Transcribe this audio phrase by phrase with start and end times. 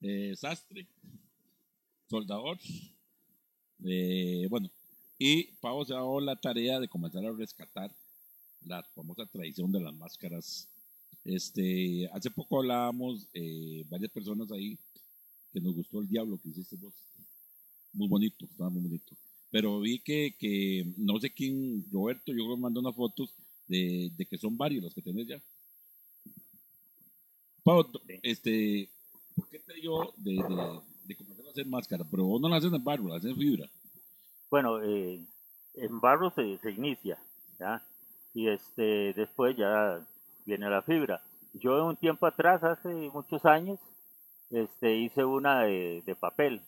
[0.00, 0.86] Eh, sastre,
[2.08, 2.58] soldador,
[3.84, 4.70] eh, bueno,
[5.18, 7.90] y Pau se ha dado la tarea de comenzar a rescatar
[8.64, 10.68] la famosa tradición de las máscaras.
[11.24, 14.78] Este, hace poco hablábamos, eh, varias personas ahí,
[15.52, 16.94] que nos gustó el diablo que hiciste vos.
[17.92, 19.16] Muy bonito, estaba muy bonito.
[19.50, 23.32] Pero vi que, que no sé quién, Roberto, yo me mandó unas fotos
[23.66, 25.42] de, de que son varios los que tenés ya.
[27.62, 27.84] Pau,
[28.22, 28.90] este,
[29.36, 32.04] ¿por qué te dio de, de, de comenzar a hacer máscara?
[32.10, 33.66] Pero vos no la haces en barro, la haces en fibra.
[34.50, 35.20] Bueno, eh,
[35.74, 37.18] en barro se, se inicia.
[38.34, 40.00] Y este, después ya
[40.44, 41.22] viene la fibra.
[41.54, 43.78] Yo un tiempo atrás, hace muchos años,
[44.50, 46.60] este, hice una de, de papel,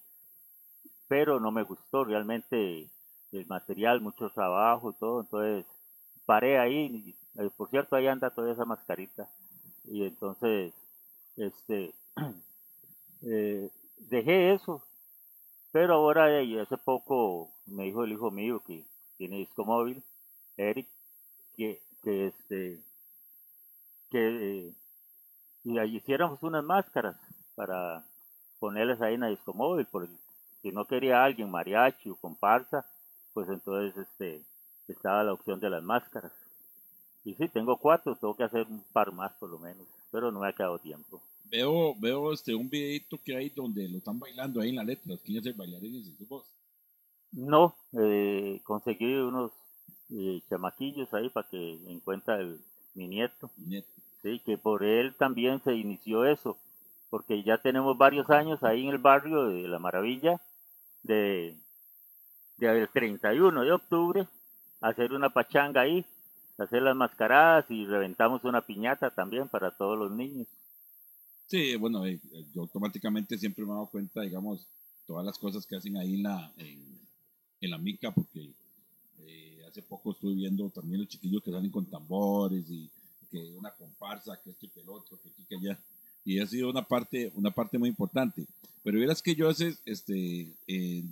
[1.09, 2.89] pero no me gustó realmente
[3.33, 5.67] el material, mucho trabajo y todo, entonces
[6.25, 9.29] paré ahí, eh, por cierto, ahí anda toda esa mascarita,
[9.85, 10.73] y entonces,
[11.37, 11.94] este,
[13.23, 14.82] eh, dejé eso,
[15.73, 16.26] pero ahora,
[16.62, 18.85] hace poco, me dijo el hijo mío que
[19.17, 20.03] tiene disco móvil,
[20.56, 20.88] Eric,
[21.56, 22.81] que, que este,
[24.11, 24.75] que eh,
[25.65, 27.17] y ahí hiciéramos unas máscaras
[27.55, 28.05] para
[28.59, 30.12] ponerles ahí en la disco móvil, porque
[30.62, 32.87] si no quería alguien mariachi o comparsa,
[33.35, 34.43] pues entonces este
[34.88, 36.32] estaba la opción de las máscaras.
[37.25, 40.41] Y sí, tengo cuatro, tengo que hacer un par más por lo menos, pero no
[40.41, 41.21] me ha quedado tiempo.
[41.50, 45.17] Veo, veo este, un videito que hay donde lo están bailando ahí en la letra,
[45.25, 45.97] ¿quién es el bailarín?
[45.97, 46.45] ¿Es vos?
[47.33, 49.53] No, eh, conseguí unos
[50.11, 52.61] eh, chamaquillos ahí para que encuentre el,
[52.95, 53.50] mi nieto.
[53.56, 53.89] Nieto.
[54.23, 56.59] Sí, que por él también se inició eso,
[57.09, 60.41] porque ya tenemos varios años ahí en el barrio de La Maravilla,
[61.03, 61.56] de,
[62.56, 64.27] de el 31 de octubre,
[64.81, 66.05] hacer una pachanga ahí,
[66.59, 70.49] hacer las mascaradas y reventamos una piñata también para todos los niños.
[71.49, 72.21] Sí, bueno, eh,
[72.55, 74.67] yo automáticamente siempre me he dado cuenta, digamos,
[75.06, 78.50] todas las cosas que hacen ahí en la, en, la mica, porque
[79.21, 82.91] eh, hace poco estuve viendo también los chiquillos que salen con tambores y
[83.31, 85.79] que una comparsa, que esto y que el otro, que aquí, que allá.
[86.23, 88.47] Y ha sido una parte, una parte muy importante.
[88.83, 91.03] Pero verás que yo hace, este, eh,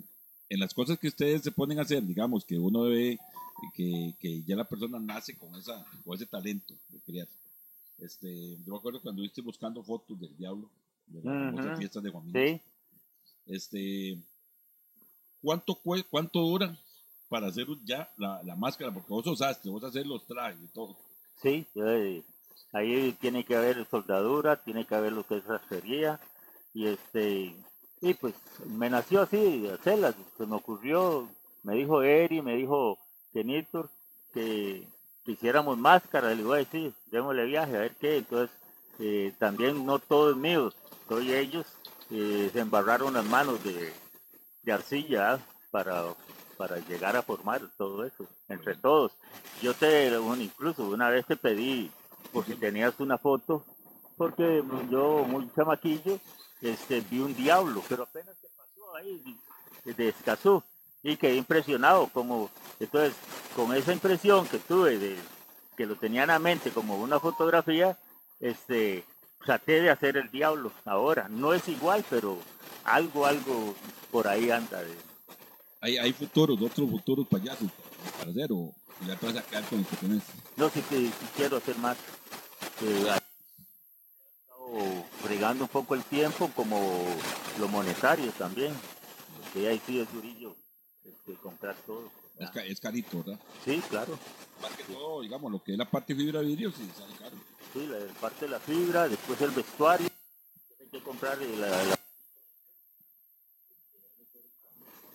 [0.49, 3.17] en las cosas que ustedes se ponen a hacer, digamos, que uno ve
[3.73, 7.27] que, que ya la persona nace con, esa, con ese talento de crear.
[7.99, 10.69] Este, yo me acuerdo cuando estuviste buscando fotos del diablo,
[11.07, 11.77] de las Ujú.
[11.77, 12.61] fiestas de Juan Sí,
[13.47, 14.17] Este,
[15.41, 16.77] ¿cuánto, cue- ¿Cuánto dura
[17.29, 18.91] para hacer ya la, la máscara?
[18.93, 20.95] Porque vos sos sastre, vos hacer los trajes y todo.
[21.41, 21.65] sí.
[21.75, 22.21] eh,
[22.73, 26.19] ahí tiene que haber soldadura, tiene que haber lo que es sastrería.
[26.73, 27.55] Y este,
[28.01, 28.35] y pues
[28.67, 30.15] me nació así hacerlas.
[30.37, 31.27] Se me ocurrió,
[31.63, 32.99] me dijo Eri, me dijo
[33.33, 33.89] Kenitor
[34.33, 34.87] que, que
[35.27, 36.29] hiciéramos máscara.
[36.29, 38.17] Le digo, "Ay, sí, démosle viaje a ver qué.
[38.17, 38.55] Entonces,
[38.99, 40.71] eh, también no todo es mío,
[41.07, 41.65] soy ellos.
[42.09, 43.93] eh, se embarraron las manos de,
[44.63, 45.39] de arcilla ¿ah?
[45.71, 46.05] para,
[46.57, 49.11] para llegar a formar todo eso, entre todos.
[49.61, 51.91] Yo te, bueno, incluso una vez te pedí,
[52.31, 53.65] por si tenías una foto,
[54.15, 56.17] porque yo, muy chamaquillo,
[56.61, 59.21] este, vi un diablo, pero apenas se pasó ahí
[59.83, 60.63] de, de Escazú
[61.03, 62.49] y quedé impresionado, como,
[62.79, 63.13] entonces,
[63.55, 65.15] con esa impresión que tuve de
[65.75, 67.97] que lo tenía en la mente como una fotografía,
[68.39, 69.05] este,
[69.45, 71.27] traté de hacer el diablo ahora.
[71.29, 72.39] No es igual, pero
[72.83, 73.75] algo, algo
[74.11, 74.81] por ahí anda.
[74.81, 74.95] De...
[75.81, 77.69] ¿Hay, hay futuros, otros futuros payasos
[78.17, 78.73] para hacer o
[79.05, 80.23] ya te vas a quedar con lo que tenés?
[80.55, 81.97] No sé si, si quiero hacer más.
[82.81, 83.19] Eh,
[85.23, 87.05] fregando un poco el tiempo, como
[87.59, 88.73] lo monetario también.
[89.43, 90.55] Porque ahí sí es durillo
[91.07, 92.09] este, comprar todo.
[92.39, 93.39] Es, ca- es carito, ¿verdad?
[93.65, 94.17] Sí, claro.
[94.61, 97.13] Más que todo, digamos, lo que es la parte de fibra de vidrio, sí, sale
[97.15, 97.35] caro.
[97.73, 100.07] Sí, la parte de la fibra, después el vestuario.
[100.79, 101.99] Hay que comprar la, la-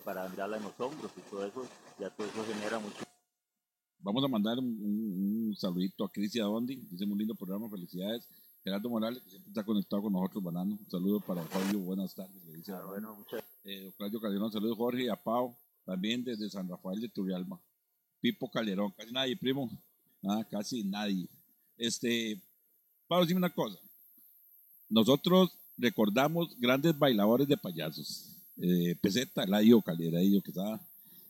[0.03, 1.65] para andarla en los hombros y todo eso.
[1.99, 3.03] Ya todo eso genera mucho.
[3.99, 6.75] Vamos a mandar un, un- un saludito a Cris y a Dondi.
[6.75, 8.27] Dice muy lindo programa, felicidades.
[8.63, 10.77] Gerardo Morales, que siempre está conectado con nosotros, Banano.
[10.79, 12.43] Un saludo para Fabio, buenas tardes.
[12.45, 16.23] Le dice Ah, bueno, muchas Eh, don Claudio Calderón, saludos Jorge y a Pau, también
[16.23, 17.61] desde San Rafael de Turrialba.
[18.19, 19.69] Pipo Calderón, casi nadie, primo.
[20.23, 21.27] Ah, casi nadie.
[21.77, 22.41] Este,
[23.07, 23.77] Pau, dime una cosa.
[24.89, 28.37] Nosotros recordamos grandes bailadores de payasos.
[28.57, 30.79] Eh, Peseta, Eladio Calderadillo, que está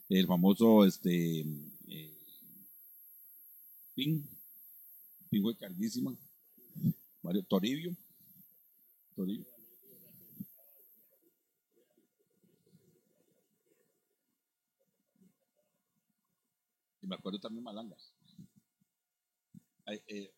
[0.08, 1.40] el famoso este,
[1.88, 2.18] eh,
[3.94, 4.28] Pin,
[5.30, 6.16] Pin carguísima.
[7.22, 7.96] Mario Toribio.
[9.16, 9.53] Toribio.
[17.04, 18.14] Y me acuerdo también Malangas.
[19.84, 20.32] Ay, eh,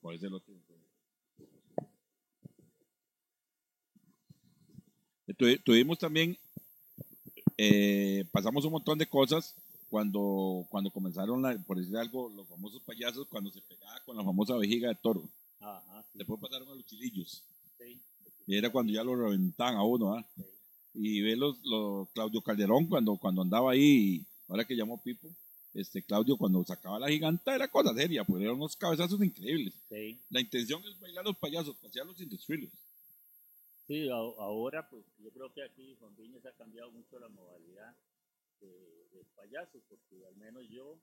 [0.00, 0.54] ¿Cuál es el otro?
[5.26, 6.38] Eh, tuvi- Tuvimos también,
[7.58, 9.54] eh, pasamos un montón de cosas
[9.90, 14.24] cuando, cuando comenzaron, la- por decir algo, los famosos payasos, cuando se pegaba con la
[14.24, 15.28] famosa vejiga de toro.
[15.60, 17.44] Ajá, sí, Después pasaron a los chilillos.
[17.78, 18.00] sí.
[18.46, 20.26] Y era cuando ya lo reventaban a uno, ¿ah?
[20.94, 25.28] Y ve los, los Claudio Calderón cuando, cuando andaba ahí, ahora que llamó Pipo,
[25.74, 29.74] este Claudio cuando sacaba la giganta era cosa seria, pues eran unos cabezazos increíbles.
[29.88, 30.20] sí.
[30.28, 32.70] La intención es bailar los payasos, pasearlos sin destruirlos.
[33.86, 37.96] Sí, a- ahora pues yo creo que aquí Juan Viñas ha cambiado mucho la modalidad
[38.60, 40.98] de, de payaso, porque al menos yo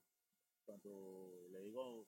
[0.64, 2.06] cuando le digo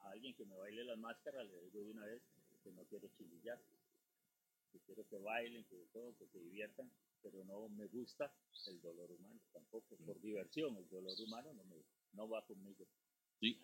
[0.00, 2.20] a alguien que me baile las máscaras, le digo de una vez
[2.62, 3.58] que no quiero chilillar,
[4.72, 6.90] que quiero que bailen, que todo, que se diviertan,
[7.22, 8.32] pero no me gusta
[8.66, 11.76] el dolor humano tampoco, por diversión, el dolor humano no, me,
[12.12, 12.86] no va conmigo.
[13.40, 13.60] Sí.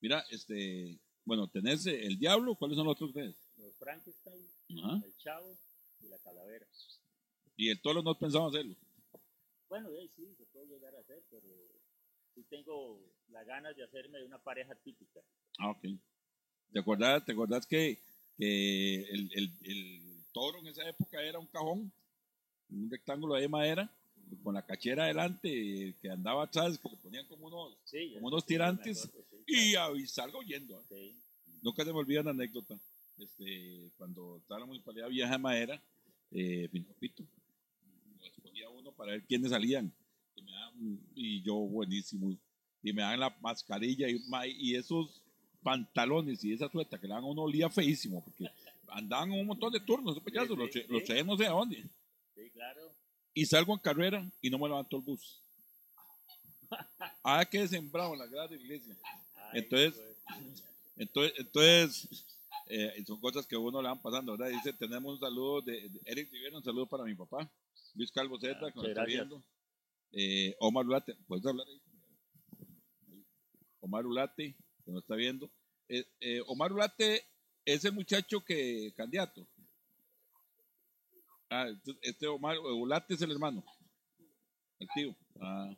[0.00, 3.34] Mira, este, bueno, tenés el diablo, ¿cuáles son los otros tres?
[3.56, 4.46] Los Frankenstein,
[4.78, 5.00] Ajá.
[5.04, 5.56] el chavo
[6.00, 6.66] y la calavera.
[7.56, 8.76] Y el toro no pensamos hacerlo.
[9.68, 11.48] Bueno, eh, sí, se puede llegar a hacer, pero
[12.34, 15.20] sí tengo las ganas de hacerme una pareja típica.
[15.58, 15.84] Ah, ok.
[16.72, 17.98] ¿Te acordás, te acordás que,
[18.36, 21.90] que el, el, el toro en esa época era un cajón,
[22.70, 23.90] un rectángulo de madera,
[24.42, 28.42] con la cachera adelante, que andaba atrás, que le ponían como unos, Sí, como unos
[28.42, 30.82] sí, tirantes, acuerdo, sí, y, a- salgo yendo.
[30.88, 31.14] sí.
[31.62, 32.78] Nunca se me olvida la anécdota.
[33.18, 35.82] Este, cuando estaba la municipalidad vieja de madera,
[36.32, 37.24] eh, Pinopito,
[38.20, 39.92] lo escogía uno para ver quiénes salían.
[40.34, 42.36] Y, me daban- y yo, buenísimo.
[42.82, 44.20] Y me dan la mascarilla y,
[44.58, 45.22] y esos
[45.62, 48.48] pantalones y esa sueta que le dan a uno olía feísimo, porque
[48.88, 51.84] andaban un montón de turnos, esos payasos, los, los no sé a dónde.
[52.56, 52.96] Claro.
[53.34, 55.42] Y salgo en carrera y no me levantó el bus.
[57.22, 58.96] Ah, que sembrado en la grada de la iglesia.
[59.52, 60.64] Ay, Entonces, pues,
[60.96, 62.26] Entonces, entonces
[62.68, 64.56] eh, son cosas que a uno le van pasando, ¿verdad?
[64.56, 67.48] Dice, tenemos un saludo de, de Eric Rivera, un saludo para mi papá,
[67.94, 69.44] Luis Calvo Zeta, Ah, que nos está viendo.
[70.12, 71.80] Eh, Omar Ulate, ¿puedes hablar ahí?
[73.80, 75.50] Omar Ulate, que nos está viendo.
[75.88, 77.22] Eh, eh, Omar Ulate
[77.66, 79.46] es el muchacho que, candidato.
[81.50, 81.68] Ah,
[82.02, 83.64] este Omar Ulate es el hermano.
[84.78, 85.14] El.
[85.40, 85.74] Ah.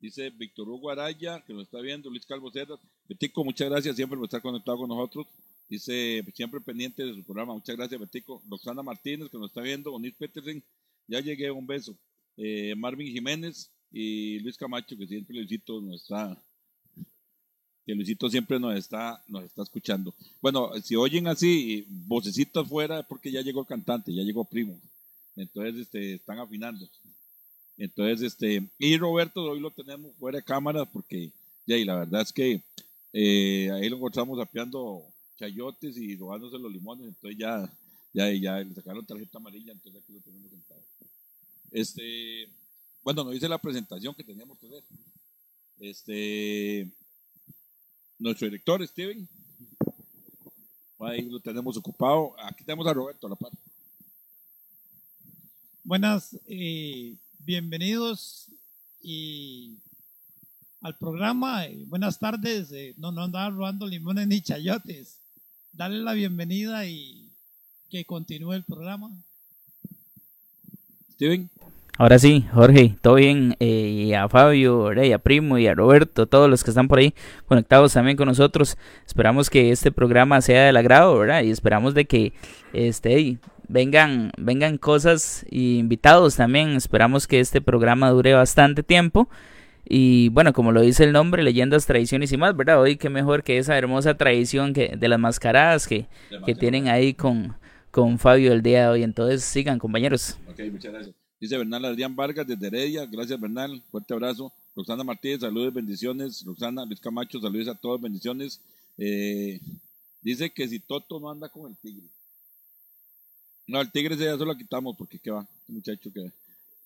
[0.00, 2.78] Dice Víctor Hugo Araya, que nos está viendo, Luis Calvo Cerdas.
[3.08, 5.26] Betico, muchas gracias siempre por estar conectado con nosotros.
[5.68, 7.52] Dice, siempre pendiente de su programa.
[7.52, 8.40] Muchas gracias, Betico.
[8.48, 9.92] Roxana Martínez, que nos está viendo.
[9.92, 10.62] Onis Petersen,
[11.08, 11.96] ya llegué, un beso.
[12.36, 16.40] Eh, Marvin Jiménez y Luis Camacho, que siempre Luisito nos está,
[17.88, 20.14] que Luisito siempre nos está, nos está escuchando.
[20.42, 24.78] Bueno, si oyen así, vocecitas afuera, es porque ya llegó el cantante, ya llegó Primo.
[25.36, 26.86] Entonces, este, están afinando.
[27.78, 31.30] Entonces, este, y Roberto hoy lo tenemos fuera de cámara porque,
[31.64, 32.62] ya, y la verdad es que
[33.14, 35.02] eh, ahí lo encontramos apiando
[35.38, 37.72] chayotes y robándose los limones, entonces ya,
[38.12, 40.82] ya, ya le sacaron tarjeta amarilla, entonces aquí lo tenemos sentado.
[41.70, 42.50] Este,
[43.02, 44.84] bueno, nos dice la presentación que teníamos que hacer.
[45.80, 46.90] Este,
[48.18, 49.28] nuestro director, Steven,
[51.00, 52.34] ahí lo tenemos ocupado.
[52.40, 53.58] Aquí tenemos a Roberto a la parte.
[55.84, 58.48] Buenas, eh, bienvenidos
[59.00, 59.78] y
[60.80, 61.66] al programa.
[61.66, 62.72] eh, buenas tardes.
[62.72, 65.20] eh, no, no andaba robando limones ni chayotes.
[65.72, 67.30] Darle la bienvenida y
[67.88, 69.10] que continúe el programa.
[71.14, 71.48] Steven,
[72.00, 75.02] Ahora sí, Jorge, todo bien, eh, y a Fabio, ¿verdad?
[75.02, 77.12] y a Primo y a Roberto, todos los que están por ahí
[77.46, 78.78] conectados también con nosotros.
[79.04, 81.42] Esperamos que este programa sea del agrado, ¿verdad?
[81.42, 82.34] Y esperamos de que
[82.72, 86.76] este vengan vengan cosas y invitados también.
[86.76, 89.28] Esperamos que este programa dure bastante tiempo.
[89.84, 92.80] Y bueno, como lo dice el nombre, leyendas, tradiciones y más, ¿verdad?
[92.80, 96.06] Hoy qué mejor que esa hermosa tradición que de las mascaradas que,
[96.46, 97.56] que tienen ahí con,
[97.90, 99.02] con Fabio el día de hoy.
[99.02, 100.38] Entonces sigan, compañeros.
[100.48, 101.17] Ok, muchas gracias.
[101.40, 103.06] Dice Bernal Adrián Vargas desde Heredia.
[103.06, 103.80] Gracias, Bernal.
[103.90, 104.52] Fuerte abrazo.
[104.74, 106.44] Roxana Martínez, saludos, bendiciones.
[106.44, 108.60] Roxana Luis Camacho, saludos a todos, bendiciones.
[108.96, 109.60] Eh,
[110.20, 112.06] dice que si Toto no anda con el tigre.
[113.66, 116.32] No, el tigre ya se lo quitamos porque qué va, este muchacho que.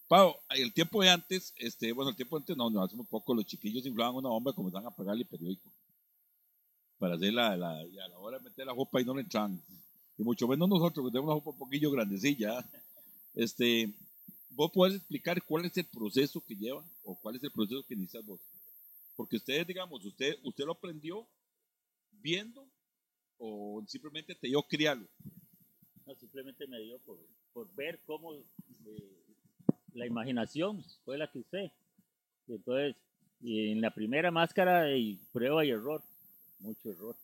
[0.08, 3.06] Pau, el tiempo de antes, este, bueno, el tiempo de antes, no, no, hace muy
[3.06, 5.70] poco, los chiquillos inflaban una bomba y comenzaban a pegarle periódico.
[6.98, 9.22] Para hacer la, la, y a la hora de meter la jopa y no le
[9.22, 9.58] entran.
[10.18, 12.66] Y mucho menos nosotros, que tenemos una jopa un poquillo grandecilla.
[13.34, 13.94] Este,
[14.54, 17.94] vos podés explicar cuál es el proceso que lleva o cuál es el proceso que
[17.94, 18.40] inicias vos.
[19.16, 21.26] Porque ustedes, digamos, usted, usted lo aprendió
[22.12, 22.66] viendo
[23.38, 25.06] o simplemente te dio criarlo.
[26.06, 27.18] No, simplemente me dio por,
[27.52, 29.22] por ver cómo eh,
[29.94, 31.72] la imaginación fue la que usé.
[32.48, 32.96] Entonces,
[33.40, 36.02] y en la primera máscara, y prueba y error,
[36.60, 37.16] mucho error.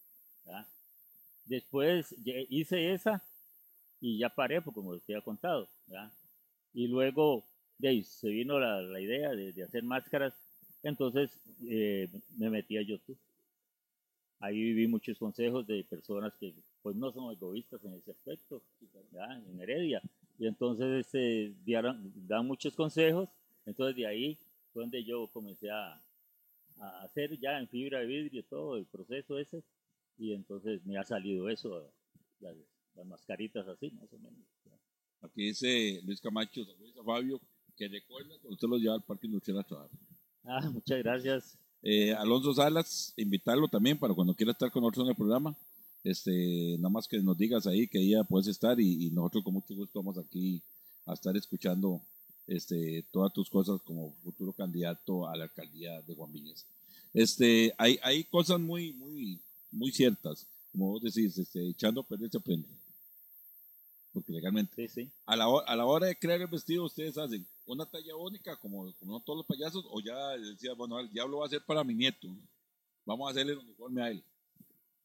[1.45, 2.15] Después
[2.51, 3.23] hice esa
[4.01, 5.69] y ya paré, pues, como te había contado.
[6.79, 7.43] Y luego
[7.79, 10.33] de ahí se vino la, la idea de, de hacer máscaras,
[10.85, 11.29] entonces
[11.69, 13.19] eh, me metí a YouTube.
[14.41, 18.63] Ahí viví muchos consejos de personas que pues no son egoístas en ese aspecto,
[18.95, 19.37] ¿verdad?
[19.45, 20.01] en Heredia.
[20.39, 23.29] Y entonces este, dieron- dan muchos consejos.
[23.67, 24.39] Entonces de ahí
[24.73, 26.01] fue donde yo comencé a,
[26.79, 29.65] a hacer ya en fibra de vidrio todo el proceso ese.
[30.17, 31.91] Y entonces me ha salido eso,
[32.39, 32.55] las,
[32.95, 34.39] las mascaritas así, más o menos.
[35.23, 37.41] Aquí dice Luis Camacho, saludos a Fabio,
[37.77, 39.99] que recuerda que usted los lleva al Parque Industrial a trabajar.
[40.45, 41.59] Ah, muchas gracias.
[41.83, 45.57] Eh, Alonso Salas, invitarlo también para cuando quiera estar con nosotros en el programa.
[46.05, 49.55] Este, nada más que nos digas ahí que ella puedes estar y, y nosotros con
[49.55, 50.63] mucho gusto vamos aquí
[51.07, 52.01] a estar escuchando
[52.47, 56.65] este, todas tus cosas como futuro candidato a la alcaldía de Juan Viñez.
[57.13, 62.31] Este, hay, hay cosas muy, muy, muy ciertas, como vos decís, este, echando a perder
[62.31, 62.69] se aprende.
[64.19, 65.11] Porque legalmente Sí, sí.
[65.27, 68.57] a la, hora, a la hora de crear el vestido, ustedes hacen una talla única,
[68.57, 71.85] como, como todos los payasos, o ya decía, bueno, el diablo va a ser para
[71.85, 72.27] mi nieto.
[73.05, 74.25] Vamos a hacerle el uniforme a él.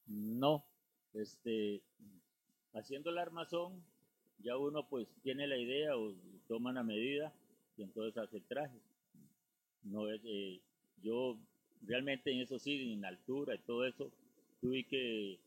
[0.08, 0.64] No,
[1.14, 1.82] este,
[2.74, 3.84] haciendo el armazón,
[4.40, 6.14] ya uno pues tiene la idea o
[6.48, 7.32] toma una medida
[7.78, 8.78] y entonces hace el traje.
[9.84, 10.60] No es, eh,
[11.04, 11.38] yo
[11.86, 14.12] realmente en eso sí, en altura y todo eso,
[14.60, 15.40] tuve que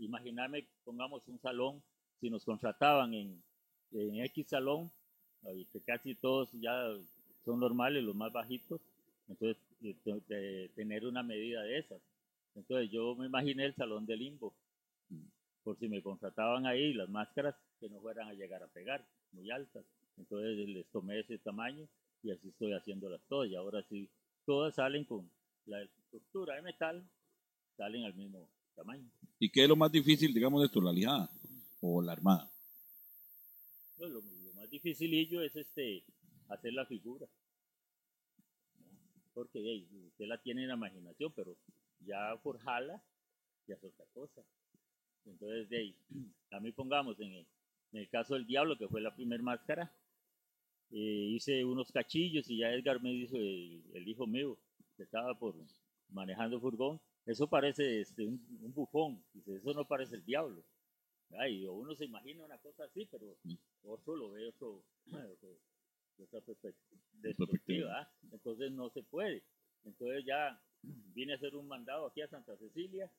[0.00, 1.82] imaginarme, pongamos un salón,
[2.22, 3.42] si nos contrataban en,
[3.90, 4.90] en X salón,
[5.72, 6.72] que casi todos ya
[7.44, 8.80] son normales, los más bajitos,
[9.28, 12.00] entonces eh, te- te- tener una medida de esas.
[12.54, 14.54] Entonces yo me imaginé el salón de limbo,
[15.64, 19.50] por si me contrataban ahí las máscaras que no fueran a llegar a pegar, muy
[19.50, 19.84] altas.
[20.16, 21.88] Entonces les tomé ese tamaño
[22.22, 23.50] y así estoy haciéndolas todas.
[23.50, 24.08] Y ahora sí,
[24.46, 25.28] todas salen con
[25.66, 27.02] la estructura de metal,
[27.76, 29.08] salen al mismo tamaño.
[29.40, 30.92] ¿Y qué es lo más difícil, digamos, esto, la
[31.82, 32.50] o la armada?
[33.98, 34.22] Lo, lo
[34.54, 36.04] más dificilillo es este
[36.48, 37.26] hacer la figura.
[39.34, 41.56] Porque hey, usted la tiene en la imaginación, pero
[42.00, 43.02] ya forjarla
[43.66, 44.42] ya es otra cosa.
[45.24, 45.96] Entonces, de ahí,
[46.50, 47.46] a mí pongamos en,
[47.92, 49.92] el caso del Diablo, que fue la primera máscara,
[50.90, 54.58] eh, hice unos cachillos y ya Edgar me dijo, el, el hijo mío,
[54.96, 55.54] que estaba por
[56.08, 60.62] manejando furgón, eso parece este, un, un bufón, dice, eso no parece el Diablo.
[61.38, 63.54] Ay, uno se imagina una cosa así, pero Mm.
[63.84, 65.58] otro lo ve otro, otro-
[66.18, 68.00] de otra perspectiva.
[68.00, 68.12] ¿ah?
[68.32, 69.42] Entonces no se puede.
[69.84, 73.10] Entonces ya vine a hacer un mandado aquí a Santa Cecilia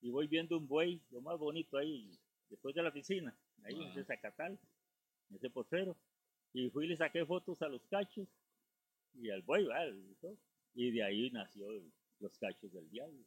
[0.00, 2.10] y voy viendo un buey, lo más bonito ahí,
[2.50, 3.90] después de la piscina, ahí en Ah.
[3.90, 4.58] ese Zacatal,
[5.30, 5.96] en ese potrero.
[6.52, 8.28] Y fui y le saqué fotos a los cachos
[9.14, 9.94] y al buey, ¿verdad?
[10.74, 11.66] y de ahí nació
[12.20, 13.24] los cachos del diablo.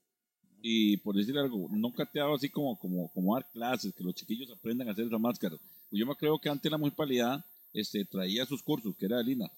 [0.62, 4.51] Y por decir algo, ha dado así como, como, como dar clases, que los chiquillos
[4.51, 5.58] aprendan a hacer esa máscara.
[5.89, 9.24] Pues yo me creo que antes la municipalidad este, traía sus cursos, que era de
[9.24, 9.51] Lina,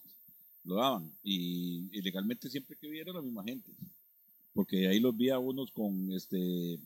[0.64, 1.12] lo daban.
[1.24, 3.72] Y, y legalmente siempre que viera la misma gente.
[4.54, 6.80] Porque ahí los vi a unos con este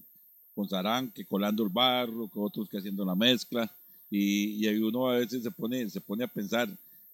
[0.56, 3.72] con sarán, que colando el barro, con otros que haciendo la mezcla.
[4.10, 6.68] Y, y ahí uno a veces se pone, se pone a pensar,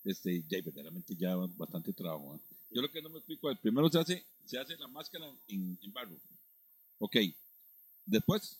[0.05, 2.35] este, ya verdaderamente ya bastante trabajo.
[2.35, 2.39] ¿eh?
[2.71, 5.77] Yo lo que no me explico es, primero se hace, se hace la máscara en,
[5.81, 6.15] en barro.
[6.99, 7.17] Ok.
[8.05, 8.59] Después.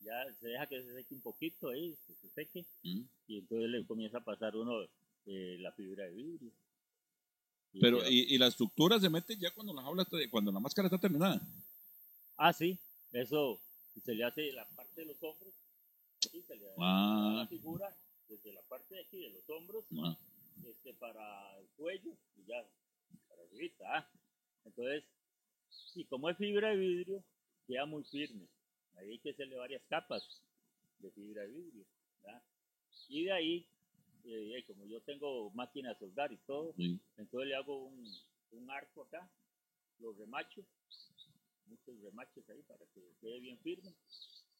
[0.00, 3.02] Ya se deja que se seque un poquito ahí, que se seque, Mm.
[3.28, 4.82] y entonces le comienza a pasar uno
[5.26, 6.50] eh, la fibra de vidrio.
[7.72, 10.88] Y Pero, y, y la estructura se mete ya cuando la jaula cuando la máscara
[10.88, 11.40] está terminada.
[12.36, 12.76] Ah, sí,
[13.12, 13.60] eso
[14.04, 15.54] se le hace la parte de los hombros,
[16.20, 17.34] sí, se le da Ah.
[17.38, 17.96] la figura
[18.28, 20.18] desde la parte de aquí de los hombros Ah,
[20.66, 22.66] este, para el cuello y ya,
[23.28, 23.84] para arribita.
[23.98, 24.10] ¿ah?
[24.64, 25.04] Entonces,
[25.92, 27.24] sí, como es fibra de vidrio,
[27.66, 28.46] queda muy firme.
[28.96, 30.22] Ahí hay que hacerle varias capas
[30.98, 31.84] de fibra de vidrio.
[32.22, 32.42] ¿verdad?
[33.08, 33.66] Y de ahí,
[34.24, 37.00] eh, eh, como yo tengo máquina de soldar y todo, sí.
[37.16, 38.04] entonces le hago un,
[38.52, 39.28] un arco acá,
[39.98, 40.64] lo remacho,
[41.66, 43.94] muchos remaches ahí para que quede bien firme,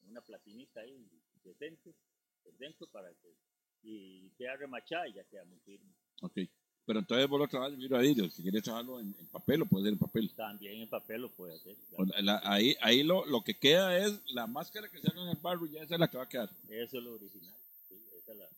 [0.09, 1.09] una platinita ahí
[1.45, 1.95] decente,
[2.43, 3.35] por dentro para que,
[3.83, 5.93] y queda remachada y ya queda muy firme.
[6.23, 6.39] Ok.
[6.85, 8.31] Pero entonces vos lo trabajas en de vidrio.
[8.31, 10.31] Si quieres trabajarlo en, en papel, lo puedes hacer en papel.
[10.37, 11.77] También en papel lo puede hacer.
[11.99, 15.29] la- la- ahí ahí lo, lo que queda es la máscara que se haga en
[15.29, 16.51] el barro y ya esa es la que va a quedar.
[16.69, 17.55] Eso es lo original.
[17.89, 18.49] sí, esa es la-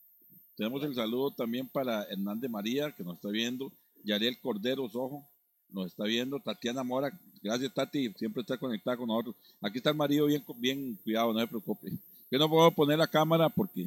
[0.57, 3.71] Tenemos el saludo también para Hernández María, que nos está viendo.
[4.05, 5.27] Yariel Cordero Ojo,
[5.71, 6.39] nos está viendo.
[6.41, 7.11] Tatiana Mora,
[7.43, 9.35] gracias Tati, siempre está conectada con nosotros.
[9.61, 11.91] Aquí está el marido bien, bien cuidado, no se preocupe.
[12.31, 13.87] Yo no puedo poner la cámara porque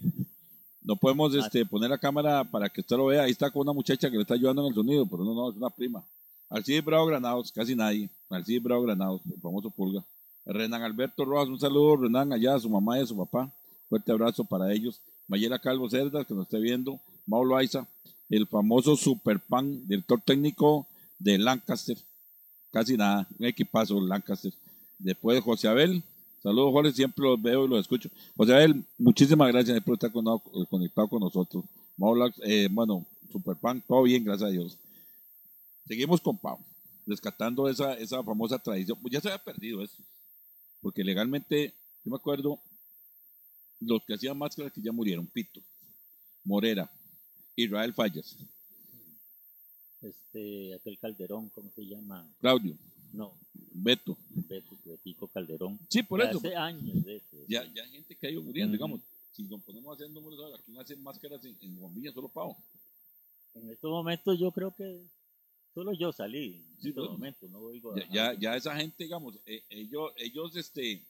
[0.87, 3.23] no podemos este, poner la cámara para que usted lo vea.
[3.23, 5.49] Ahí está con una muchacha que le está ayudando en el sonido, pero no, no,
[5.49, 6.01] es una prima.
[6.49, 8.09] Alcides Bravo Granados, casi nadie.
[8.29, 10.01] Alcides Bravo Granados, el famoso pulga.
[10.45, 13.51] Renan Alberto Rojas, un saludo, Renan, allá a su mamá y a su papá.
[13.89, 15.01] Fuerte abrazo para ellos.
[15.27, 17.01] Mayela Calvo Cerdas, que nos esté viendo.
[17.25, 17.85] Mauro Aiza,
[18.29, 20.87] el famoso super pan, director técnico
[21.19, 21.97] de Lancaster.
[22.71, 24.53] Casi nada, un equipazo Lancaster.
[24.99, 26.01] Después José Abel.
[26.47, 28.09] Saludos, Jorge, siempre los veo y los escucho.
[28.37, 30.23] José Abel, muchísimas gracias por estar con-
[30.69, 31.65] conectado con nosotros.
[31.97, 34.77] Mauro, eh, bueno, super pan, todo bien, gracias a Dios.
[35.85, 36.57] Seguimos con Pau,
[37.05, 38.97] rescatando esa, esa famosa tradición.
[39.01, 40.01] Pues ya se había perdido eso,
[40.79, 41.73] porque legalmente,
[42.05, 42.61] yo me acuerdo,
[43.81, 45.59] los que hacían máscaras que ya murieron, Pito,
[46.45, 46.89] Morera,
[47.57, 48.37] Israel Fallas,
[50.01, 52.25] Este, aquel Calderón, ¿cómo se llama?
[52.39, 52.77] Claudio,
[53.13, 54.17] No, Beto.
[54.29, 55.79] Beto, Betico Calderón.
[55.89, 56.39] Sí, por Ya eso.
[56.39, 57.37] Hace años de eso.
[57.47, 58.83] Ya, ya hay gente que ha ido muriendo, Ujú.
[58.85, 59.01] digamos.
[59.31, 62.13] Si nos ponemos a hacer números ahora, ¿quién hace máscaras en, en?
[62.13, 62.55] Solo Pau.
[63.53, 65.03] En estos momentos yo creo que
[65.73, 66.55] solo yo salí.
[66.55, 67.11] En Sí, estos bueno.
[67.13, 71.07] momentos, no oigo Ya, ya, ya esa gente, digamos, eh, ellos, ellos este,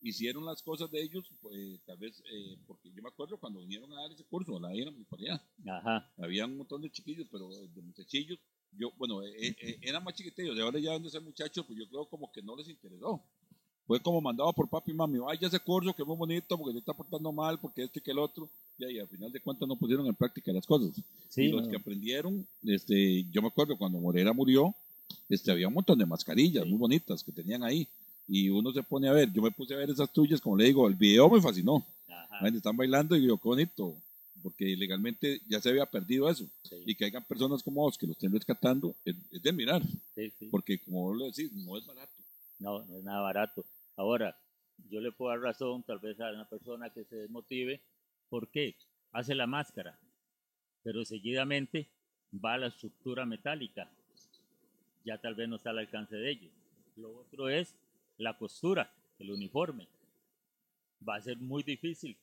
[0.00, 3.92] hicieron las cosas de ellos, pues, tal vez, eh, porque yo me acuerdo cuando vinieron
[3.92, 6.10] a dar ese curso, la era municipalidad, Ajá.
[6.18, 8.38] había un montón de chiquillos, pero eh, de muchachillos,
[8.78, 11.86] yo, bueno, eh, eh, eran más chiquitillos, de ahora ya donde ser muchachos, pues yo
[11.88, 13.20] creo como que no les interesó.
[13.86, 16.72] Fue como mandado por papi y mami, vaya ese curso que es muy bonito, porque
[16.72, 19.68] se está portando mal, porque este que el otro, y ahí al final de cuentas
[19.68, 20.90] no pusieron en práctica las cosas.
[21.28, 21.70] Sí, y los no.
[21.70, 24.74] que aprendieron, este, yo me acuerdo cuando Morera murió,
[25.28, 26.68] este, había un montón de mascarillas Sí.
[26.70, 27.86] muy bonitas que tenían ahí.
[28.28, 30.64] Y uno se pone a ver, yo me puse a ver esas tuyas, como le
[30.64, 31.86] digo, el video me fascinó.
[32.08, 32.48] Ajá.
[32.48, 33.94] Están bailando y yo, qué bonito,
[34.46, 36.48] porque legalmente ya se había perdido eso.
[36.62, 39.82] Sí, Y que hayan personas como vos que lo estén rescatando, es, es de mirar,
[40.14, 40.46] sí, sí.
[40.52, 42.12] porque como vos lo decís, no es barato.
[42.60, 43.64] No, no es nada barato.
[43.96, 44.38] Ahora,
[44.88, 47.80] yo le puedo dar razón tal vez a una persona que se desmotive.
[48.28, 48.76] ¿Por qué?
[49.10, 49.98] Hace la máscara,
[50.84, 51.88] pero seguidamente
[52.32, 53.90] va a la estructura metálica.
[55.04, 56.52] Ya tal vez no está al alcance de ellos.
[56.94, 57.74] Lo otro es
[58.16, 59.88] la costura, el uniforme.
[61.06, 62.16] Va a ser muy difícil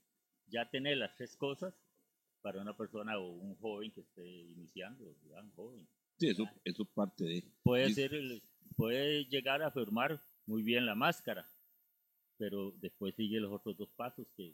[0.47, 1.73] ya tener las tres cosas
[2.43, 5.87] para una persona o un joven que esté iniciando, un joven
[6.19, 7.43] Sí, eso, eso es parte de...
[7.63, 8.43] puede Y- ser el-
[8.75, 11.47] puede llegar a formar muy bien la máscara
[12.37, 14.53] pero después sigue los otros dos pasos que,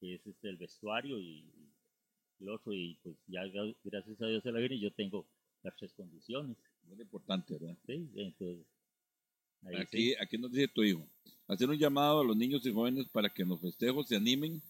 [0.00, 1.44] que es este, el vestuario y,
[2.40, 5.28] el otro, y pues ya gra- gracias a Dios se la viene, yo tengo
[5.62, 6.56] las tres condiciones.
[6.84, 7.76] Muy importante, ¿verdad?
[7.86, 8.10] ¿sí?
[8.16, 8.66] Entonces,
[9.62, 10.12] ahí sí.
[10.12, 11.06] Aquí, aquí nos dice tu hijo.
[11.46, 14.60] Hacer un llamado a los niños y jóvenes para que en los festejos se animen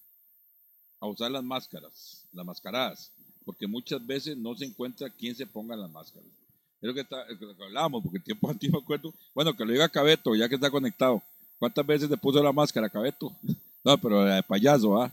[1.01, 3.11] a usar las máscaras, las mascaradas,
[3.45, 6.29] porque muchas veces no se encuentra quién se ponga las máscaras.
[6.81, 9.13] Es lo que, está, es lo que hablábamos, porque el tiempo antiguo me acuerdo.
[9.35, 11.23] Bueno, que lo diga Cabeto, ya que está conectado.
[11.59, 13.33] ¿Cuántas veces le puso la máscara Cabeto?
[13.85, 15.11] No, pero la de payaso, ¿ah?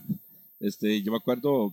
[0.60, 1.72] Este, yo me acuerdo.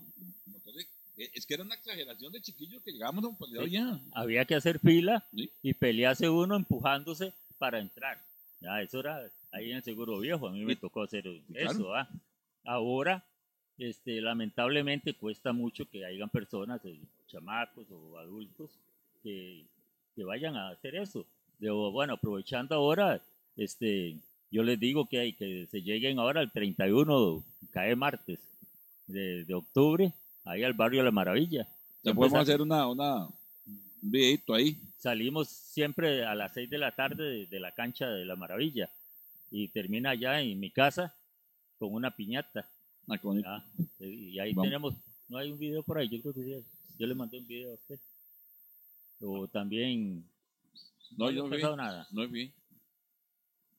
[1.18, 3.72] eh, Es que era una exageración de chiquillos que llegábamos a un Sí.
[3.72, 4.00] ya.
[4.14, 5.50] había que hacer fila Sí.
[5.64, 8.22] y pelearse uno empujándose para entrar.
[8.62, 9.20] Ya, eso era
[9.52, 11.72] ahí en el Seguro Viejo, a mí me tocó hacer claro.
[11.72, 11.94] eso.
[11.96, 12.08] ¿ah?
[12.64, 13.24] Ahora,
[13.78, 18.72] este, lamentablemente cuesta mucho que hayan personas, eh, chamacos o adultos,
[19.22, 19.66] que,
[20.16, 21.26] que vayan a hacer eso.
[21.60, 23.22] De, bueno, aprovechando ahora,
[23.56, 24.16] este,
[24.52, 28.40] yo les digo que, hay, que se lleguen ahora al 31, cae martes
[29.08, 30.14] de, de octubre,
[30.46, 31.68] ahí al barrio La Maravilla.
[32.04, 33.32] Ya Ya podemos hacer una, una, un
[34.02, 34.78] videito ahí.
[34.98, 38.90] salimos siempre a las 6 de la tarde de, de la cancha de la maravilla
[39.50, 41.14] y termina allá en mi casa
[41.80, 42.68] con una piñata.
[43.08, 43.48] Ah, qué bonito.
[44.00, 44.06] ¿ya?
[44.08, 44.70] Y ahí Vamos.
[44.70, 44.94] tenemos,
[45.28, 46.66] no hay un video por ahí, yo creo que sí,
[46.98, 48.00] yo le mandé un video a usted.
[49.22, 50.24] O también,
[51.18, 51.78] No, no yo ha vi.
[51.78, 52.08] nada.
[52.12, 52.52] No vi.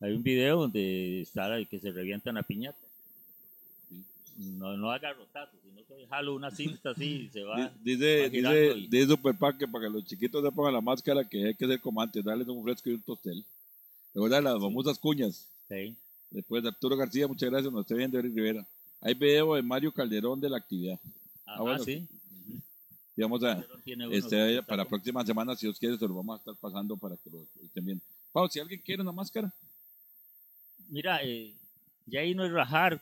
[0.00, 2.78] Hay un video donde está la- que se revienta una piñata.
[3.88, 4.04] Sí.
[4.58, 7.56] No, no haga rotazos, sino que jalo una cinta así y se va.
[7.82, 10.80] Di- Dice, va dice, y- dice Superpac que para que los chiquitos se pongan la
[10.80, 13.44] máscara que hay que ser como antes, darles un fresco y un tostel.
[14.12, 15.46] Recuerda las famosas cuñas.
[15.68, 15.94] Sí.
[16.30, 18.66] Después de Arturo García, muchas gracias, nos está viendo Eric Rivera.
[19.04, 20.98] Hay video de Mario Calderón de la actividad.
[21.44, 22.08] Ajá, bueno, sí.
[23.16, 23.62] Y vamos a,
[24.10, 27.14] este, para la próxima semana, si Dios quiere, se lo vamos a estar pasando para
[27.18, 28.02] que lo estén viendo.
[28.32, 29.52] Pau, si alguien quiere una máscara,
[30.88, 31.54] Mira, eh,
[32.06, 33.00] ya ahí no es rajar,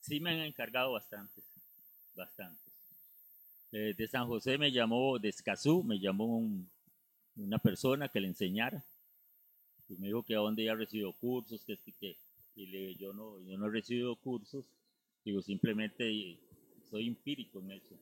[0.00, 1.44] sí me han encargado bastantes,
[2.14, 2.72] bastantes.
[3.72, 6.68] Eh, de San José me llamó, de Escazú, me llamó un-
[7.36, 8.82] una persona que le enseñara.
[9.88, 12.16] Y me dijo que a dónde ya recibido cursos, que, que,
[12.56, 14.64] y le yo no, yo no he recibido cursos,
[15.24, 16.38] digo, simplemente
[16.90, 17.98] soy empírico en eso.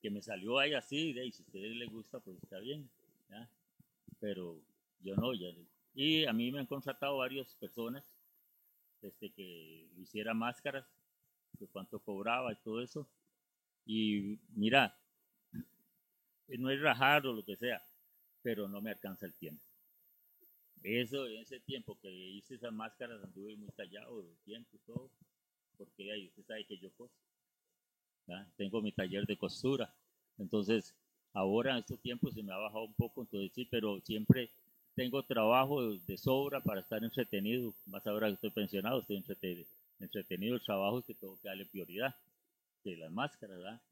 [0.00, 2.90] Que me salió ahí así, y si a ustedes les gusta, pues está bien.
[4.18, 4.60] Pero
[5.00, 5.48] yo no, ya,
[5.94, 8.04] y a mí me han contratado varias personas
[9.00, 10.86] desde que hiciera máscaras,
[11.58, 13.08] de cuánto cobraba y todo eso.
[13.84, 14.96] Y mira,
[16.48, 17.84] no es rajar o lo que sea,
[18.42, 19.64] pero no me alcanza el tiempo.
[20.82, 25.10] Eso, en ese tiempo que hice esas máscaras anduve muy tallado de tiempo y todo,
[25.84, 27.14] porque ahí usted sabe que yo coso.
[28.26, 28.46] ¿verdad?
[28.56, 29.94] Tengo mi taller de costura.
[30.38, 30.94] Entonces,
[31.32, 34.50] ahora en estos tiempos se me ha bajado un poco, entonces sí, pero siempre
[34.94, 37.74] tengo trabajo de, sobra para estar entretenido.
[37.86, 39.66] Más ahora que estoy pensionado, estoy entretenido.
[39.98, 42.14] Entretenido el trabajo es que tengo que darle prioridad
[42.84, 43.82] de las máscaras, ¿verdad?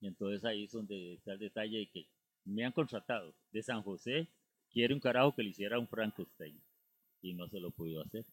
[0.00, 2.06] Y entonces ahí es donde está el detalle de que
[2.44, 4.28] me han contratado de San José,
[4.70, 6.58] quiere un carajo que le hiciera un Frankenstein
[7.22, 8.24] y no se lo podido hacer.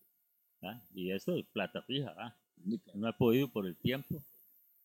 [0.62, 0.82] ¿ah?
[0.94, 2.38] Y eso es plata fija, ¿ah?
[2.94, 4.22] No he podido por el tiempo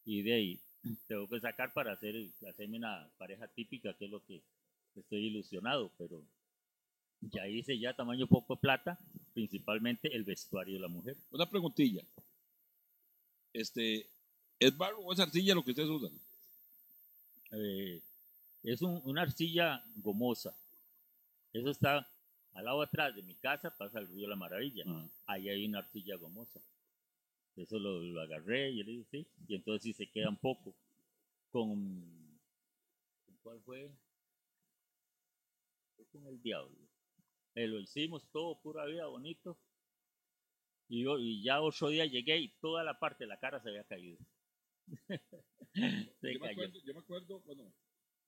[0.04, 0.60] y de ahí
[1.08, 2.14] tengo que sacar para hacer
[2.48, 4.40] hacerme una pareja típica que es lo que
[4.96, 6.22] estoy ilusionado pero
[7.20, 8.98] ya hice ya tamaño poco de plata
[9.34, 12.02] principalmente el vestuario de la mujer una preguntilla.
[13.52, 14.06] Este,
[14.58, 16.10] ¿Es barro o es arcilla lo que ustedes usan?
[17.52, 18.00] Eh,
[18.62, 20.54] es un- una arcilla gomosa
[21.52, 22.08] eso está
[22.54, 25.78] al lado atrás de mi casa pasa el río La Maravilla Ah, ahí hay una
[25.80, 26.60] arcilla gomosa.
[27.56, 29.26] Eso lo, lo agarré y le dije, sí.
[29.48, 30.74] Y entonces sí se queda un poco.
[31.50, 32.38] Con.
[33.26, 33.90] ¿con ¿Cuál fue?
[35.96, 36.76] Fue con el diablo.
[37.54, 39.58] Eh, lo hicimos todo, pura vida, bonito.
[40.88, 43.68] Y, yo- y ya otro día llegué y toda la parte de la cara se
[43.68, 44.18] había caído.
[45.74, 47.72] se yo, me acuerdo, yo me acuerdo, bueno,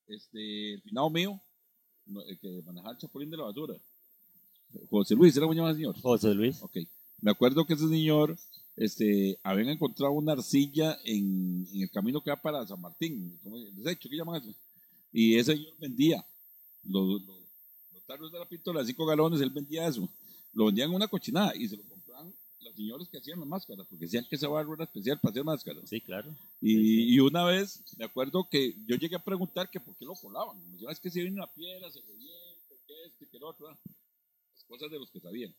[0.06, 1.40] este, el finado mío,
[2.26, 3.74] el que manejaba el chapulín de la basura,
[4.90, 6.00] José Luis, ¿era cómo se llama el señor?
[6.00, 6.62] José Luis.
[6.62, 6.76] Ok.
[7.20, 8.36] Me acuerdo que ese señor,
[8.76, 13.56] este, habían encontrado una arcilla en, en el camino que va para San Martín, ¿cómo
[13.56, 13.74] es?
[13.76, 14.54] desecho, ¿qué llaman eso?
[15.12, 16.24] Y ese señor vendía
[16.84, 17.38] los, los,
[17.92, 20.08] los tarros de la pistola de 5 galones, él vendía eso.
[20.52, 22.34] Lo vendían en una cochinada y se lo compraban
[22.64, 25.44] los señores que hacían las máscaras, porque decían que ese barro era especial para hacer
[25.44, 25.88] máscaras.
[25.88, 26.34] Sí, claro.
[26.60, 30.14] Y, y una vez me acuerdo que yo llegué a preguntar que por qué lo
[30.14, 30.58] colaban.
[30.64, 33.68] Me decían, es que si viene una piedra, se revienta, que este, que el otro.
[33.68, 35.54] Las cosas de los que sabían.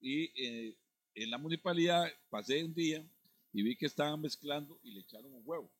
[0.00, 0.76] Y eh,
[1.14, 3.04] en la municipalidad pasé un día
[3.52, 5.70] y vi que estaban mezclando y le echaron un huevo.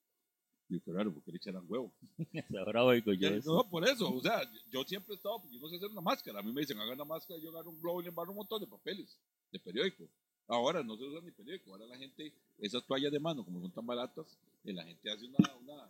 [0.68, 1.92] Y yo, qué raro, ¿por qué le echaron huevo?
[2.58, 3.54] Ahora oigo yo eso.
[3.54, 6.00] No, por eso, o sea, yo siempre he estado, porque yo no sé hacer una
[6.00, 6.38] máscara.
[6.38, 8.38] A mí me dicen, hagan una máscara, yo agarro un globo y le embarro un
[8.38, 9.18] montón de papeles,
[9.50, 10.08] de periódico.
[10.46, 13.70] Ahora no se usa ni periódico, ahora la gente, esas toallas de mano, como son
[13.72, 14.26] tan baratas,
[14.64, 15.88] eh, la gente hace una, una,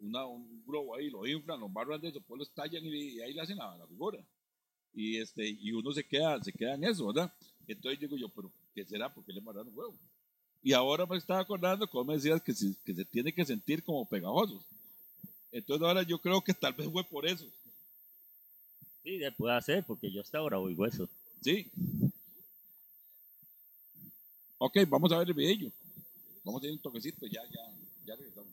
[0.00, 3.20] una, un globo ahí, lo inflan, los barran de eso, después lo estallan y, y
[3.20, 4.18] ahí le hacen la, la figura.
[4.94, 7.32] Y, este, y uno se queda, se queda en eso, ¿verdad?
[7.68, 9.12] Entonces digo yo, pero ¿qué será?
[9.12, 9.94] ¿Por qué le mandaron huevo?
[10.62, 13.84] Y ahora me estaba acordando, como me decías, que se, que se tiene que sentir
[13.84, 14.64] como pegajosos.
[15.52, 17.46] Entonces ahora yo creo que tal vez fue por eso.
[19.04, 21.08] Sí, puede hacer, porque yo hasta ahora oigo eso.
[21.40, 21.70] Sí.
[24.58, 25.70] Ok, vamos a ver el video.
[26.42, 27.60] Vamos a ir un toquecito, ya, ya,
[28.06, 28.52] ya regresamos.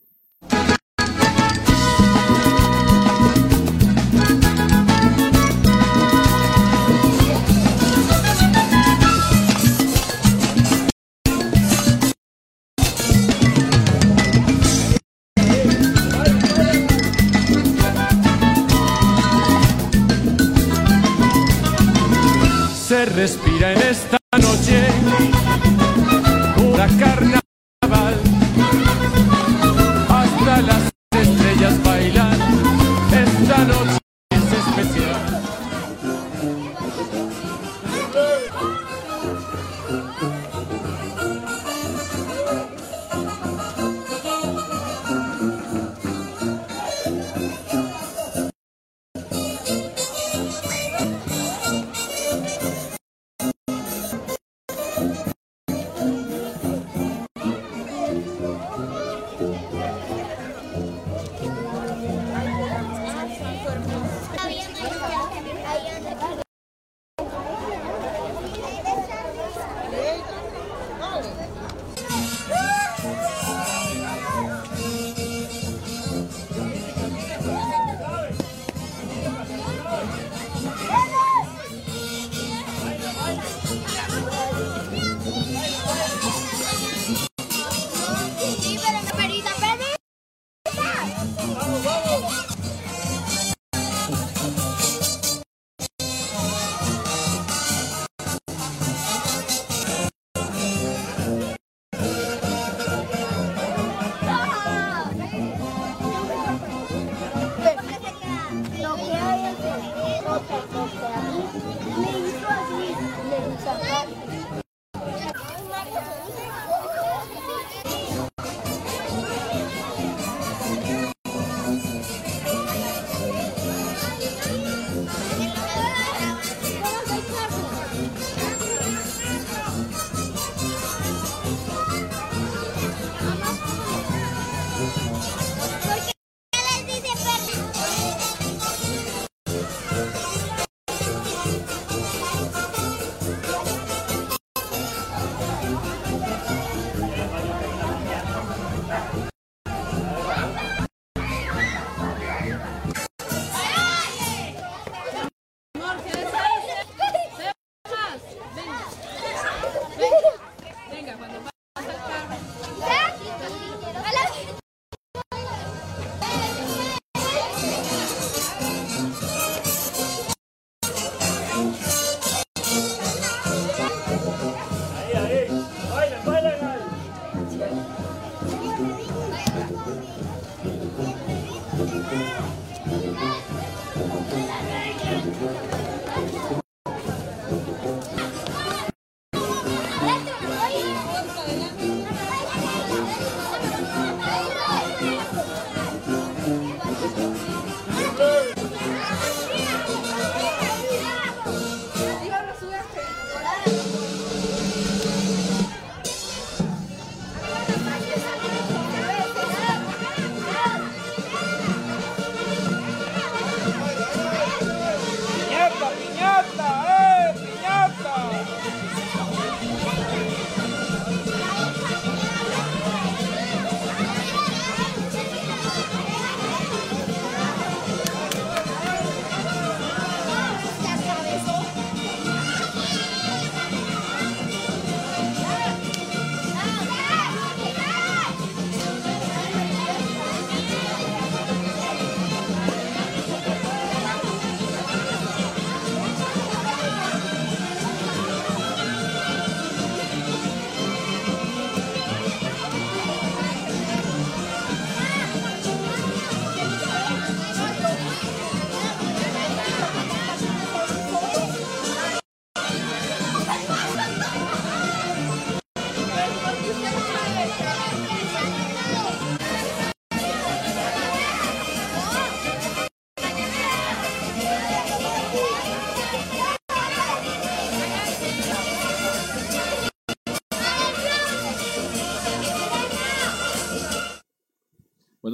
[23.06, 25.45] Respira en esta noche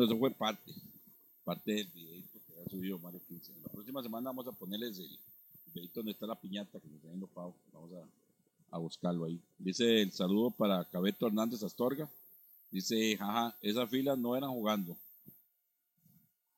[0.07, 0.73] fue parte,
[1.43, 3.53] parte del videito que ha subido Mario 15.
[3.63, 5.19] La próxima semana vamos a ponerles el
[5.73, 7.53] videito donde está la piñata que nos está viendo Pau.
[7.71, 9.39] Vamos a, a buscarlo ahí.
[9.57, 12.09] Dice el saludo para Cabeto Hernández Astorga.
[12.71, 14.97] Dice, jaja, esas filas no eran jugando.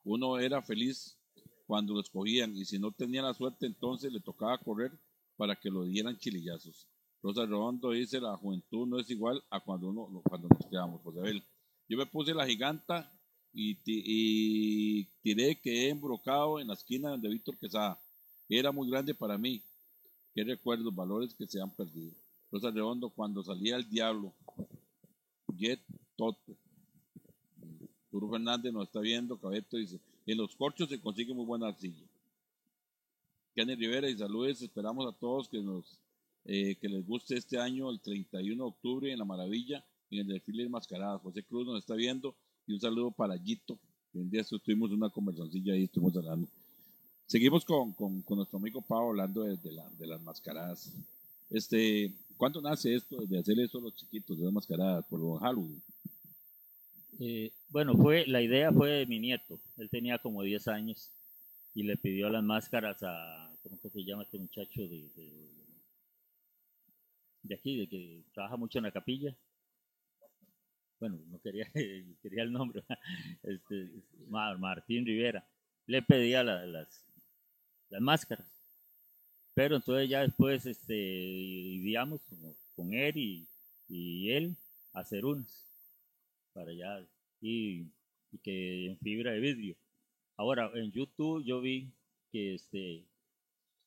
[0.03, 1.17] Uno era feliz
[1.65, 4.91] cuando lo escogían y si no tenía la suerte entonces le tocaba correr
[5.37, 6.87] para que lo dieran chilillazos.
[7.21, 11.01] Rosa Redondo dice, la juventud no es igual a cuando, uno, cuando nos quedamos.
[11.01, 11.43] José Abel.
[11.87, 13.11] Yo me puse la giganta
[13.53, 17.99] y, y tiré, quedé embrocado en la esquina donde Víctor Quesada.
[18.49, 19.61] Era muy grande para mí.
[20.33, 22.13] Qué recuerdos, valores que se han perdido.
[22.51, 24.33] Rosa Redondo, cuando salía el diablo,
[25.55, 25.81] Jet
[26.15, 26.57] Toto.
[28.11, 32.05] Turo Fernández nos está viendo, Cabeto dice, en los corchos se consigue muy buena arcilla.
[33.55, 35.99] Kenny Rivera y saludes, esperamos a todos que nos
[36.45, 40.27] eh, que les guste este año el 31 de octubre en La Maravilla, en el
[40.27, 41.21] desfile de mascaradas.
[41.21, 42.35] José Cruz nos está viendo
[42.67, 43.77] y un saludo para Gito.
[44.13, 46.47] Un día tuvimos una conversacioncilla ahí, estuvimos hablando.
[47.25, 50.93] Seguimos con, con, nuestro amigo Pau hablando de, de de las mascaradas.
[51.49, 55.37] Este, ¿Cuándo nace esto de hacer eso a los chiquitos, de las mascaradas, por lo
[55.37, 55.81] Halloween?
[57.19, 59.59] Eh, bueno, fue, la idea fue de mi nieto.
[59.77, 61.09] Él tenía como 10 años
[61.73, 65.09] y le pidió las máscaras a, ¿cómo que se llama este muchacho de,
[67.43, 69.35] de aquí, de que trabaja mucho en la capilla?
[71.03, 71.69] Bueno, no quería,
[72.21, 72.81] quería el nombre,
[73.43, 73.89] este,
[74.29, 75.45] Mar- Martín Rivera.
[75.85, 77.03] Le pedía la- las,
[77.89, 78.47] las máscaras.
[79.53, 82.21] Pero entonces ya después, este, digamos,
[82.73, 83.47] con él y,
[83.89, 84.55] y él,
[84.93, 85.65] hacer unas
[86.53, 87.05] para allá
[87.41, 87.87] y,
[88.41, 89.75] que en fibra de vidrio.
[90.37, 91.91] Ahora, en YouTube yo vi
[92.31, 93.03] que este,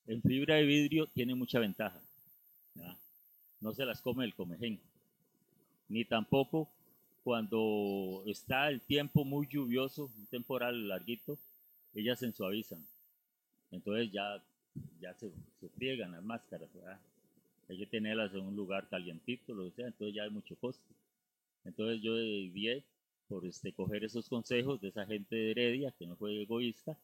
[0.06, 1.98] en fibra de vidrio tiene mucha ventaja.
[3.60, 4.78] No se las come el comején.
[5.88, 6.68] Ni tampoco
[7.26, 11.36] cuando está el tiempo muy lluvioso, un temporal larguito,
[11.92, 12.86] ellas se suavizan.
[13.72, 14.40] Entonces ya,
[15.00, 16.72] ya se, se friegan las máscaras.
[16.72, 17.00] ¿verdad?
[17.68, 20.86] Hay que tenerlas en un lugar calientito, lo que sea, entonces ya hay mucho costo.
[21.64, 22.84] Entonces yo decidí
[23.26, 26.96] por este, coger esos consejos de esa gente de Heredia, que no fue egoísta,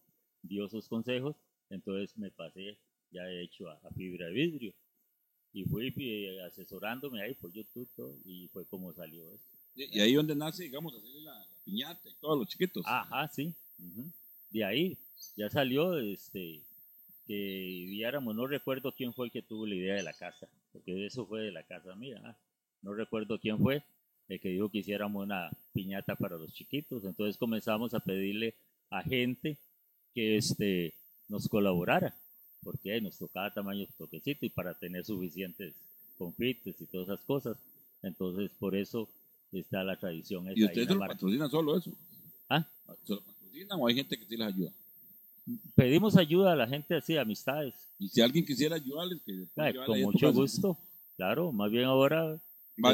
[0.45, 1.35] dio esos consejos,
[1.69, 2.77] entonces me pasé
[3.11, 4.73] ya de hecho a, fibra de vidrio.
[5.53, 9.52] Y fui asesorándome ahí por YouTube todo, y fue como salió esto.
[9.75, 12.85] Y ahí donde nace, digamos, hacerle la, piñata y todos los chiquitos.
[12.87, 13.55] Ajá, sí.
[14.51, 14.99] De ahí
[15.37, 16.63] ya salió este
[17.27, 21.07] que viéramos, no recuerdo quién fue el que tuvo la idea de la casa, porque
[21.07, 22.21] eso fue de la casa mía.
[22.25, 22.37] ah.
[22.83, 23.85] No recuerdo quién fue
[24.29, 27.05] el que dijo que hiciéramos una piñata para los chiquitos.
[27.05, 28.55] Entonces comenzamos a pedirle
[28.91, 29.57] a gente
[30.15, 30.95] que este,
[31.29, 32.15] nos colaborara,
[32.63, 35.75] porque nos tocaba tamaño toquecito y para tener suficientes
[36.19, 37.57] confites y todas esas cosas.
[38.03, 39.09] Entonces por eso
[39.61, 40.49] está la tradición.
[40.49, 41.93] esa y ustedes lo patrocinan solo eso.
[42.49, 42.67] ¿Ah?
[43.05, 44.73] ¿Se lo patrocinan o hay gente que sí les ayuda?
[45.75, 47.75] pedimos ayuda a la gente así, amistades.
[47.99, 50.79] Y si alguien quisiera ayudarles, que Ay, con mucho gusto,
[51.17, 52.41] claro, más bien ahora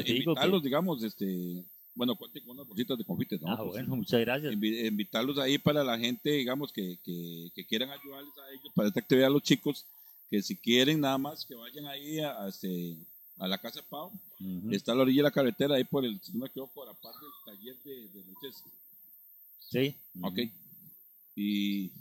[0.05, 1.63] que- invitarlos, digamos, este,
[1.95, 3.49] bueno, cuenten con unas bolsitas de confites, ¿no?
[3.49, 4.53] Ah, bueno, muchas gracias.
[4.55, 8.89] invi- invitarlos ahí para la gente, digamos, que, que, que quieran ayudarles a ellos para
[8.89, 9.85] esta actividad a los chicos,
[10.31, 12.97] que si quieren nada más que vayan ahí a, a este,
[13.39, 14.11] a la casa de Pau,
[14.41, 14.71] Ujú.
[14.73, 16.87] está a la orilla de la carretera, ahí por el, si no me equivoco, a
[16.87, 18.65] la parte del taller de, de noches.
[19.71, 19.95] Sí.
[20.23, 20.39] Ok.
[21.37, 21.93] Y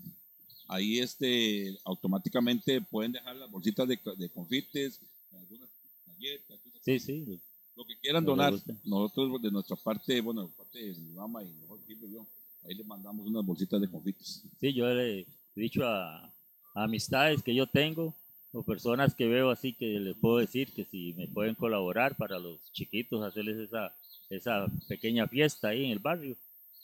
[0.68, 5.00] ahí este, automáticamente pueden dejar las bolsitas de, de confites,
[5.32, 5.70] algunas
[6.06, 7.40] galletas, cosas Sí, sí.
[7.76, 8.54] lo que quieran que donar.
[8.84, 12.26] Nosotros de nuestra parte, bueno, de parte de mi mamá y mejor y yo,
[12.64, 14.44] ahí le mandamos unas bolsitas de confites.
[14.60, 15.26] Sí, yo le he
[15.56, 18.16] dicho a, a amistades que yo tengo
[18.54, 22.39] o personas que veo así que les puedo decir que si me pueden colaborar para
[22.39, 23.93] los chiquitos, hacerles esa,
[24.30, 26.36] esa pequeña fiesta ahí en el barrio.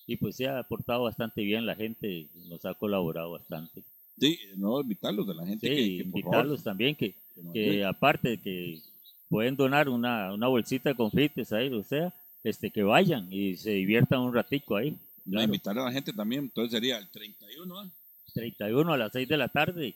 [0.05, 3.83] Y pues se ha portado bastante bien la gente, nos ha colaborado bastante.
[4.19, 7.15] Sí, no invitarlos de la gente Sí, que, que, invitarlos favor, también que,
[7.53, 8.79] que aparte de que
[9.29, 13.71] pueden donar una, una bolsita de confites ahí, o sea, este, que vayan y se
[13.71, 14.91] diviertan un ratico ahí.
[15.25, 15.45] No, Claro.
[15.45, 17.89] invitar a la gente también, entonces sería el 31, ¿ah?
[18.33, 19.95] 31 a las 6 de la tarde.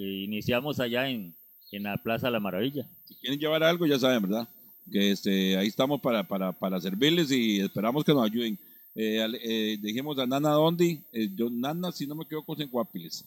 [0.00, 1.34] Iniciamos allá en,
[1.72, 2.88] en la Plaza La Maravilla.
[3.06, 4.48] Si quieren llevar algo, ya saben, ¿verdad?
[4.90, 8.58] Que este, ahí estamos para, para, para servirles y esperamos que nos ayuden.
[8.94, 13.24] Eh, eh, dijimos a Nana Dondi, eh, yo, Nana, si no me equivoco, en Guapiles.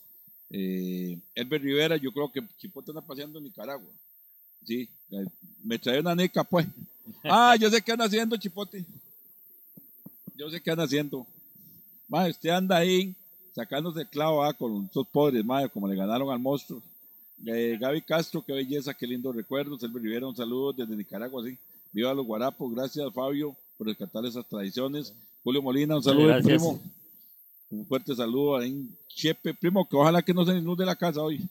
[0.49, 3.91] Eh, Elber Rivera, yo creo que Chipote anda paseando en Nicaragua.
[4.65, 5.25] Sí, eh,
[5.63, 6.65] me trae una nica, pues.
[7.23, 8.83] Ah, yo sé qué anda haciendo, Chipote.
[10.35, 11.27] Yo sé qué anda haciendo.
[12.07, 13.13] Ma, usted anda ahí
[13.59, 16.81] sacándose el clavo ah, con esos pobres, madre, como le ganaron al monstruo.
[17.45, 19.77] Eh, Gaby Castro, qué belleza, qué lindo recuerdo.
[19.81, 21.57] Elber Rivera, un saludo desde Nicaragua, sí.
[21.91, 25.13] Viva los guarapos, gracias Fabio por rescatar esas tradiciones.
[25.43, 26.61] Julio Molina, un saludo, Gracias.
[26.61, 26.79] primo.
[27.71, 28.63] Un fuerte saludo a
[29.07, 31.41] Chepe, primo, que ojalá que no se inunde la casa hoy.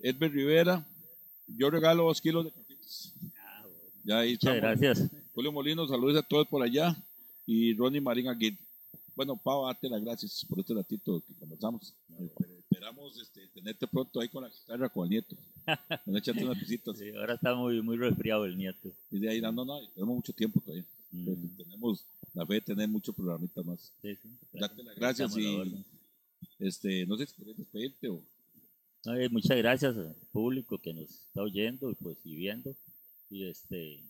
[0.00, 0.86] Edber Rivera,
[1.46, 2.52] yo regalo dos kilos de.
[4.04, 4.78] Ya ahí Muchas estamos.
[4.80, 5.10] gracias.
[5.34, 6.94] Julio Molino, saludos a todos por allá.
[7.46, 8.58] Y Ronnie Marín Aguirre.
[9.16, 11.94] Bueno, Pau, date las gracias por este ratito que conversamos.
[12.10, 15.36] Esper- Esperamos este, tenerte pronto ahí con la guitarra, con el nieto.
[16.06, 16.98] Ven a echarte unas visitas.
[16.98, 18.90] Sí, ahora está muy, muy resfriado el nieto.
[19.12, 20.84] Y de ahí, no, no, no, tenemos mucho tiempo todavía.
[21.12, 22.04] Mm, tenemos
[22.34, 23.92] la fe de tener muchos programitas más.
[24.02, 24.28] sí, sí.
[24.52, 25.84] Date las gracias y
[26.58, 28.20] este, no sé si querés despedirte o
[29.04, 32.74] No, eh, muchas gracias al público que nos está oyendo y pues y viendo.
[33.30, 34.02] Y este,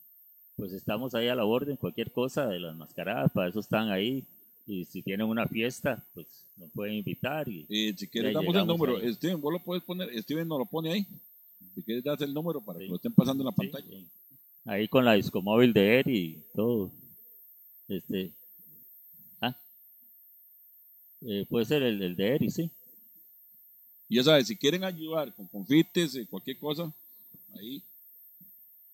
[0.57, 4.24] pues estamos ahí a la orden, cualquier cosa de las mascaradas, para eso están ahí.
[4.67, 7.49] Y si tienen una fiesta, pues nos pueden invitar.
[7.49, 8.97] Y, Eh, si quieres, damos el número.
[8.97, 9.12] ahí.
[9.15, 10.09] Steven, vos lo puedes poner.
[10.23, 11.07] Steven nos lo pone ahí.
[11.75, 12.85] Si quieres, das el número para Sí.
[12.87, 13.87] que lo estén pasando en la pantalla.
[13.87, 14.07] sí.
[14.67, 16.91] ahí con la discomóvil de él y todo.
[17.87, 18.33] Este,
[19.43, 19.55] ah,
[21.21, 22.71] eh, puede ser el, el de Eri, sí.
[24.09, 26.91] Y ya sabes, si quieren ayudar con confites, eh, cualquier cosa,
[27.59, 27.83] ahí,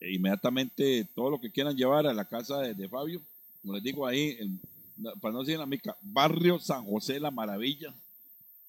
[0.01, 3.21] e inmediatamente todo lo que quieran llevar a la casa de, de Fabio,
[3.63, 4.80] como les digo ahí, en- na-
[5.21, 7.95] para no decir la mica, Barrio San José La Maravilla.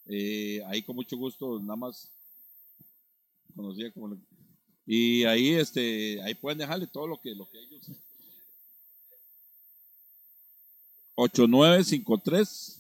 [0.06, 2.10] Eh, ahí con mucho gusto, nada más
[3.56, 4.10] conocía como.
[4.10, 4.18] le-
[4.86, 7.88] y ahí, este, ahí pueden dejarle todo lo que, lo que ellos.
[11.16, 12.80] 8953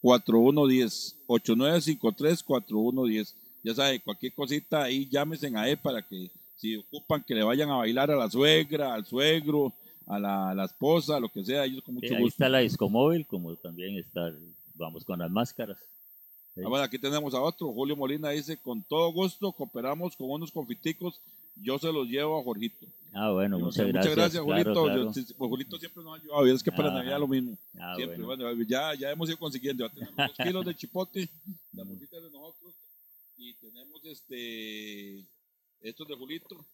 [0.00, 3.34] 4110 8953 4110
[3.64, 7.70] ya sabe cualquier cosita ahí llámesen a él para que si ocupan que le vayan
[7.70, 9.72] a bailar a la suegra al suegro
[10.08, 12.48] a la, a la esposa lo que sea ellos con Sí, mucho ahí gusto está
[12.48, 14.32] la discomóvil, como también está,
[14.74, 15.78] vamos con las máscaras.
[16.54, 16.62] Sí.
[16.64, 20.50] Ah, bueno, aquí tenemos a otro Julio Molina dice con todo gusto cooperamos con unos
[20.50, 21.20] confiticos
[21.60, 24.14] yo se los llevo a Jorgito Ah, bueno, muchas sé, gracias.
[24.16, 25.04] gracias claro, Julito claro.
[25.04, 26.98] Yo- sí, sí, pues, Julito siempre nos ha ayudado y es que para Ajá.
[26.98, 28.44] Navidad lo mismo Ah, Siempre, bueno.
[28.46, 29.86] bueno, ya, ya hemos ido consiguiendo.
[29.86, 31.28] Ya tenemos dos kilos de chipote,
[31.72, 32.74] la bolsita de nosotros,
[33.36, 35.24] y tenemos este
[35.80, 36.64] estos de Julito.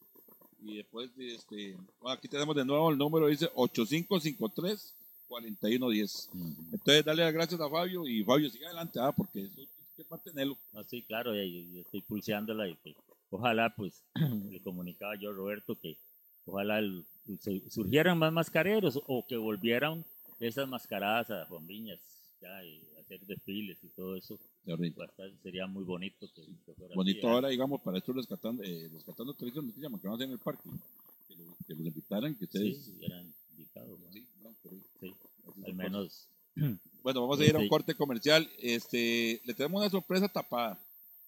[0.67, 6.29] Y después, este, aquí tenemos de nuevo el número, dice 8553-4110.
[6.33, 6.55] Ujú.
[6.73, 10.05] Entonces, dale las gracias a Fabio y Fabio, siga adelante, ah, porque eso hay que
[10.09, 10.57] mantenerlo.
[10.75, 12.95] Ah, sí, claro, y- y estoy pulseándola y que
[13.31, 14.03] ojalá, pues,
[14.51, 15.97] le comunicaba yo a Roberto que
[16.47, 17.05] ojalá el-
[17.41, 20.05] se- surgieran más mascareros o que volvieran
[20.41, 22.01] esas mascaradas a Juan Viñas,
[22.41, 24.39] ya, y hacer desfiles y todo eso.
[24.67, 27.33] Bastante- sería muy bonito que, que fuera Bonito ¿ah?
[27.33, 30.01] ahora, digamos, para estos rescatando, eh, rescatando televisión, ¿qué se llama?
[30.01, 30.69] Que van a hacer en el parque.
[31.29, 32.85] Que, lo- que los invitaran, que ustedes.
[32.85, 34.13] Sí, eran invitados, ¿no?
[34.13, 34.81] Sí, no, ahí.
[35.01, 35.15] Sí,
[35.67, 36.29] al menos.
[37.03, 38.49] Bueno, vamos a ir a un corte comercial.
[38.59, 40.81] Este, le tenemos una sorpresa tapada.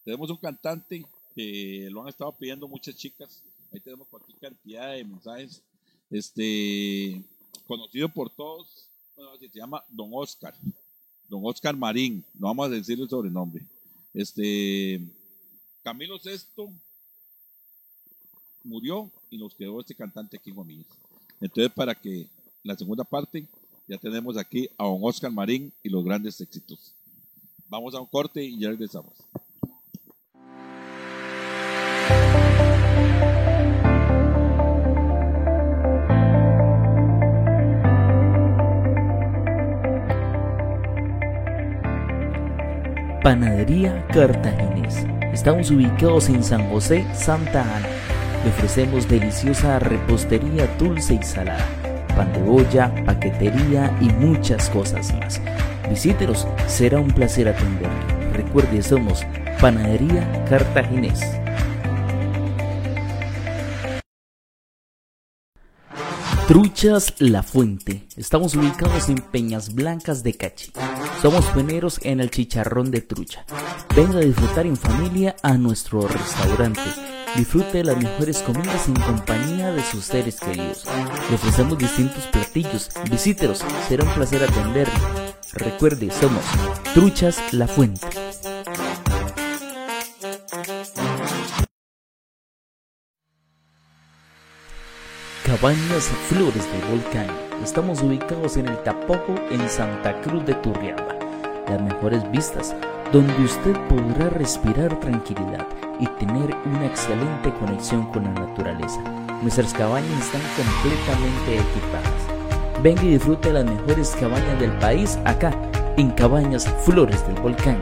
[0.06, 1.04] Tenemos un cantante
[1.34, 3.42] que lo han estado pidiendo muchas chicas.
[3.70, 5.62] Ahí tenemos cualquier cantidad de mensajes.
[6.10, 7.20] Este,
[7.66, 10.54] conocido por todos, bueno, se llama Don Oscar.
[11.28, 13.64] Don Oscar Marín, no vamos a decir el sobrenombre.
[14.14, 15.00] Este,
[15.82, 16.72] Camilo Sesto
[18.62, 20.86] murió y nos quedó este cantante aquí en Juanillas.
[21.40, 22.26] Entonces, para que
[22.62, 23.46] la segunda parte,
[23.86, 26.94] ya tenemos aquí a don Oscar Marín y los grandes éxitos.
[27.68, 29.12] Vamos a un corte y ya regresamos.
[43.26, 45.04] Panadería Cartaginés.
[45.32, 47.88] Estamos ubicados en San José, Santa Ana.
[48.44, 51.66] Le ofrecemos deliciosa repostería dulce y salada,
[52.14, 55.40] pan de olla, paquetería y muchas cosas más.
[55.90, 58.32] Visítenos, será un placer atenderle.
[58.32, 59.26] Recuerde, somos
[59.60, 61.20] Panadería Cartaginés.
[66.46, 68.06] Truchas La Fuente.
[68.16, 70.70] Estamos ubicados en Peñas Blancas de Cachi.
[71.20, 73.44] Somos pioneros en el chicharrón de trucha.
[73.96, 76.80] Venga a disfrutar en familia a nuestro restaurante.
[77.34, 80.84] Disfrute de las mejores comidas en compañía de sus seres queridos.
[81.28, 82.90] Le ofrecemos distintos platillos.
[83.10, 84.94] Visítenos, será un placer atenderle.
[85.52, 86.44] Recuerde, somos
[86.94, 88.06] Truchas La Fuente.
[95.46, 97.28] Cabañas Flores del Volcán.
[97.62, 101.14] Estamos ubicados en el Tapojo, en Santa Cruz de Turriamba.
[101.68, 102.74] Las mejores vistas,
[103.12, 105.64] donde usted podrá respirar tranquilidad
[106.00, 109.00] y tener una excelente conexión con la naturaleza.
[109.40, 112.82] Nuestras cabañas están completamente equipadas.
[112.82, 115.52] Venga y disfrute las mejores cabañas del país acá,
[115.96, 117.78] en Cabañas Flores del Volcán.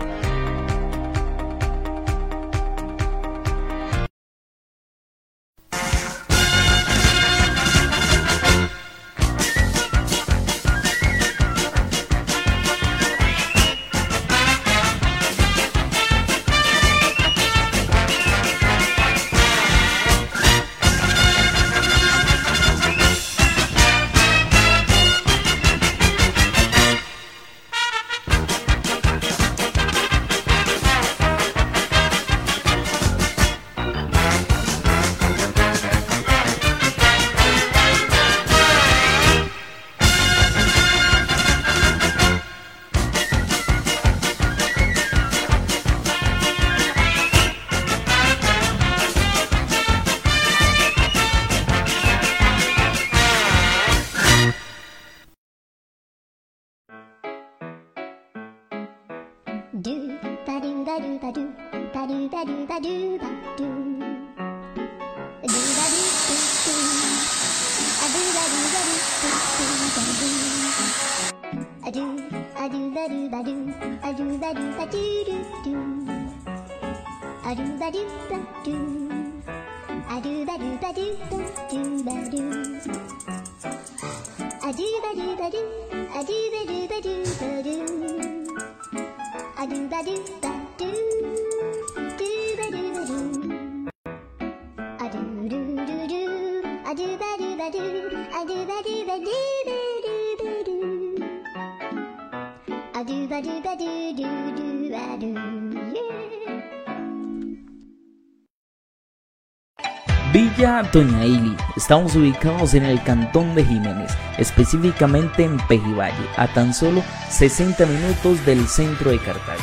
[110.92, 111.56] Doña Ili.
[111.76, 118.44] Estamos ubicados en el cantón de Jiménez, específicamente en Pejivalle, a tan solo 60 minutos
[118.46, 119.62] del centro de Cartago.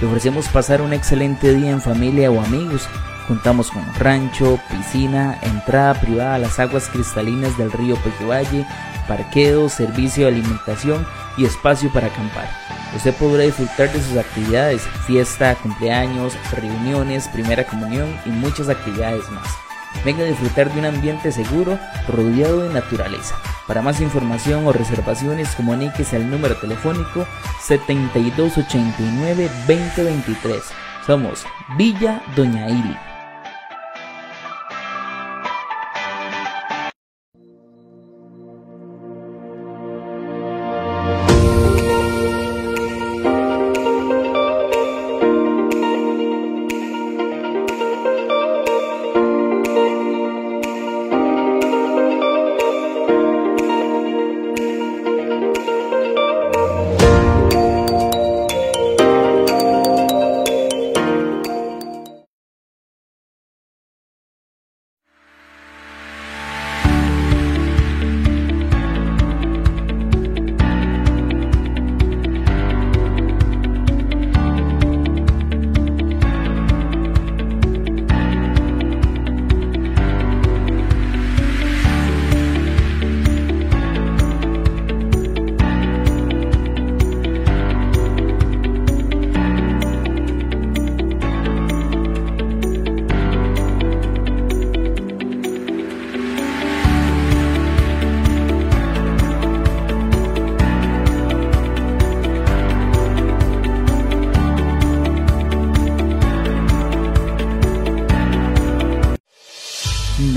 [0.00, 2.88] Le ofrecemos pasar un excelente día en familia o amigos.
[3.28, 8.66] Contamos con rancho, piscina, entrada privada a las aguas cristalinas del río Pejivalle,
[9.06, 11.06] parqueo, servicio de alimentación
[11.36, 12.48] y espacio para acampar.
[12.96, 19.69] Usted podrá disfrutar de sus actividades, fiesta, cumpleaños, reuniones, primera comunión y muchas actividades más.
[20.04, 21.78] Venga a disfrutar de un ambiente seguro
[22.08, 23.36] rodeado de naturaleza.
[23.66, 27.26] Para más información o reservaciones, comuníquese al número telefónico
[27.68, 30.62] 7289-2023.
[31.06, 31.44] Somos
[31.76, 33.09] Villa Doña Ili.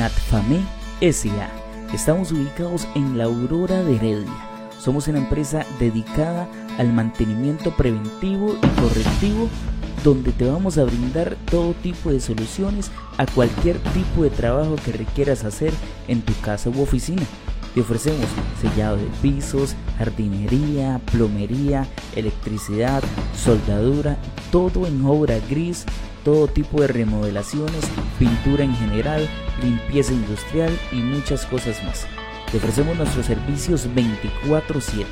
[0.03, 0.59] Natfame
[0.99, 1.49] S.A.
[1.93, 4.69] Estamos ubicados en la Aurora de Heredia.
[4.77, 6.45] Somos una empresa dedicada
[6.77, 9.47] al mantenimiento preventivo y correctivo
[10.03, 14.91] donde te vamos a brindar todo tipo de soluciones a cualquier tipo de trabajo que
[14.91, 15.71] requieras hacer
[16.09, 17.23] en tu casa u oficina.
[17.73, 18.27] Te ofrecemos
[18.61, 23.01] sellado de pisos, jardinería, plomería, electricidad,
[23.41, 24.17] soldadura,
[24.51, 25.85] todo en obra gris,
[26.23, 27.85] todo tipo de remodelaciones,
[28.17, 29.27] pintura en general,
[29.61, 32.07] limpieza industrial y muchas cosas más.
[32.51, 35.05] Te ofrecemos nuestros servicios 24/7.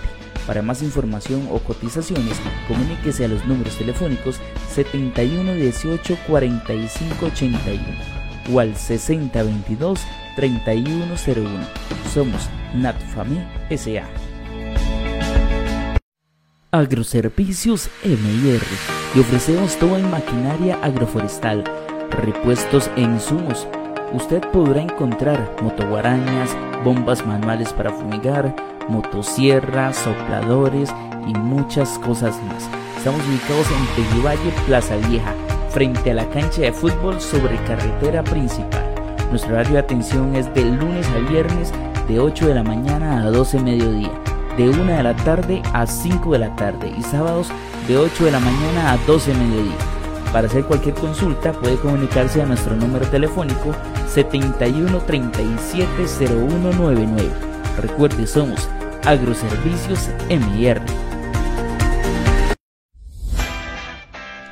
[0.48, 4.40] Para más información o cotizaciones, comuníquese a los números telefónicos
[4.70, 7.84] 7118 4581
[8.52, 10.02] o al 6022
[10.36, 11.50] 3101.
[12.14, 13.40] Somos Natfami
[13.70, 14.31] SA.
[16.74, 18.62] Agroservicios MIR
[19.14, 21.66] y ofrecemos todo en maquinaria agroforestal,
[22.12, 23.68] repuestos e insumos.
[24.14, 26.56] Usted podrá encontrar motoguarañas,
[26.86, 28.56] bombas manuales para fumigar,
[28.88, 30.96] motosierras, sopladores
[31.28, 32.70] y muchas cosas más.
[32.96, 35.36] Estamos ubicados en Peguivalle, Plaza Vieja,
[35.72, 38.96] frente a la cancha de fútbol sobre carretera principal.
[39.30, 41.74] Nuestro horario de atención es de lunes a viernes
[42.08, 44.12] de 8 de la mañana a 12 de mediodía,
[44.62, 47.48] de 1 de la tarde a 5 de la tarde y sábados
[47.88, 49.78] de 8 de la mañana a 12 de mediodía.
[50.32, 53.76] Para hacer cualquier consulta puede comunicarse a nuestro número telefónico
[54.08, 57.32] 71 37 0199.
[57.82, 58.70] Recuerde, somos
[59.04, 60.80] Agroservicios MIR.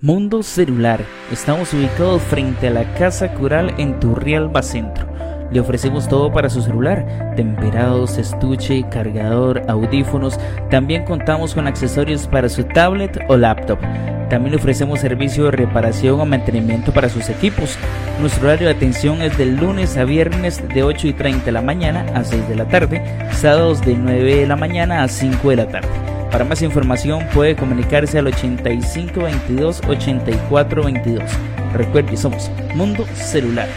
[0.00, 1.04] Mundo Celular.
[1.32, 5.08] Estamos ubicados frente a la Casa Cural en Turrialba Centro.
[5.50, 10.38] Le ofrecemos todo para su celular, temperados, estuche, cargador, audífonos.
[10.70, 13.78] También contamos con accesorios para su tablet o laptop.
[14.28, 17.78] También le ofrecemos servicio de reparación o mantenimiento para sus equipos.
[18.20, 21.62] Nuestro horario de atención es de lunes a viernes de 8 y 30 de la
[21.62, 25.56] mañana a 6 de la tarde, sábados de 9 de la mañana a 5 de
[25.56, 25.88] la tarde.
[26.30, 31.22] Para más información puede comunicarse al 8522 8422.
[31.74, 33.68] Recuerde, somos Mundo Celular.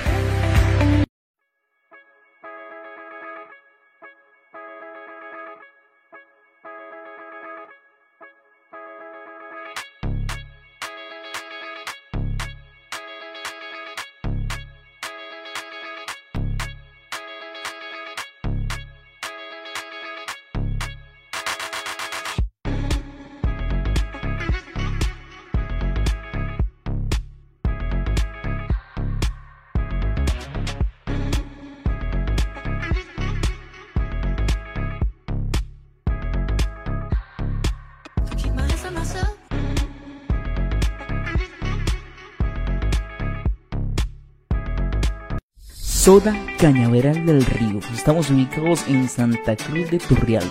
[46.02, 47.80] Soda Cañaveral del Río.
[47.94, 50.50] Estamos ubicados en Santa Cruz de Turrialba,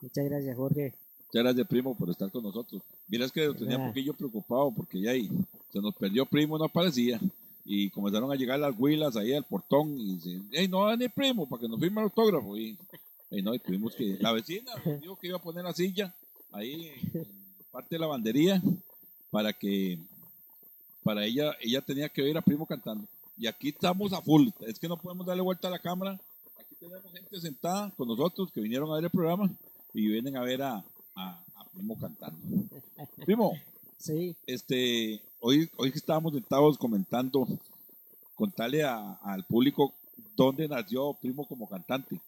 [0.00, 0.94] Muchas gracias, Jorge.
[1.26, 2.82] Muchas gracias, primo, por estar con nosotros.
[3.08, 5.30] Mira, es que lo tenía un poquillo preocupado porque ya ahí
[5.72, 7.20] se nos perdió primo, no aparecía.
[7.64, 11.08] Y comenzaron a llegar las huilas ahí al portón y dicen, hey, no va ni
[11.08, 12.56] primo para que nos firme el autógrafo.
[12.56, 12.76] Y,
[13.30, 16.12] y no, y tuvimos que, la vecina dijo que iba a poner la silla
[16.50, 17.26] ahí en
[17.70, 18.60] parte de la bandería
[19.30, 19.98] para que,
[21.02, 23.06] para ella, ella tenía que oír a primo cantando.
[23.38, 26.20] Y aquí estamos a full, es que no podemos darle vuelta a la cámara.
[26.58, 29.50] Aquí tenemos gente sentada con nosotros que vinieron a ver el programa
[29.94, 30.84] y vienen a ver a,
[31.14, 32.38] a, a primo cantando.
[33.24, 33.54] Primo,
[34.02, 37.46] Sí, este, hoy, hoy que estábamos sentados comentando,
[38.34, 39.92] contarle a- al público
[40.36, 42.20] dónde nació Primo como cantante.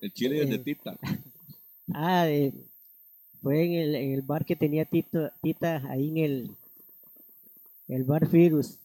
[0.00, 0.58] El chile desde Eh.
[0.58, 0.96] Tita.
[1.94, 2.52] ah, eh,
[3.42, 6.50] fue en el, en el bar que tenía Tito, Tita ahí en el,
[7.88, 8.78] el bar Virus.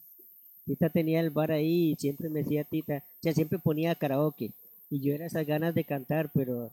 [0.65, 4.51] Tita tenía el bar ahí y siempre me decía Tita, o sea, siempre ponía karaoke.
[4.89, 6.71] Y yo era esas ganas de cantar, pero,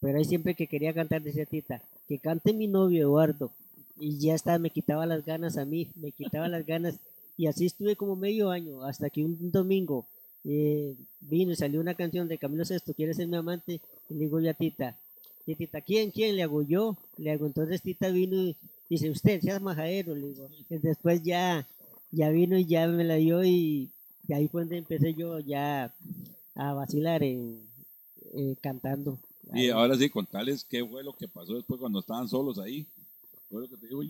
[0.00, 3.52] pero ahí siempre que quería cantar decía Tita, que cante mi novio Eduardo.
[3.98, 6.98] Y ya está, me quitaba las ganas a mí, me quitaba las ganas.
[7.36, 10.06] Y así estuve como medio año, hasta que un domingo
[10.44, 13.80] eh, vino y salió una canción de Camilo Sesto, ¿quieres ser mi amante?
[14.08, 14.96] Y le digo yo a Tita,
[15.46, 16.10] y Tita, ¿quién?
[16.10, 16.36] ¿Quién?
[16.36, 16.96] Le hago yo.
[17.16, 18.56] Le hago, entonces Tita vino y
[18.88, 20.48] dice, usted, seas majadero, le digo.
[20.70, 21.66] Y después ya,
[22.10, 23.90] ya vino y ya me la dio y,
[24.28, 25.92] y ahí fue donde empecé yo ya
[26.54, 27.60] a vacilar en,
[28.34, 29.18] eh, cantando.
[29.52, 32.86] Y ahora sí, contarles qué fue lo que pasó después cuando estaban solos ahí.
[33.52, 34.02] Que te digo.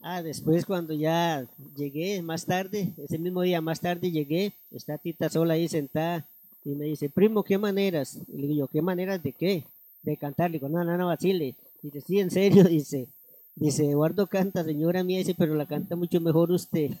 [0.00, 1.46] Ah, después cuando ya
[1.76, 6.26] llegué más tarde, ese mismo día más tarde llegué, está Tita sola ahí sentada
[6.64, 8.18] y me dice, primo, ¿qué maneras?
[8.26, 9.64] Y le digo yo, ¿qué maneras de qué?
[10.02, 10.50] De cantar.
[10.50, 11.54] Le digo, no, no, no, vacile.
[11.82, 13.06] Dice, sí, en serio, dice.
[13.54, 16.90] Dice, Eduardo canta, señora mía, dice, pero la canta mucho mejor usted.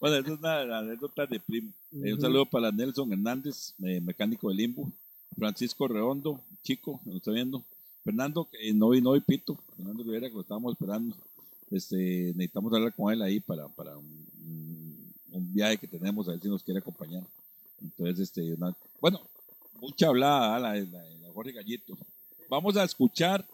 [0.00, 1.72] Bueno, esa es una de anécdotas de Primo.
[1.92, 4.92] Eh, un saludo para Nelson Hernández, eh, mecánico de Limbo.
[5.34, 7.64] Francisco Redondo, chico, me lo está viendo.
[8.04, 9.56] Fernando, que no vino hoy, Pito.
[9.76, 11.16] Fernando Rivera, que lo estábamos esperando.
[11.70, 11.96] Este,
[12.34, 14.24] necesitamos hablar con él ahí para, para un,
[15.52, 17.24] viaje que tenemos, a ver si nos quiere acompañar.
[17.80, 19.20] Entonces, este, una- bueno,
[19.80, 21.96] mucha hablada la, la, la Jorge Gallito.
[22.48, 23.46] Vamos a escuchar,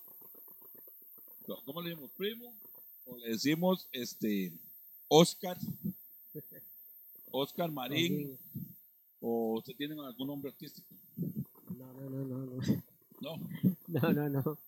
[1.64, 2.10] ¿cómo le decimos?
[2.16, 2.52] Primo,
[3.06, 4.52] o le decimos este,
[5.08, 5.56] Oscar,
[7.30, 8.36] Oscar Marín,
[9.20, 10.88] o usted tiene algún nombre artístico.
[11.78, 12.89] No, no, no, no, no.
[13.20, 13.36] No,
[13.88, 14.58] No, no, no.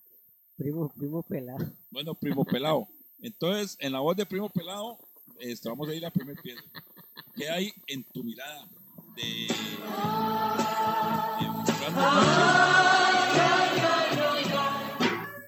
[0.57, 1.73] Primo, primo pelado.
[1.91, 2.87] bueno, Primo Pelado.
[3.21, 4.99] Entonces, en la voz de Primo Pelado,
[5.41, 6.63] este, vamos a ir a la primera pieza.
[7.35, 8.69] ¿Qué hay en tu mirada?
[9.17, 9.57] De, de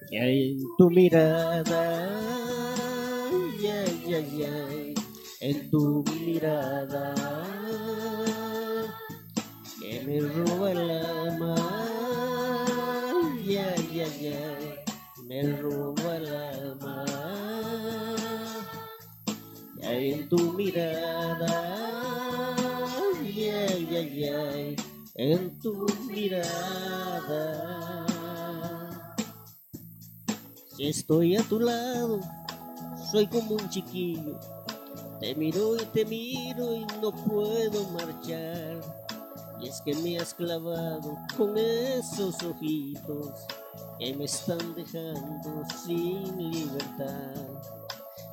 [0.09, 2.09] Que hay en tu mirada,
[3.61, 4.67] ya, ya,
[5.41, 7.15] en tu mirada,
[9.79, 11.55] que me roba el alma,
[15.43, 17.05] me roba el alma.
[19.83, 21.75] Hay en tu mirada,
[23.35, 24.75] ya, ya, ya,
[25.15, 27.45] en tu mirada.
[30.75, 32.21] Si estoy a tu lado,
[33.11, 34.39] soy como un chiquillo.
[35.19, 38.79] Te miro y te miro y no puedo marchar.
[39.61, 43.45] Y es que me has clavado con esos ojitos
[43.99, 47.45] que me están dejando sin libertad.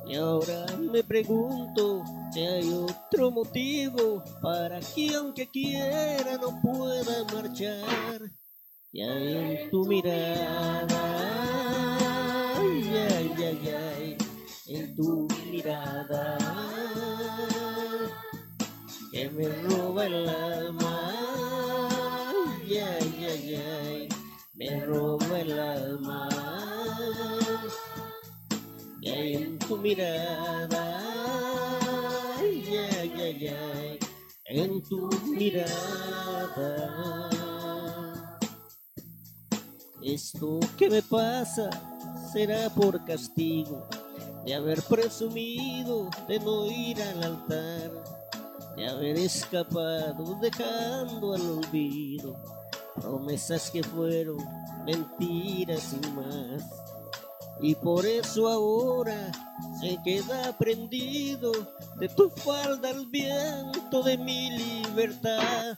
[0.05, 2.03] Y ahora me pregunto
[2.33, 8.31] si hay otro motivo para que aunque quiera no pueda marchar.
[8.91, 11.01] Y hay en tu mirada,
[12.57, 14.17] ay, ay, ay, ay,
[14.67, 16.37] en tu mirada,
[19.11, 21.12] que me roba el alma,
[24.63, 26.29] me roba el alma.
[29.01, 30.99] En tu mirada,
[32.39, 32.63] ay,
[32.99, 33.99] ay, ay, ay,
[34.45, 36.69] en tu mirada.
[40.01, 41.69] Esto que me pasa
[42.31, 43.87] será por castigo
[44.45, 48.03] de haber presumido de no ir al altar,
[48.77, 52.62] de haber escapado dejando al olvido
[52.95, 54.37] promesas que fueron
[54.85, 56.63] mentiras sin más.
[57.61, 59.31] Y por eso ahora
[59.79, 61.51] se queda prendido
[61.99, 65.77] de tu falda el viento de mi libertad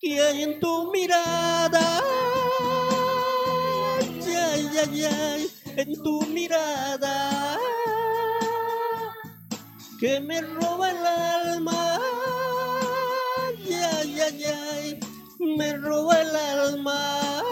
[0.00, 2.00] que hay en tu mirada.
[3.98, 7.58] Ay, ay, ay, en tu mirada
[9.98, 11.87] que me roba el alma.
[15.80, 17.42] Roba el alma.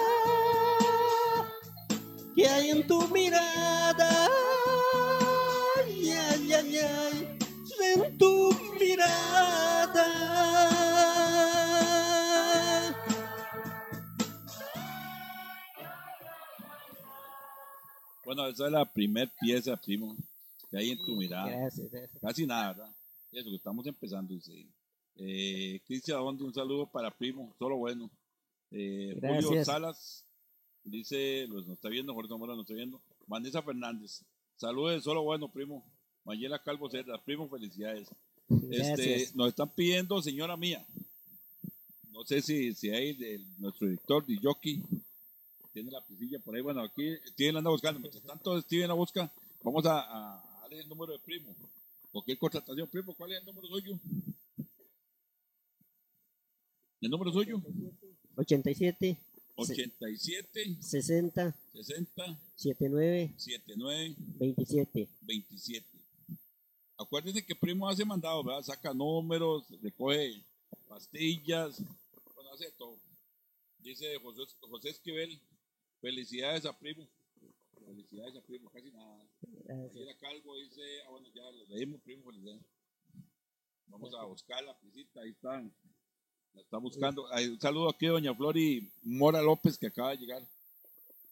[2.35, 4.29] Que hay en tu mirada.
[5.77, 7.39] Ay, ay, ay, ay,
[7.95, 10.27] en tu mirada.
[18.25, 20.17] Bueno, esa es la primer pieza, primo,
[20.69, 21.49] que hay en tu mirada.
[21.49, 22.21] Gracias, gracias.
[22.21, 22.97] Casi nada, ¿verdad?
[23.31, 24.35] Eso, que estamos empezando.
[24.35, 24.53] Dice.
[25.19, 28.11] Eh, Cristian Adondi, un saludo para primo, solo bueno.
[28.71, 29.65] Eh, Julio.
[29.65, 30.25] Salas,
[30.85, 33.01] dice, los nos está viendo, Jorge Zamora nos está viendo.
[33.27, 34.23] Vanessa Fernández,
[34.57, 35.85] saludos, solo bueno, primo.
[36.25, 38.09] Mayela Calvo Cerda, primo, felicidades.
[38.71, 40.85] Este, nos están pidiendo, señora mía,
[42.13, 44.83] no sé si, si hay de nuestro director, de jockey,
[45.73, 46.63] tiene la pisilla por ahí.
[46.63, 48.01] Bueno, aquí Steven anda buscando.
[48.01, 49.31] Mientras tanto, Steven la busca.
[49.63, 50.01] Vamos a,
[50.37, 51.55] a darle el número de primo.
[52.13, 53.99] Cualquier contratación, primo, ¿cuál es el número suyo?
[57.01, 57.63] ¿El número suyo?
[58.37, 59.19] 87
[59.57, 65.09] 87 60 60 79 79 27.
[65.23, 65.87] 27.
[66.99, 68.63] Acuérdense que Primo hace mandado, ¿verdad?
[68.63, 70.43] Saca números, recoge
[70.89, 71.83] pastillas,
[72.35, 72.97] bueno, hace todo.
[73.79, 75.39] Dice José, José Esquivel,
[76.01, 77.07] felicidades a Primo.
[77.87, 79.23] Felicidades a Primo, casi nada.
[79.65, 79.95] Gracias.
[79.95, 82.63] Mira Calvo dice, ah, bueno, ya lo leímos, Primo, felicidades.
[83.87, 85.73] Vamos a buscar la pisita, ahí están.
[86.57, 87.27] La está buscando.
[87.33, 90.43] Ay, Un saludo aquí a Doña Flori Mora López, que acaba de llegar.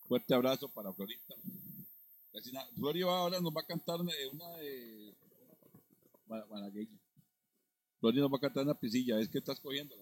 [0.07, 1.35] Fuerte abrazo para Florita.
[2.77, 5.14] Flori ahora nos va a cantar una de- una de
[6.51, 6.99] malagueña.
[8.01, 9.95] Flori nos va a cantar una pisilla, es que estás cogiendo.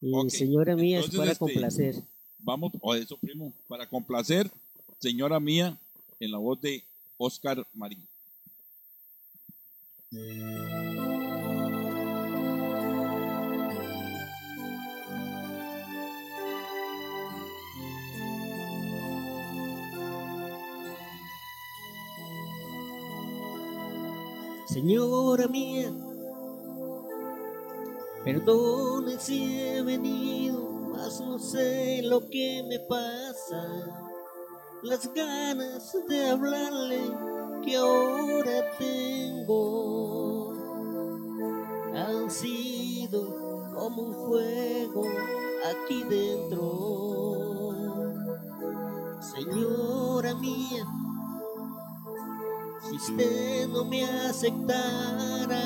[0.00, 1.94] Y Ok, señora mía, es para este, complacer.
[2.40, 4.50] Vamos, o eso, primo, para complacer,
[4.98, 5.78] señora mía,
[6.20, 6.84] en la voz de
[7.16, 8.06] Oscar Marín.
[24.74, 25.88] Señora mía,
[28.24, 33.62] perdone si he venido, mas no sé lo que me pasa.
[34.82, 37.02] Las ganas de hablarle
[37.64, 40.52] que ahora tengo
[41.94, 45.04] han sido como un fuego
[45.70, 47.70] aquí dentro.
[49.20, 50.84] Señora mía,
[52.88, 55.62] si usted no me aceptara,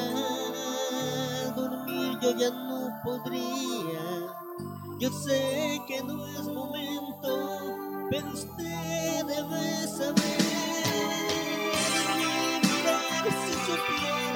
[1.56, 4.34] dormir yo ya no podría.
[4.98, 7.76] Yo sé que no es momento,
[8.10, 10.38] pero usted debe saber.
[13.28, 14.27] Si supiera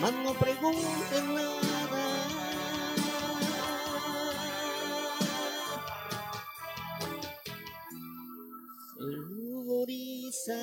[0.00, 2.04] mas no pregunten nada.
[8.94, 10.56] Se ruboriza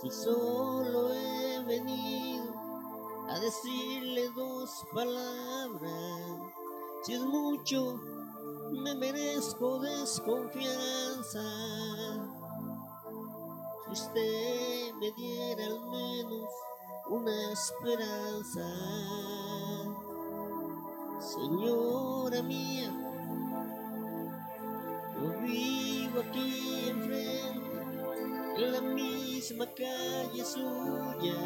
[0.00, 2.54] si solo he venido
[3.28, 6.52] a decirle dos palabras.
[7.04, 8.00] Si es mucho,
[8.72, 11.42] me merezco desconfianza.
[13.84, 16.48] Si usted me diera al menos
[17.08, 18.66] una esperanza,
[21.20, 22.90] señora mía,
[25.14, 27.72] yo vivo aquí enfrente
[28.56, 31.36] en la misma calle suya.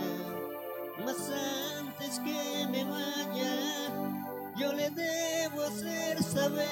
[1.04, 1.30] Mas
[1.78, 3.88] antes que me vaya,
[4.56, 6.66] yo le debo hacer saber,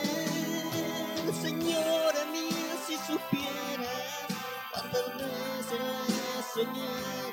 [1.43, 3.93] señora mía, si supiera
[4.73, 7.24] cuántas veces la y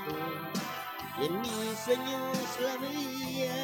[1.25, 3.55] en mis sueños la veía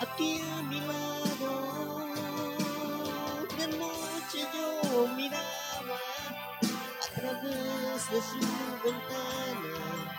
[0.00, 1.52] aquí a mi lado.
[3.58, 6.00] De noche yo miraba
[7.04, 8.40] a través de su
[8.84, 10.14] ventana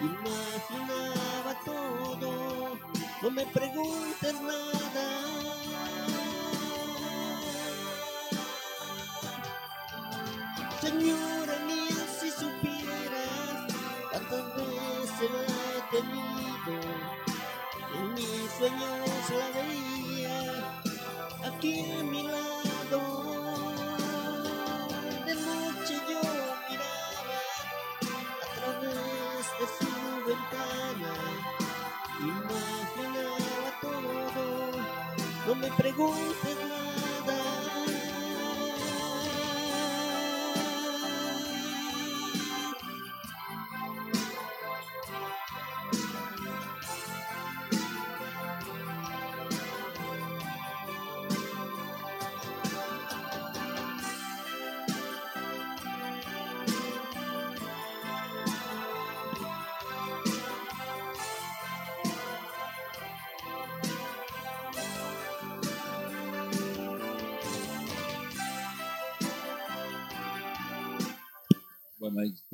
[0.00, 2.78] imaginaba todo,
[3.22, 5.06] no me preguntes nada.
[10.80, 13.72] Señora mía, si supieras
[14.10, 15.59] cuántas veces
[18.68, 20.38] la veía
[21.48, 23.00] aquí a mi lado.
[25.24, 26.20] De noche yo
[26.68, 27.40] miraba
[28.42, 29.90] a través de su
[30.26, 31.14] ventana.
[32.20, 34.72] Imaginaba todo,
[35.46, 36.69] no me preguntes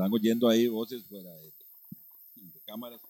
[0.06, 1.52] están oyendo ahí voces fuera de,
[2.36, 3.00] de cámaras.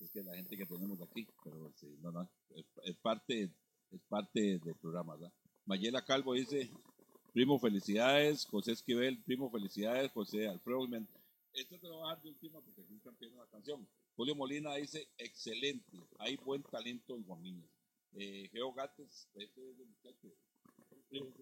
[0.00, 3.50] Es que la gente que tenemos aquí, pero sí, no, no, es, es parte,
[3.90, 5.14] es parte del programa.
[5.14, 5.32] ¿verdad?
[5.64, 6.70] Mayela Calvo dice,
[7.32, 8.46] primo, felicidades.
[8.46, 10.12] José Esquivel, primo, felicidades.
[10.12, 10.86] José Alfredo.
[11.54, 13.00] Esto te lo voy a dar de última porque aquí
[13.36, 13.88] la canción.
[14.16, 17.68] Julio Molina dice, excelente, hay buen talento en Guamiña.
[18.12, 20.28] Eh, Geo Gates, este es el muchacho.
[21.08, 21.32] Primo.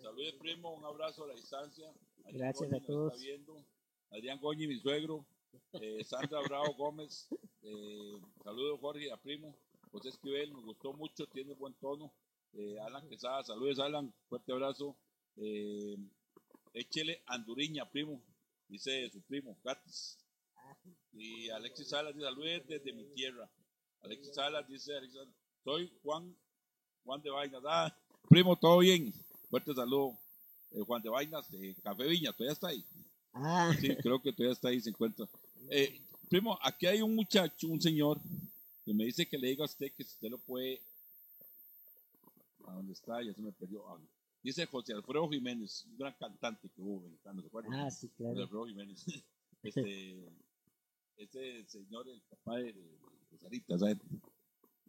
[0.00, 1.92] Saludos, primo, un abrazo a la distancia.
[2.32, 3.14] Gracias a todos.
[3.14, 3.64] Está viendo.
[4.10, 5.26] Adrián Goñi, mi suegro.
[5.72, 7.28] Eh, Sandra Bravo Gómez.
[7.62, 9.56] Eh, saludos, Jorge, a primo.
[9.90, 12.12] José Esquivel, nos gustó mucho, tiene buen tono.
[12.52, 14.96] Eh, Alan Quesada, saludos, Alan, fuerte abrazo.
[15.36, 15.96] Eh,
[16.72, 18.22] échele Anduriña, primo,
[18.68, 20.18] dice su primo, Gatis.
[21.12, 23.50] Y Alexis Salas dice, saludos desde mi tierra.
[24.02, 25.20] Alexis Salas dice, Alexis
[25.64, 26.36] soy Juan,
[27.04, 27.62] Juan de Vainas.
[27.66, 27.96] Ah,
[28.28, 29.12] primo, todo bien.
[29.50, 30.18] Fuerte saludo.
[30.72, 32.84] Eh, Juan de Vainas, de Café Viña, todavía está ahí.
[33.38, 35.26] Ah, Sí, creo que todavía está ahí, se encuentra.
[35.70, 38.18] Eh, primo, aquí hay un muchacho, un señor,
[38.84, 40.80] que me dice que le diga a usted que si usted lo puede.
[42.66, 43.22] ¿A dónde está?
[43.22, 43.86] Ya se me perdió.
[43.88, 43.98] Ah,
[44.42, 47.74] dice José Alfredo Jiménez, un gran cantante que hubo mexicano, ¿se acuerdan?
[47.74, 48.42] ah, sí, José claro.
[48.42, 49.04] Alfredo Jiménez.
[49.62, 50.28] Este,
[51.16, 53.96] este señor, el papá de, de- Sarita, ¿sabes?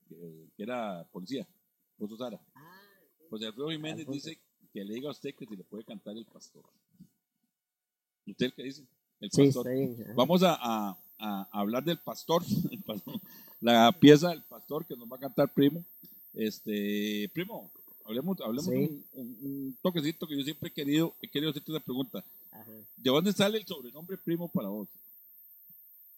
[0.08, 1.48] Que, que era policía,
[1.98, 2.40] José Sara.
[2.54, 2.80] Ah,
[3.30, 4.30] José Alfredo Jiménez Alfonso.
[4.30, 4.40] dice
[4.72, 6.64] que le diga a usted que si le puede cantar el pastor.
[8.28, 8.84] ¿Usted qué dice?
[9.20, 9.68] El Sí, pastor.
[9.68, 9.72] está
[10.04, 10.16] bien.
[10.16, 13.20] Vamos a, a- a hablar del pastor, el pastor,
[13.62, 15.84] la pieza del pastor que nos va a cantar primo.
[16.34, 17.72] Este, primo,
[18.06, 18.72] hablemos, hablemos Sí.
[18.76, 22.24] un, un- un toquecito que yo siempre he querido, he querido hacerte una pregunta.
[22.52, 22.72] Ajá.
[22.98, 24.88] ¿De dónde sale el sobrenombre primo para vos?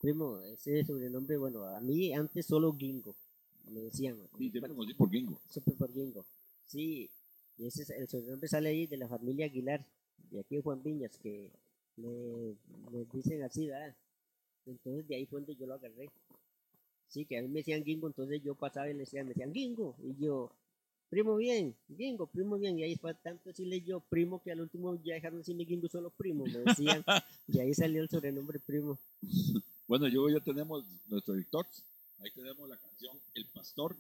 [0.01, 3.15] Primo, ese sobrenombre, bueno, a mí antes solo Gingo,
[3.69, 4.15] me decían.
[4.37, 5.39] Sí, siempre Bueno, conocí por Gingo.
[5.49, 6.25] Siempre por Gingo.
[6.67, 7.09] Sí,
[7.57, 9.85] y ese es- el sobrenombre sale ahí de la familia Aguilar,
[10.31, 11.49] de aquí de Juan Viñas, que
[12.01, 13.95] le, dicen así, ¿verdad?
[14.65, 16.09] Entonces de ahí fue donde yo lo agarré.
[17.07, 19.53] Sí, que a mí me decían Gingo, entonces yo pasaba y le decían, me decían
[19.53, 20.51] Gingo, y yo,
[21.09, 24.93] primo bien, Gingo, primo bien, y ahí fue tanto decirle yo primo que al último
[25.03, 27.03] ya dejaron de decirme Gingo, solo primo, me decían,
[27.47, 28.97] y ahí salió el sobrenombre primo.
[29.89, 31.65] Bueno, yo ya tenemos nuestro editor.
[32.19, 33.95] Ahí tenemos la canción El Pastor,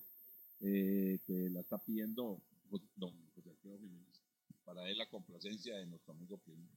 [0.61, 2.39] eh, que la está pidiendo
[2.95, 4.21] don José Alfredo Jiménez.
[4.65, 6.67] Para él la complacencia de nuestro amigo primo.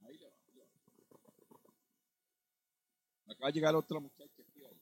[0.00, 0.32] Ahí le va.
[3.28, 4.64] Acaba de llegar otra muchacha aquí.
[4.64, 4.80] ahí.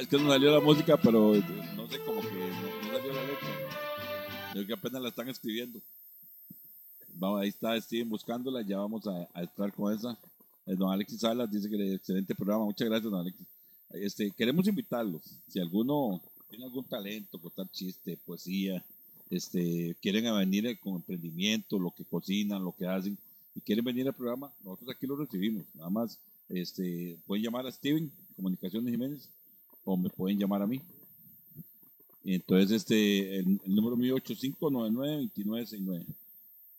[0.00, 1.42] Es que no salió la música, pero eh,
[1.76, 3.48] no sé, como que no, no salió la letra.
[4.54, 5.80] Yo que apenas la están escribiendo.
[7.22, 10.18] Vamos, ahí está Steven buscándola, ya vamos a, a estar con esa.
[10.66, 13.46] El don Alexis Salas dice que le- excelente programa, muchas gracias, don Alexis.
[13.90, 16.20] Este, queremos invitarlos, si alguno
[16.50, 18.82] tiene algún talento, contar chiste, poesía,
[19.30, 23.16] este, quieren venir eh, con emprendimiento, lo que cocinan, lo que hacen,
[23.54, 25.62] y quieren venir al programa, nosotros aquí lo recibimos.
[25.74, 26.18] Nada más,
[26.48, 29.28] este, pueden llamar a Steven, Comunicaciones Jiménez,
[29.84, 30.80] o me pueden llamar a mí.
[32.24, 36.04] Entonces, este, el, el número mío 8599-2969.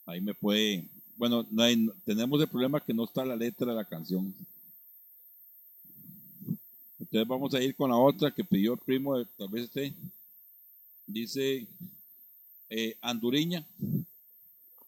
[0.06, 3.76] Ahí me puede, bueno, no hay- tenemos el problema que no está la letra de
[3.76, 4.34] la canción.
[7.00, 9.94] Entonces vamos a ir con la otra que pidió el primo, de- tal vez esté.
[11.06, 11.68] Dice
[12.70, 13.66] eh, Anduriña.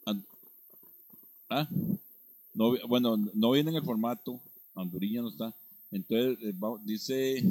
[0.05, 0.26] An-
[1.49, 1.68] ah,
[2.53, 4.39] no, bueno, no viene en el formato.
[4.74, 5.53] Anduriña no está.
[5.91, 6.53] Entonces eh,
[6.84, 7.43] dice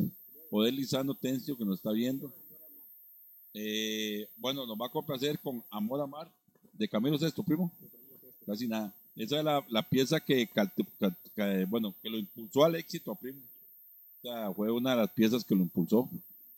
[0.50, 2.32] Poder Lizano Tencio que nos está viendo.
[3.54, 6.32] Eh, bueno, nos va a complacer con Amor a Mar
[6.79, 7.70] de Camilo Sesto, primo.
[8.47, 8.95] Casi nada.
[9.16, 10.72] Esa es la, la pieza que, ca-
[11.68, 13.39] bueno, que lo impulsó al éxito, primo.
[13.39, 16.09] O sea, fue una de las piezas que lo impulsó.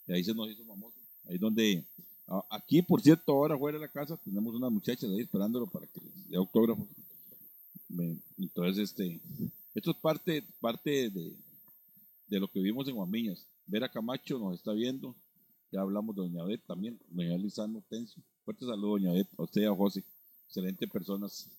[0.07, 0.95] Y ahí se nos hizo famoso.
[1.29, 1.83] Ahí donde,
[2.27, 5.85] a- aquí, por cierto, ahora fuera de la casa, tenemos unas muchachas ahí esperándolo para
[5.87, 6.85] que les dé autógrafos.
[7.89, 9.19] Me- Entonces, este,
[9.75, 11.33] esto es parte, parte de,
[12.27, 13.45] de lo que vivimos en Guamiñas.
[13.67, 15.15] Vera Camacho nos está viendo.
[15.71, 18.23] Ya hablamos de Doña Bet también, Doña Lizano Tencio.
[18.47, 20.05] Fuerte saludo, Doña Bet, a José.
[20.45, 21.49] Excelentes personas.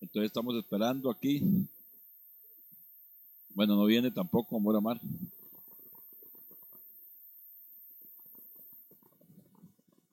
[0.00, 1.40] Entonces estamos esperando aquí.
[3.50, 5.00] Bueno, no viene tampoco Amor a Mar.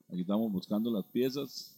[0.08, 1.74] Aquí estamos buscando las piezas.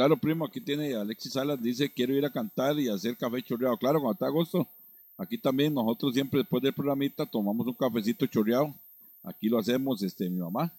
[0.00, 3.76] Claro, primo, aquí tiene Alexis Salas, dice, quiero ir a cantar y hacer café chorreado.
[3.76, 4.66] Claro, cuando está agosto,
[5.18, 8.74] aquí también nosotros siempre después del programita tomamos un cafecito chorreado.
[9.22, 10.72] Aquí lo hacemos, este, mi mamá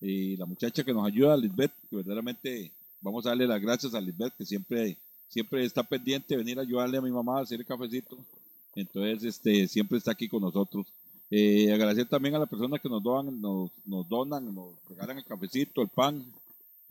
[0.00, 4.00] y la muchacha que nos ayuda, Lisbeth, que verdaderamente vamos a darle las gracias a
[4.00, 4.96] Lisbeth, que siempre,
[5.26, 8.16] siempre está pendiente de venir a ayudarle a mi mamá a hacer el cafecito.
[8.76, 10.86] Entonces, este, siempre está aquí con nosotros.
[11.32, 15.24] Eh, agradecer también a las personas que nos donan, nos, nos donan, nos regalan el
[15.24, 16.24] cafecito, el pan,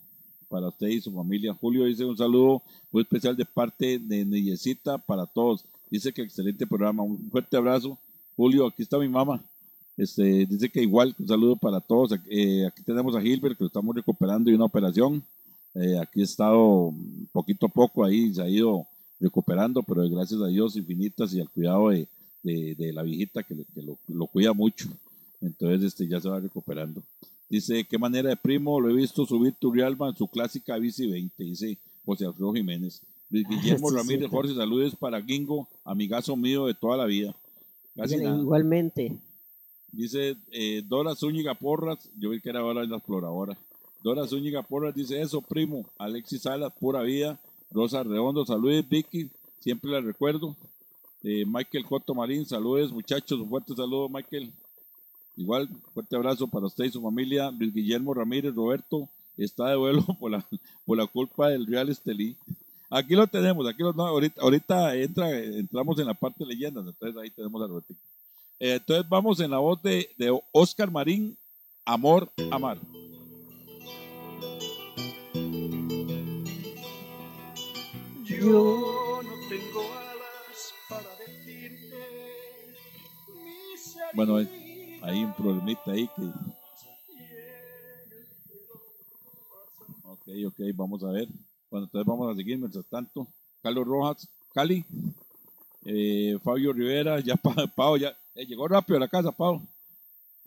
[0.50, 1.54] para usted y su familia.
[1.54, 5.66] Julio dice un saludo muy especial de parte de Neyecita para todos.
[5.92, 7.04] Dice que excelente programa.
[7.04, 7.96] Un fuerte abrazo.
[8.36, 9.40] Julio, aquí está mi mamá.
[9.96, 12.18] Este, dice que igual, un saludo para todos.
[12.28, 15.24] Eh, aquí tenemos a Gilbert, que lo estamos recuperando de una operación.
[15.76, 16.92] Eh, aquí ha estado
[17.32, 18.88] poquito a poco ahí, se ha ido
[19.24, 22.08] recuperando, pero gracias a Dios infinitas y al cuidado de,
[22.44, 24.88] de- de la viejita que, lo, lo cuida mucho.
[25.42, 27.02] Entonces este, ya se va recuperando.
[27.50, 31.44] Dice, qué manera de primo, lo he visto subir Turrialba en su clásica bici 20,
[31.44, 33.02] dice José Alfredo Jiménez.
[33.30, 34.30] Luis Guillermo Sí, Ramírez.
[34.30, 37.34] Jorge, saludos para Gingo, amigazo mío de toda la vida.
[37.96, 38.16] Casi.
[38.16, 39.18] Igualmente.
[39.92, 43.58] Dice eh, Dora Zúñiga Porras, yo vi que era ahora en la exploradora.
[44.04, 45.86] Dora Zúñiga Porras dice eso, primo.
[45.98, 47.40] Alexis Salas, pura vida.
[47.74, 50.56] Rosa Redondo, saludos, Vicky, siempre la recuerdo.
[51.24, 54.52] Eh, Michael Coto Marín, saludos, muchachos, un fuerte saludo, Michael.
[55.36, 57.50] Igual, fuerte abrazo para usted y su familia.
[57.50, 60.46] Luis Guillermo Ramírez, Roberto, está de vuelo por la,
[60.86, 62.38] por la culpa del Real Estelí.
[62.92, 66.86] Aquí lo tenemos, aquí lo, no, ahorita, ahorita entra, entramos en la parte de leyendas,
[66.86, 67.94] entonces ahí tenemos a Roberto.
[68.60, 71.36] Eh, entonces vamos en la voz de, de Oscar Marín,
[71.86, 72.78] Amor, Amar.
[78.44, 81.96] Yo no tengo alas para decirte
[84.14, 86.22] Bueno, hay, hay un problemita ahí que...
[90.04, 91.28] Ok, ok, vamos a ver.
[91.72, 93.28] Bueno, entonces vamos a seguir mientras tanto.
[93.62, 94.84] Carlos Rojas, Cali,
[95.86, 99.62] eh, Fabio Rivera, ya Pa- Pau, ya eh, llegó rápido a la casa, Pau.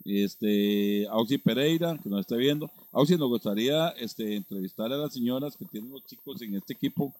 [0.05, 2.69] Este, Auxi Pereira, que nos está viendo.
[2.91, 7.13] Auxi, nos gustaría este, entrevistar a las señoras que tienen los chicos en este equipo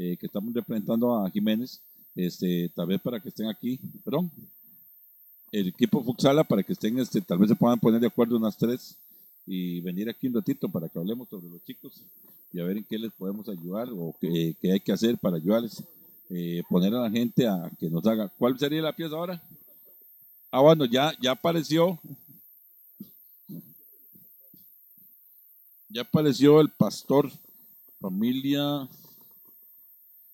[0.00, 1.78] eh, que estamos representando a Jiménez,
[2.14, 4.30] este, tal vez para que estén aquí, perdón,
[5.52, 8.56] el equipo Fuxala para que estén, este, tal vez se puedan poner de acuerdo unas
[8.56, 8.96] tres
[9.46, 12.02] y venir aquí un ratito para que hablemos sobre los chicos
[12.50, 15.36] y a ver en qué les podemos ayudar o qué, qué hay que hacer para
[15.36, 15.84] ayudarles,
[16.30, 18.30] eh, poner a la gente a que nos haga.
[18.38, 19.42] ¿Cuál sería la pieza ahora?
[20.50, 22.00] Ah, bueno, ya, ya apareció.
[25.90, 27.30] Ya apareció el pastor,
[28.00, 28.88] familia.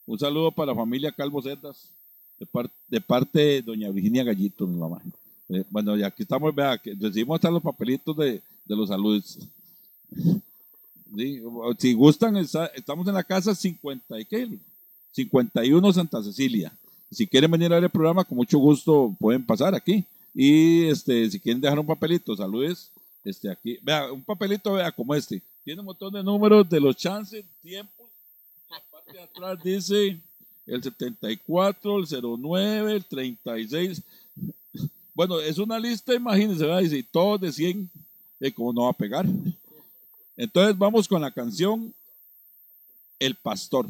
[0.07, 1.91] Un saludo para la familia Calvo Cerdas,
[2.39, 5.03] de, par- de parte de doña Virginia Gallito, mi mamá.
[5.49, 9.39] Eh, bueno, ya aquí estamos, vea, recibimos hasta los papelitos de, de los saludos.
[11.79, 14.49] Si gustan, estamos en la casa 50 y qué?
[15.13, 16.73] 51 Santa Cecilia.
[17.11, 20.05] Si quieren venir a ver el programa, con mucho gusto pueden pasar aquí.
[20.35, 22.91] Y este, si quieren dejar un papelito, saludes.
[23.25, 25.41] Este, aquí, vea, un papelito, vea, como este.
[25.65, 27.96] Tiene un montón de números de los chances, tiempos.
[29.13, 30.19] De atrás dice
[30.67, 32.07] el 74, el
[32.41, 34.03] 09, el 36.
[35.15, 36.81] Bueno, es una lista, imagínense, ¿verdad?
[36.81, 37.89] Dice, todos de 100,
[38.41, 39.25] eh, ¿cómo no va a pegar?
[40.37, 41.95] Entonces vamos con la canción
[43.19, 43.87] El Pastor.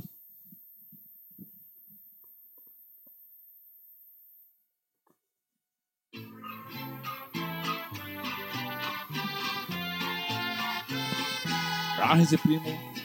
[11.98, 12.95] Rájese, primo.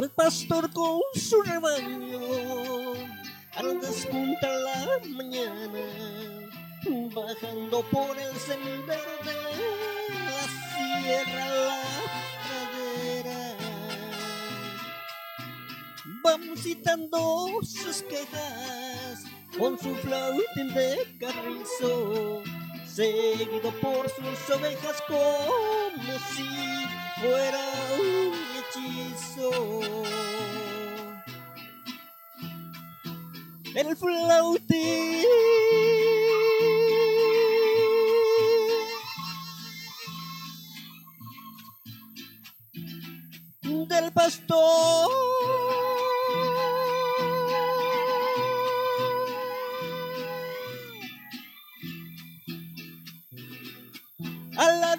[0.00, 2.20] Va el pastor con su rebaño
[3.54, 5.80] al despuntar la mañana,
[7.14, 9.34] bajando por el sendero de
[10.24, 10.40] la
[11.02, 11.82] sierra la
[12.46, 13.56] pradera.
[16.24, 19.24] Va musitando sus quejas
[19.58, 22.42] con su flautín de carrizo,
[22.86, 26.48] seguido por sus ovejas como si
[27.20, 27.60] fuera
[28.00, 29.50] un hechizo.
[33.74, 35.24] El flautín.
[43.88, 45.10] Del pastor.
[54.56, 54.96] A la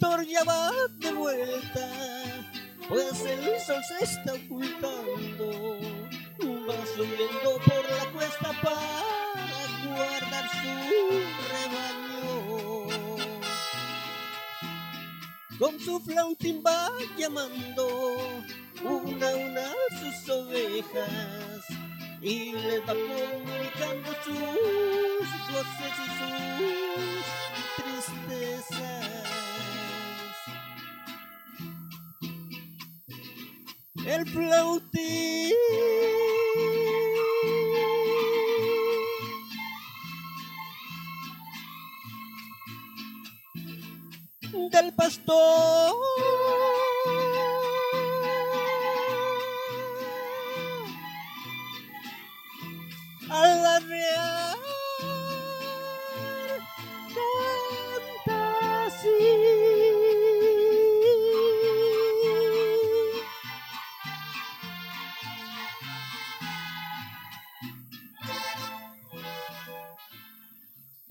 [0.00, 0.97] El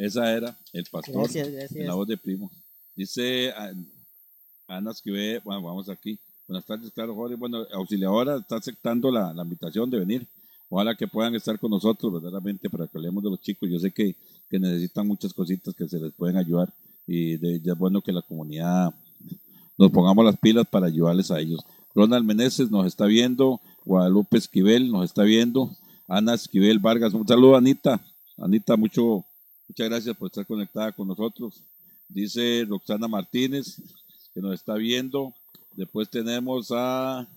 [0.07, 1.85] Esa era el pastor Gracias, en gracias.
[1.85, 2.51] la voz de primo.
[2.95, 3.71] Dice ah,
[4.67, 6.17] Ana Esquivé, bueno, vamos aquí.
[6.47, 7.35] Buenas tardes, claro, Jorge.
[7.35, 10.27] Bueno, auxiliadora está aceptando la, la invitación de venir.
[10.69, 13.69] Ojalá que puedan estar con nosotros verdaderamente para que hablemos de los chicos.
[13.69, 14.15] Yo sé que,
[14.49, 16.73] que necesitan muchas cositas que se les pueden ayudar
[17.07, 18.93] y de, es bueno que la comunidad
[19.77, 21.61] nos pongamos las pilas para ayudarles a ellos.
[21.95, 25.71] Ronald Meneses nos está viendo, Guadalupe Esquivel nos está viendo,
[26.07, 28.01] Ana Esquivel Vargas, un saludo Anita,
[28.37, 29.23] Anita, mucho,
[29.67, 31.61] muchas gracias por estar conectada con nosotros.
[32.09, 33.81] Dice Roxana Martínez,
[34.33, 35.33] que nos está viendo.
[35.73, 37.27] Después tenemos a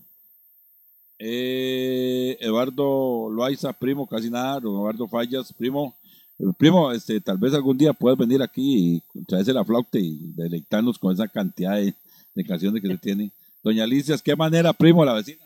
[1.19, 5.95] eh, Eduardo Loaiza, primo, casi nada, don Eduardo Fallas, primo.
[6.39, 10.33] Eh, Primo, este, tal vez algún día puedas venir aquí y traerse la flauta y
[10.35, 11.95] deleitarnos con esa cantidad de,
[12.35, 13.31] de canciones que se tiene.
[13.63, 15.45] Doña Alicia, ¿qué manera, primo, la vecina?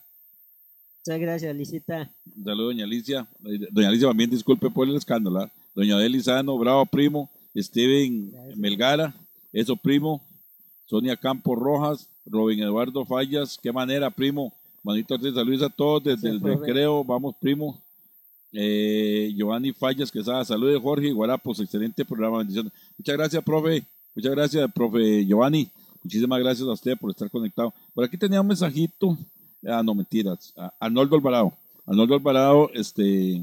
[1.04, 2.10] Muchas gracias, Lisita.
[2.36, 3.26] Un saludo, doña Alicia.
[3.44, 5.40] Eh, Doña Alicia, también disculpe por el escándalo.
[5.40, 5.50] ¿ah?
[5.74, 7.30] Doña Adel Lizano, bravo, primo.
[7.56, 9.14] Steven Melgara,
[9.52, 10.20] eso, primo.
[10.86, 14.52] Sonia Campos Rojas, Robin Eduardo Fallas, qué manera, primo.
[14.82, 16.66] Manito Ortiz, saludos a todos desde el profe.
[16.66, 17.80] recreo, vamos, primo.
[18.52, 22.72] Eh, Giovanni Fallas, que sabe, saludos, Jorge Guarapos, excelente programa, bendiciones.
[22.98, 23.82] Muchas gracias, profe.
[24.14, 25.68] Muchas gracias, profe Giovanni.
[26.04, 27.72] Muchísimas gracias a usted por estar conectado.
[27.94, 29.16] Por aquí tenía un mensajito.
[29.66, 30.52] Ah, no, mentiras.
[30.56, 31.52] A- Arnoldo Alvarado.
[31.86, 33.42] Arnoldo Alvarado, este,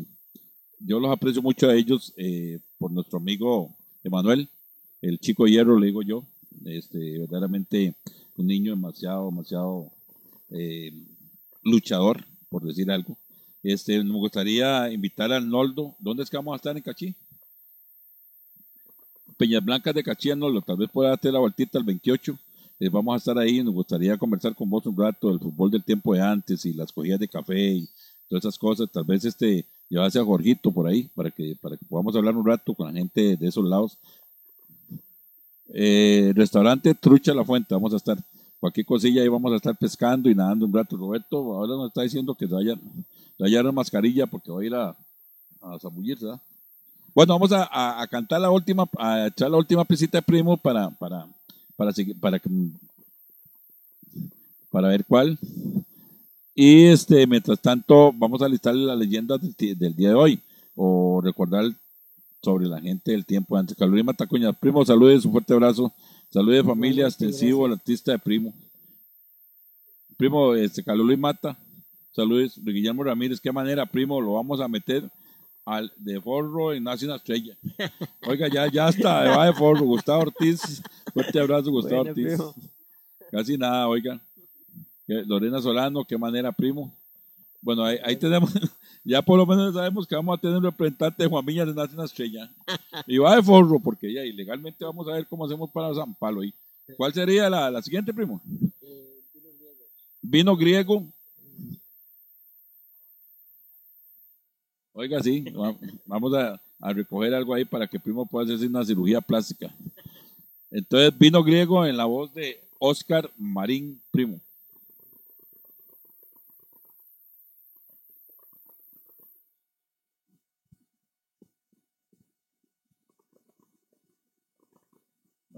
[0.86, 4.50] yo los aprecio mucho a ellos eh, por nuestro amigo Emanuel,
[5.02, 6.26] el chico hierro, le digo yo.
[6.66, 7.96] Este, verdaderamente
[8.36, 9.92] un niño demasiado, demasiado
[10.50, 10.92] eh,
[11.64, 13.18] luchador, por decir algo.
[13.64, 15.96] Este, me gustaría invitar a Arnoldo.
[16.00, 17.16] ¿Dónde es que vamos a estar en Cachí?
[19.38, 20.62] Peñas Blancas de Cachí, Arnoldo.
[20.62, 22.38] Tal vez pueda hacer la vueltita el 28.
[22.80, 23.64] Eh, vamos a estar ahí.
[23.64, 26.92] Nos gustaría conversar con vos un rato del fútbol del tiempo de antes y las
[26.92, 27.90] cogidas de café y
[28.28, 28.90] todas esas cosas.
[28.92, 32.46] Tal vez este llevarse a Jorgito por ahí para que, para que podamos hablar un
[32.46, 33.98] rato con la gente de esos lados.
[35.74, 38.18] Eh, restaurante Trucha La Fuente, vamos a estar.
[38.60, 40.96] Cualquier cosilla ahí vamos a estar pescando y nadando un rato.
[40.96, 44.66] Roberto ahora nos está diciendo que se vaya, se vaya la mascarilla porque va a
[44.66, 44.96] ir a,
[45.62, 46.28] a zambullirse.
[47.14, 50.56] Bueno, vamos a, a- a cantar la última, a echar la última pisita de primo
[50.56, 51.28] para, para,
[51.76, 51.92] para,
[52.22, 52.40] para,
[54.72, 55.38] para ver cuál.
[56.64, 60.40] Y este, mientras tanto, vamos a listar las leyendas del, del día de hoy
[60.76, 61.66] o recordar
[62.40, 63.76] sobre la gente del tiempo antes.
[63.76, 65.92] Carolina Matacuña, primo, saludes, un fuerte abrazo.
[66.30, 67.82] Saludos de familia, extensivo, el gracias.
[67.82, 68.54] artista de primo.
[70.18, 71.58] Primo, este, Carlos Luis Mata,
[72.12, 72.54] saludos.
[72.64, 75.10] Guillermo Ramírez, qué manera, primo, lo vamos a meter
[75.66, 77.58] al de forro en Nace una estrella.
[78.28, 79.84] Oiga, ya, ya está, va de forro.
[79.84, 82.36] Gustavo Ortiz, fuerte abrazo, Gustavo Bueno, Ortiz.
[82.36, 82.54] primo.
[83.32, 84.22] Casi nada, oiga.
[85.26, 86.92] Lorena Solano, qué manera, primo.
[87.62, 88.52] Bueno, ahí, ahí tenemos,
[89.04, 91.74] ya por lo menos sabemos que vamos a tener un representante de Juan Viñas de
[91.74, 92.50] Nace una estrella.
[93.08, 96.42] Y va de forro, porque ya ilegalmente vamos a ver cómo hacemos para San Palo
[96.42, 96.54] ahí.
[96.98, 98.42] ¿Cuál sería la, la siguiente, primo?
[100.22, 101.06] Vino griego.
[104.94, 105.76] Oiga, sí, va-
[106.06, 109.74] vamos a, a recoger algo ahí para que primo pueda hacerse una cirugía plástica.
[110.70, 114.40] Entonces, vino griego en la voz de Oscar Marín Primo.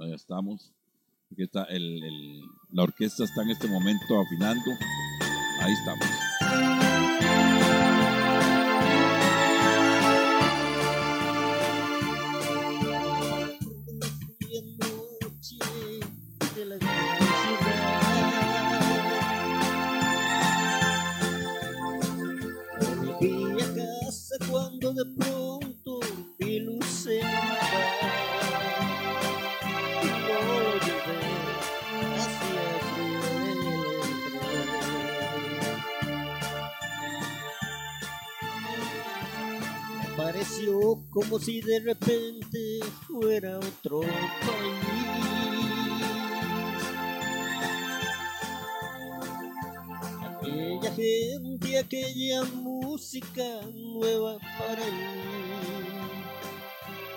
[0.03, 0.73] Ahí estamos.
[1.31, 4.71] Aquí está el, el- la orquesta está en este momento afinando.
[5.61, 6.07] Ahí estamos.
[41.09, 44.11] Como si de repente fuera otro país.
[50.41, 55.23] Aquella gente, aquella música nueva para mí.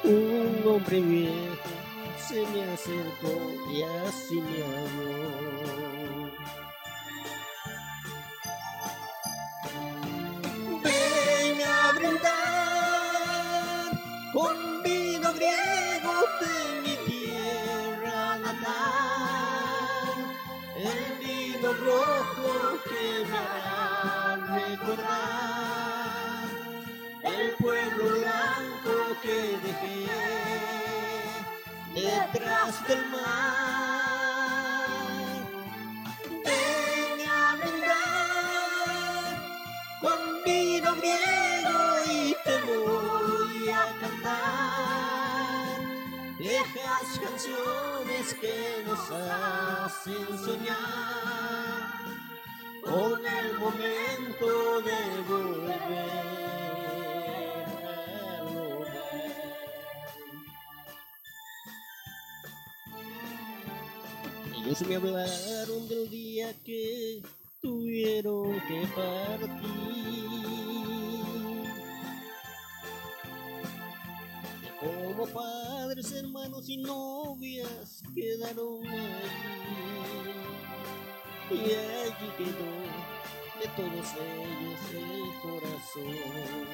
[0.05, 1.71] Un hombre viejo
[2.29, 3.35] se me acercó
[3.73, 5.86] y así me habló.
[14.37, 20.17] Con vino griego de mi tierra natal,
[20.77, 26.45] el vino rojo que me hará recordar
[27.23, 30.05] el pueblo blanco que dejé
[31.95, 33.96] detrás del mar.
[46.77, 50.77] Viejas canciones que nos hacen soñar
[52.85, 55.81] con el momento de volver
[58.53, 59.07] hogar.
[64.55, 67.23] Ellos me hablaron del día que
[67.63, 70.66] tuvieron que partir.
[75.17, 80.31] De cómo padres, hermanos y novias quedaron allí.
[81.51, 82.71] Y allí quedó
[83.59, 86.67] de todos ellos el corazón.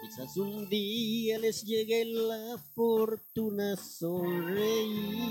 [0.00, 5.28] Quizás un día les llegue la fortuna sonreír.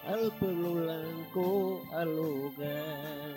[0.06, 3.34] al pueblo blanco al hogar.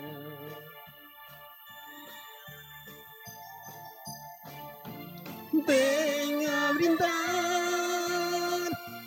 [5.52, 7.10] Ven a brindar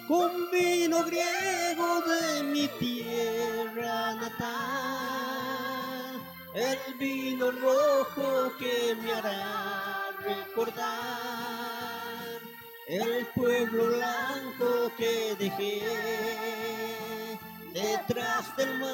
[0.07, 4.51] con vino griego de mi tierra natal,
[6.55, 11.60] el vino rojo que me hará recordar
[12.91, 15.81] el pueblo blanco que dejé
[17.73, 18.91] detrás del mar.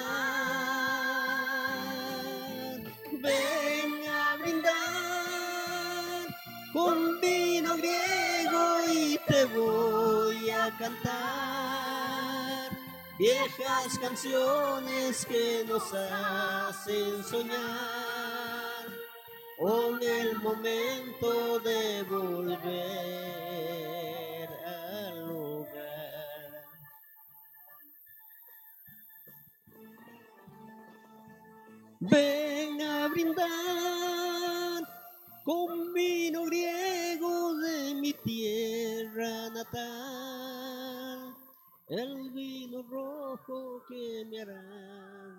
[3.14, 4.76] Ven a brindar
[6.74, 12.70] con vino griego y te voy a cantar
[13.18, 18.57] viejas canciones que nos hacen soñar
[19.58, 22.60] con el momento de volver
[24.64, 26.66] al hogar.
[32.00, 33.48] Ven a brindar
[35.44, 41.36] con vino griego de mi tierra natal,
[41.88, 44.62] el vino rojo que me hará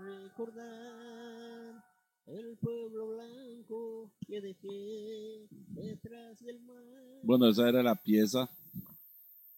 [0.03, 1.88] recordar
[2.31, 6.77] el pueblo blanco que dejé detrás del mar.
[7.23, 8.49] Bueno, esa era la pieza.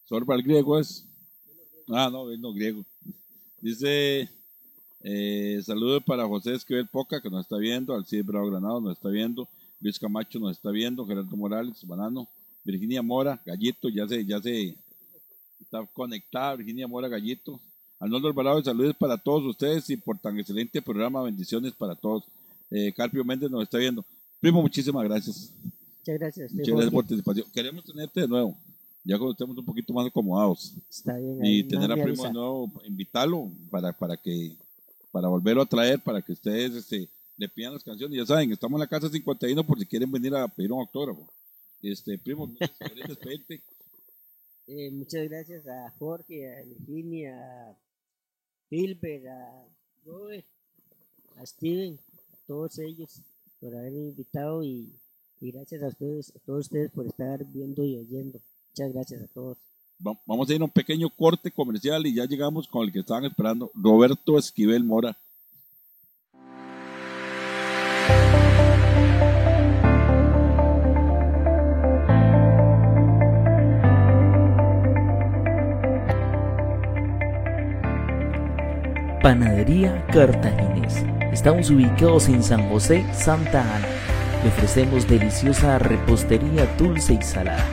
[0.04, 1.04] Sorba el griego es.
[1.88, 2.84] Ah, no, es no griego.
[3.60, 4.28] Dice,
[5.02, 9.08] eh, saludos para José Esquivel Poca, que nos está viendo, Alcides Bravo Granado nos está
[9.08, 9.48] viendo,
[9.80, 12.28] Luis Camacho nos está viendo, Gerardo Morales, Banano,
[12.64, 14.76] Virginia Mora, Gallito, ya se, ya se
[15.60, 17.60] está conectada, Virginia Mora, Gallito.
[17.98, 22.24] Arnoldo Alvarado, saludos para todos ustedes y por tan excelente programa, bendiciones para todos.
[22.70, 24.04] Eh, Carpio Méndez nos está viendo.
[24.40, 25.52] Primo, muchísimas gracias.
[25.98, 26.52] Muchas gracias.
[26.52, 27.46] Muchas gracias por participación.
[27.52, 28.56] Queremos tenerte de nuevo,
[29.04, 30.74] ya cuando estemos un poquito más acomodados.
[30.88, 31.44] Está bien.
[31.44, 34.56] Y tener a Primo de nuevo, invitarlo para, para que
[35.10, 38.16] para volverlo a traer, para que ustedes este, le pidan las canciones.
[38.16, 41.28] Ya saben, estamos en la casa 51 por si quieren venir a pedir un autógrafo.
[41.82, 43.60] Este, Primo, no despedirte.
[44.72, 47.76] Eh, muchas gracias a Jorge, a Virginia, a
[48.70, 49.64] Hilbert, a
[50.04, 50.46] Robert,
[51.36, 51.98] a Steven,
[52.50, 53.20] todos ellos
[53.60, 54.90] por haberme invitado y,
[55.40, 58.40] y gracias a ustedes, a todos ustedes por estar viendo y oyendo.
[58.72, 59.56] Muchas gracias a todos.
[60.04, 62.98] Va- Vamos a ir a un pequeño corte comercial y ya llegamos con el que
[63.00, 65.16] estaban esperando, Roberto Esquivel Mora.
[79.22, 81.04] Panadería Cartaginés.
[81.32, 83.86] Estamos ubicados en San José, Santa Ana.
[84.42, 87.64] Le ofrecemos deliciosa repostería dulce y salada,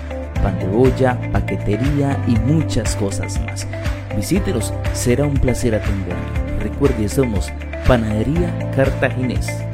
[0.43, 3.67] pan de olla, paquetería y muchas cosas más.
[4.15, 6.59] Visítenos, será un placer atenderle.
[6.59, 7.51] Recuerde, somos
[7.87, 9.66] Panadería Cartaginés.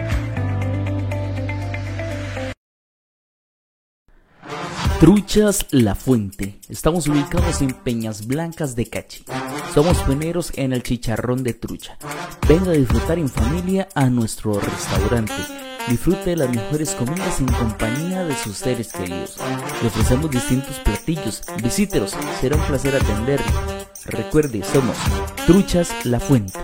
[5.04, 6.62] Truchas La Fuente.
[6.70, 9.26] Estamos ubicados en Peñas Blancas de Cachi.
[9.74, 11.98] Somos pioneros en el chicharrón de trucha.
[12.48, 15.34] Venga a disfrutar en familia a nuestro restaurante.
[15.90, 19.36] Disfrute de las mejores comidas en compañía de sus seres queridos.
[19.82, 21.42] Le ofrecemos distintos platillos.
[21.62, 23.52] Visítelos, será un placer atenderle.
[24.06, 24.96] Recuerde, somos
[25.46, 26.58] Truchas La Fuente.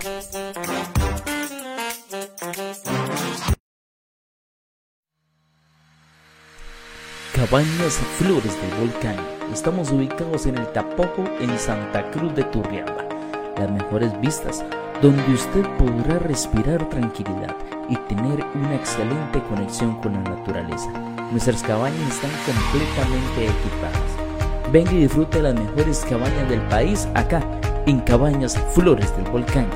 [7.40, 9.16] Cabañas Flores del Volcán.
[9.50, 13.08] Estamos ubicados en el Tapojo, en Santa Cruz de Turrialba.
[13.56, 14.62] Las mejores vistas,
[15.00, 17.56] donde usted podrá respirar tranquilidad
[17.88, 20.90] y tener una excelente conexión con la naturaleza.
[21.30, 24.70] Nuestras cabañas están completamente equipadas.
[24.70, 27.42] Venga y disfrute de las mejores cabañas del país acá,
[27.86, 29.66] en Cabañas Flores del Volcán.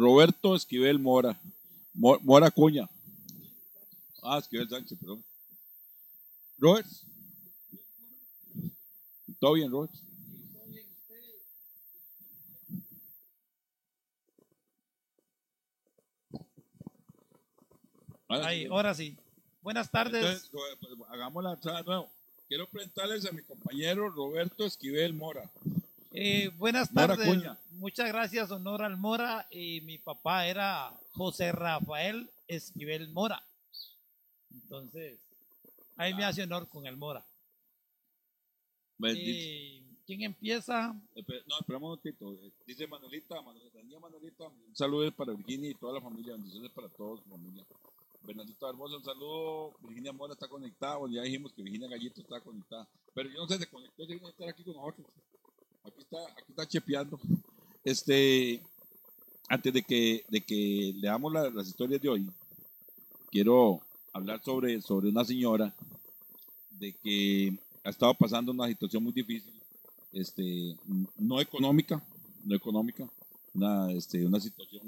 [0.00, 1.38] Roberto Esquivel Mora.
[1.92, 2.88] Mo- Mora Cuña.
[4.22, 5.22] Ah, Esquivel Sánchez, perdón.
[6.58, 6.86] Robert.
[9.38, 9.92] ¿Todo bien, Robert?
[18.28, 19.16] Ahora Ahí, ahora sí.
[19.62, 20.22] Buenas tardes.
[20.24, 20.50] Entonces,
[20.80, 22.10] pues, hagamos la entrada de nuevo.
[22.48, 25.50] Quiero presentarles a mi compañero Roberto Esquivel Mora.
[26.12, 27.28] Eh, buenas tardes.
[27.72, 29.46] Muchas gracias, honor al Mora.
[29.50, 33.42] Y mi papá era José Rafael Esquivel Mora.
[34.52, 35.18] Entonces,
[35.96, 37.24] ahí me hace honor con el Mora.
[39.04, 40.88] Eh, ¿Quién empieza?
[40.88, 42.10] No, esperamos un.
[42.10, 46.88] Eh, Dice Manuelita, Manuelita, Manuelita, un saludo para Virginia y toda la familia, bendiciones para
[46.88, 47.64] todos, familia.
[48.22, 49.74] Bernardito Hermoso, un saludo.
[49.80, 53.58] Virginia Mora está conectada, ya dijimos que Virginia Gallito está conectada, pero yo no sé,
[53.58, 55.06] se conectó, vino a estar aquí con nosotros.
[55.84, 57.18] Aquí está, aquí está chepeando.
[57.84, 58.60] Este,
[59.48, 62.30] antes de que, de que leamos la- las historias de hoy,
[63.30, 63.80] quiero
[64.12, 65.74] hablar sobre, sobre una señora
[66.78, 69.52] de que ha estado pasando una situación muy difícil
[70.12, 70.76] este,
[71.18, 72.02] no económica,
[72.44, 73.08] no económica,
[73.54, 74.82] una, este, una situación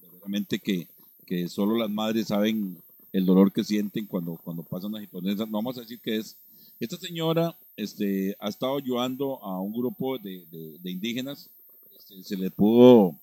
[0.00, 0.88] verdaderamente que,
[1.26, 2.76] que solo las madres saben
[3.12, 5.32] el dolor que sienten cuando, cuando pasan una situación.
[5.32, 5.46] esa.
[5.46, 6.36] No vamos a decir que es.
[6.80, 10.44] Esta señora este, ha estado ayudando a un grupo de,
[10.82, 11.48] de- indígenas.
[11.96, 13.14] Este, se le pudo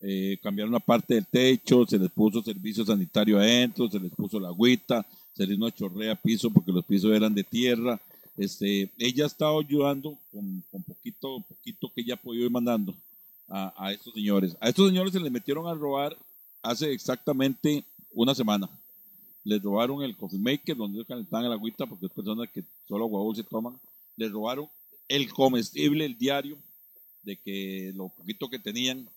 [0.00, 4.38] eh, cambiar una parte del techo, se les puso servicio sanitario adentro, se les puso
[4.38, 8.00] la agüita, se les no chorrea piso porque los pisos eran de tierra.
[8.38, 12.94] Este, ella ha estado ayudando con, con poquito, poquito que ella ha podido ir mandando
[13.48, 14.56] a, a estos señores.
[14.60, 16.16] A estos señores se les metieron a robar
[16.62, 17.82] hace exactamente
[18.12, 18.68] una semana.
[19.46, 23.04] Les robaron el coffee maker donde ellos calentaban el agüita porque es personas que solo
[23.04, 23.78] agua se toman.
[24.16, 24.68] Les robaron
[25.06, 26.58] el comestible, el diario,
[27.22, 29.08] de que lo poquito que tenían.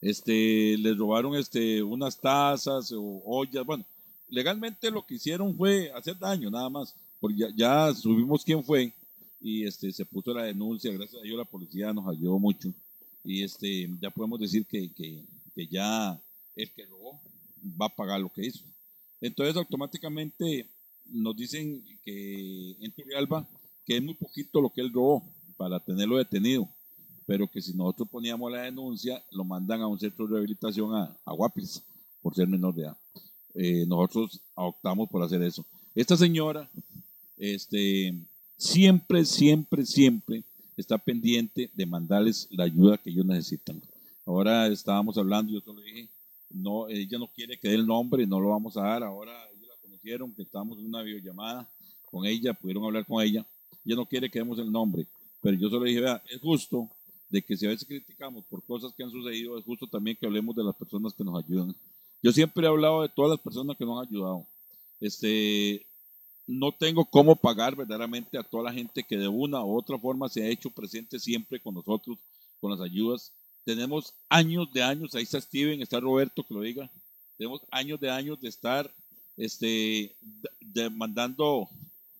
[0.00, 3.84] Este, les robaron este, unas tazas o ollas, bueno,
[4.28, 6.92] legalmente lo que hicieron fue hacer daño, nada más.
[7.20, 8.92] Porque ya, ya subimos quién fue
[9.40, 10.90] y este se puso la denuncia.
[10.92, 12.74] Gracias a Dios la policía nos ayudó mucho.
[13.22, 15.22] Y este ya podemos decir que, que,
[15.54, 16.20] que ya
[16.56, 17.20] el que robó
[17.80, 18.73] va a pagar lo que hizo.
[19.24, 20.68] Entonces automáticamente
[21.06, 23.48] nos dicen que en Turrialba
[23.86, 25.22] que es muy poquito lo que él robó
[25.56, 26.68] para tenerlo detenido,
[27.24, 31.16] pero que si nosotros poníamos la denuncia, lo mandan a un centro de rehabilitación a,
[31.24, 31.82] a Guapis
[32.20, 32.96] por ser menor de edad.
[33.54, 35.64] Eh, nosotros optamos por hacer eso.
[35.94, 36.68] Esta señora,
[37.38, 38.14] este,
[38.58, 40.44] siempre, siempre, siempre
[40.76, 43.80] está pendiente de mandarles la ayuda que ellos necesitan.
[44.26, 46.10] Ahora estábamos hablando, yo solo dije,
[46.54, 49.02] no, ella no quiere que dé el nombre, no lo vamos a dar.
[49.02, 51.68] Ahora ellos la conocieron, que estábamos en una videollamada
[52.10, 53.44] con ella, pudieron hablar con ella.
[53.84, 55.06] Ella no quiere que demos el nombre,
[55.42, 56.88] pero yo solo dije, vea, es justo
[57.28, 60.26] de que si a veces criticamos por cosas que han sucedido, es justo también que
[60.26, 61.74] hablemos de las personas que nos ayudan.
[62.22, 64.46] Yo siempre he hablado de todas las personas que nos han ayudado.
[65.00, 65.84] Este,
[66.46, 70.28] no tengo cómo pagar verdaderamente a toda la gente que de una u otra forma
[70.28, 72.18] se ha hecho presente siempre con nosotros,
[72.60, 73.32] con las ayudas.
[73.64, 76.90] Tenemos años de años, ahí está Steven, está Roberto, que lo diga.
[77.38, 78.90] Tenemos años de años de estar
[79.36, 80.14] este,
[80.92, 81.68] mandando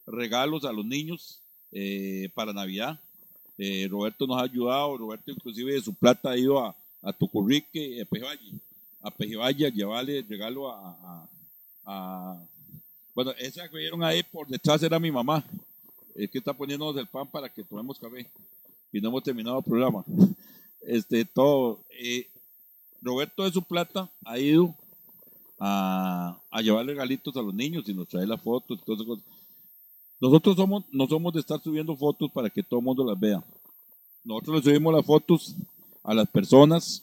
[0.06, 1.40] regalos a los niños
[1.72, 2.98] eh, para Navidad.
[3.58, 8.00] Eh, Roberto nos ha ayudado, Roberto inclusive de su plata ha ido a, a Tucurrique,
[8.00, 8.52] a Pejivalle,
[9.02, 11.28] a Pejivalle a llevarle regalo a-
[11.84, 12.42] a-
[13.14, 15.44] Bueno, esa que vieron ahí por detrás era mi mamá,
[16.16, 18.26] es que está poniéndonos el pan para que tomemos café
[18.92, 20.04] y no hemos terminado el programa.
[20.86, 21.80] Este, todo.
[21.98, 22.26] eh,
[23.02, 24.74] Roberto de su plata ha ido
[25.58, 29.18] a, a llevar regalitos a los niños y nos trae las fotos y todas.
[30.20, 33.44] Nosotros somos, no somos de estar subiendo fotos para que todo el mundo las vea.
[34.24, 35.54] Nosotros le subimos las fotos
[36.02, 37.02] a las personas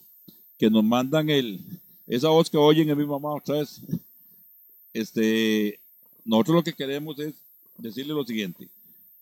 [0.57, 1.59] que nos mandan el,
[2.07, 3.79] esa voz que oyen es mi mamá otra vez.
[4.93, 5.79] Este,
[6.25, 7.35] nosotros lo que queremos es
[7.77, 8.67] decirle lo siguiente.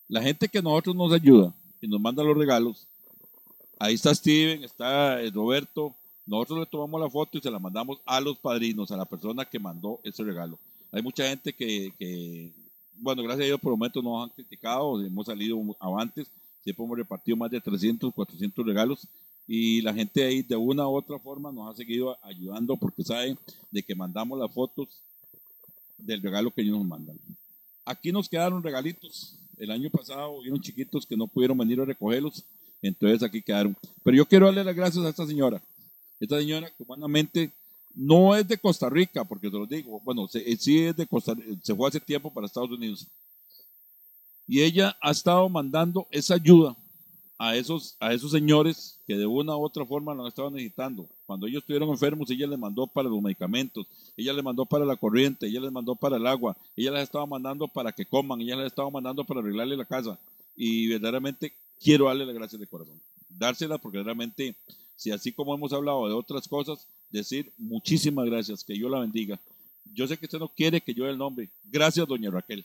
[0.07, 2.87] La gente que nosotros nos ayuda y nos manda los regalos,
[3.79, 5.95] ahí está Steven, está eh, Roberto,
[6.25, 9.45] nosotros le tomamos la foto y se la mandamos a los padrinos, a la persona
[9.45, 10.59] que mandó ese regalo.
[10.91, 12.51] Hay mucha gente que,
[12.97, 16.27] bueno, gracias a Dios por el momento nos han criticado, hemos salido avantes,
[16.63, 19.07] siempre hemos repartido más de 300, 400 regalos
[19.47, 23.35] y la gente ahí de una u otra forma nos ha seguido ayudando porque sabe
[23.71, 24.87] de que mandamos las fotos
[25.97, 27.17] del regalo que ellos nos mandan.
[27.85, 29.35] Aquí nos quedaron regalitos.
[29.57, 32.45] El año pasado hubieron chiquitos que no pudieron venir a recogerlos,
[32.81, 33.75] entonces aquí quedaron.
[34.03, 35.61] Pero yo quiero darle las gracias a esta señora.
[36.19, 37.51] Esta señora humanamente
[37.95, 41.07] no es de Costa Rica, porque te lo digo, bueno, se- eh, sí es de
[41.07, 41.33] Costa
[41.63, 43.07] se fue hace tiempo para Estados Unidos.
[44.47, 46.75] Y ella ha estado mandando esa ayuda
[47.37, 51.07] a esos, a esos señores que de una u otra forma lo estado necesitando.
[51.25, 53.85] Cuando ellos estuvieron enfermos, ella les mandó para los medicamentos,
[54.17, 57.25] ella les mandó para la corriente, ella les mandó para el agua, ella les estaba
[57.25, 60.19] mandando para que coman, ella les estaba mandando para arreglarle la casa.
[60.55, 62.99] Y verdaderamente quiero darle las gracias de corazón.
[63.29, 64.55] Dársela porque realmente,
[64.95, 69.39] si así como hemos hablado de otras cosas, decir muchísimas gracias, que Dios la bendiga.
[69.93, 71.49] Yo sé que usted no quiere que yo dé el nombre.
[71.71, 72.63] Gracias, doña Raquel.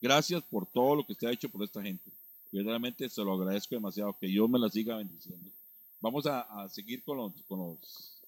[0.00, 2.10] Gracias por todo lo que usted ha hecho por esta gente.
[2.50, 4.14] Verdaderamente se lo agradezco demasiado.
[4.20, 5.50] Que Dios me la siga bendiciendo.
[6.00, 8.20] Vamos a, seguir con los, con los.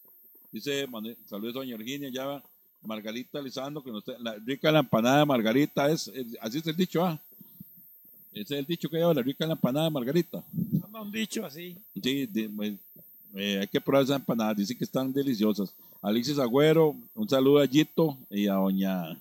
[0.50, 0.86] Dice
[1.26, 2.42] saludos doña Virginia, ya
[2.82, 6.10] Margarita Lizando, que nos, la rica la empanada de Margarita es-
[6.40, 7.20] así es el dicho, ah.
[8.34, 10.42] Ese es el dicho que lleva la rica la empanada de Margarita.
[10.92, 11.76] Me han dicho así.
[12.02, 12.72] Sí, de- pues,
[13.34, 15.72] eh, hay que probar esas empanadas, dicen que están deliciosas.
[16.02, 19.18] Alexis Agüero, un saludo a Gallito y a doña, a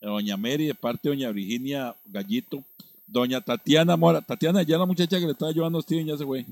[0.00, 2.62] doña Mary de parte de doña Virginia Gallito.
[3.06, 6.24] Doña Tatiana Mora, Tatiana, ya la muchacha que le estaba llevando a Steven ya se
[6.24, 6.44] fue.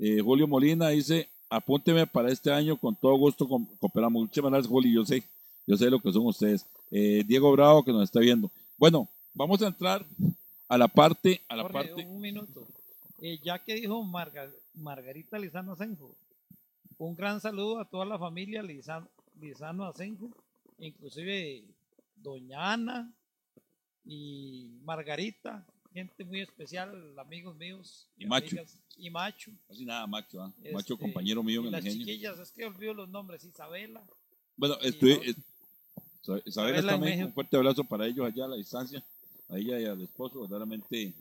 [0.00, 4.22] Eh, Julio Molina dice, apúnteme para este año, con todo gusto cooperamos.
[4.22, 5.22] Muchas gracias, Julio, yo sé,
[5.68, 6.66] yo sé lo que son ustedes.
[6.90, 8.50] Eh, Diego Bravo que nos está viendo.
[8.76, 10.04] Bueno, vamos a entrar
[10.68, 12.06] a la parte, a la Jorge, parte.
[12.06, 12.66] un minuto.
[13.20, 16.14] Eh, ya que dijo Marga- Margarita Lizano Asenjo,
[16.98, 19.08] un gran saludo a toda la familia Lizano,
[19.40, 20.30] Lizano Asenjo,
[20.78, 21.64] inclusive
[22.16, 23.12] Doña Ana
[24.04, 28.56] y Margarita, gente muy especial, amigos míos Y Macho.
[28.96, 29.52] y Macho.
[29.70, 30.52] Así nada, macho, ¿ah?
[30.72, 32.06] macho Este, compañero mío y en el las ingenio.
[32.06, 34.02] chiquillas, es que olvido los nombres, Isabela.
[34.56, 35.34] Bueno, estoy,
[36.22, 37.26] Isabela Isabela México.
[37.26, 39.02] un fuerte abrazo para ellos allá a la distancia,
[39.48, 41.12] a ella y al esposo, verdaderamente.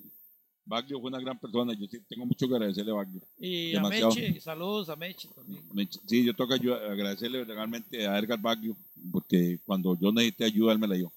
[0.65, 3.21] Baglio fue una gran persona, yo tengo mucho que agradecerle a Baglio.
[3.37, 4.13] Y Demasiado.
[4.13, 5.89] a Meche, saludos a Meche también.
[6.05, 8.73] Sí, yo tengo que agradecerle realmente a Edgar Baglio,
[9.11, 11.11] porque cuando yo necesité ayuda, él me la dio.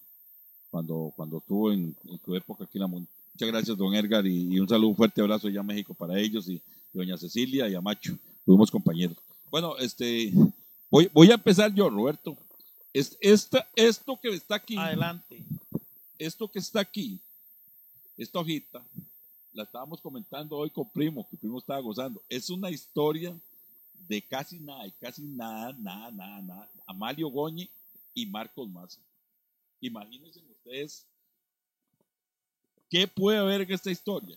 [0.69, 3.09] Cuando, cuando estuvo en, en su época aquí en la Mundo.
[3.35, 6.19] Muchas gracias, don Edgar, y, y un saludo, un fuerte abrazo allá a México para
[6.19, 6.63] ellos, y, y
[6.99, 9.17] doña Cecilia y a Macho, fuimos compañeros.
[9.49, 10.33] Bueno, este,
[10.91, 12.37] voy, voy a empezar yo, Roberto.
[12.93, 15.45] Es, esta, esto que está aquí, Adelante.
[16.19, 17.21] Esto que está aquí,
[18.17, 18.85] esta hojita,
[19.53, 22.23] la estábamos comentando hoy con Primo, que Primo estaba gozando.
[22.29, 23.35] Es una historia
[24.09, 26.71] de casi nada, y casi nada, nada, nada, nada.
[26.87, 27.69] Amalio Goñi
[28.15, 29.01] y Marcos Maza.
[29.81, 31.07] Imagínense ustedes
[32.91, 34.37] qué puede haber en esta historia.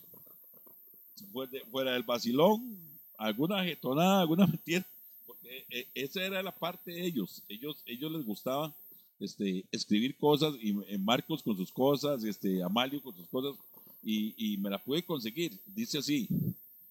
[1.69, 2.77] Fuera del vacilón,
[3.18, 4.85] alguna jetonada, alguna mentira.
[5.27, 7.43] Porque eh, esa era la parte de ellos.
[7.49, 8.73] Ellos, ellos les gustaba
[9.19, 13.55] este, escribir cosas y eh, Marcos con sus cosas, este, Amalio con sus cosas.
[14.01, 15.59] Y, y me la pude conseguir.
[15.65, 16.27] Dice así.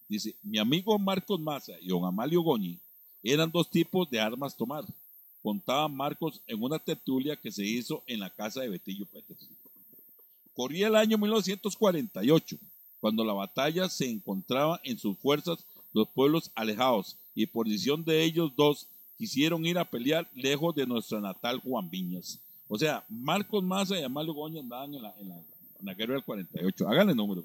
[0.09, 2.79] Dice, mi amigo Marcos Maza y don Amalio Goñi
[3.23, 4.85] eran dos tipos de armas tomar.
[5.43, 9.49] Contaba Marcos en una tertulia que se hizo en la casa de Betillo Peters.
[10.55, 12.57] Corría el año 1948,
[13.01, 18.25] cuando la batalla se encontraba en sus fuerzas los pueblos alejados y por decisión de
[18.25, 18.89] ellos dos
[19.19, 22.41] quisieron ir a pelear lejos de nuestra natal Juan Viñas.
[22.69, 25.43] O sea, Marcos Maza y Amalio Goñi andaban en la, en la,
[25.81, 26.89] en guerra del 48.
[26.89, 27.43] Háganle número.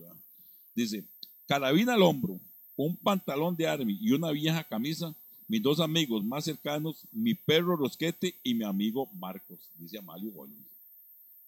[0.76, 1.04] Dice,
[1.48, 2.40] carabina al hombro,
[2.76, 5.16] un pantalón de army y una vieja camisa,
[5.48, 10.56] mis dos amigos más cercanos, mi perro Rosquete y mi amigo Marcos, dice Amalio Goñi.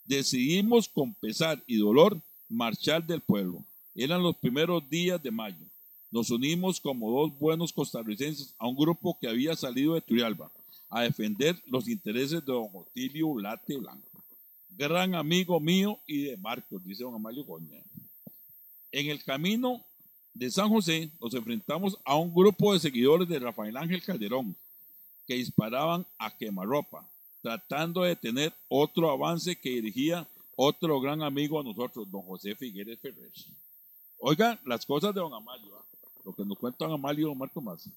[0.05, 2.19] Decidimos con pesar y dolor
[2.49, 3.63] marchar del pueblo.
[3.95, 5.65] Eran los primeros días de mayo.
[6.15, 10.49] Nos unimos como dos buenos costarricenses a un grupo que había salido de Turrialba
[10.89, 14.23] a defender los intereses de don Otilio Late Blanco.
[14.69, 17.83] Gran amigo mío y de Marcos, dice don Amalio Goña.
[18.93, 19.85] En el camino
[20.33, 24.55] de San José nos enfrentamos a un grupo de seguidores de Rafael Ángel Calderón
[25.27, 27.05] que disparaban a quemarropa,
[27.41, 30.25] tratando de detener otro avance que dirigía
[30.55, 33.33] otro gran amigo a nosotros, don José Figueres Ferrer.
[34.19, 35.84] Oigan las cosas de don Amalio, ¿ah?
[36.25, 37.87] Lo que nos cuenta don Amalio y don Marco Más.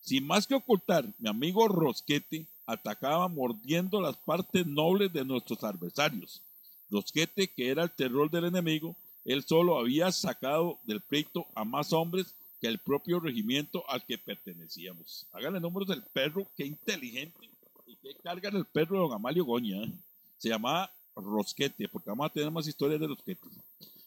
[0.00, 6.42] Sin más que ocultar, mi amigo Rosquete atacaba mordiendo las partes nobles de nuestros adversarios.
[6.90, 11.92] Rosquete, que era el terror del enemigo, él solo había sacado del pleito a más
[11.92, 15.26] hombres que el propio regimiento al que pertenecíamos.
[15.32, 17.48] Háganle números del perro, qué inteligente.
[17.86, 19.82] Y qué carga el perro de don Amalio Goña.
[19.82, 19.92] ¿eh?
[20.38, 23.48] Se llamaba Rosquete, porque vamos a tener más historias de Rosquete.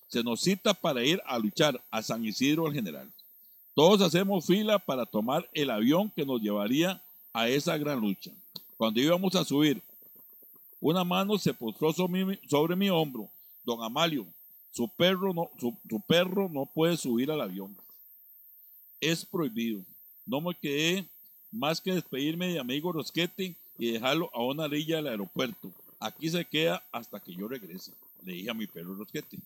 [0.07, 3.11] Se nos cita para ir a luchar a San Isidro el General.
[3.73, 8.31] Todos hacemos fila para tomar el avión que nos llevaría a esa gran lucha.
[8.75, 9.81] Cuando íbamos a subir,
[10.81, 13.29] una mano se postró sobre mi, sobre mi hombro.
[13.63, 14.25] Don Amalio,
[14.71, 17.75] su perro, no, su, su perro no puede subir al avión.
[18.99, 19.81] Es prohibido.
[20.25, 21.07] No me quedé
[21.51, 25.71] más que despedirme de amigo Rosquete y dejarlo a una orilla del aeropuerto.
[25.99, 27.93] Aquí se queda hasta que yo regrese,
[28.23, 29.37] le dije a mi perro Rosquete.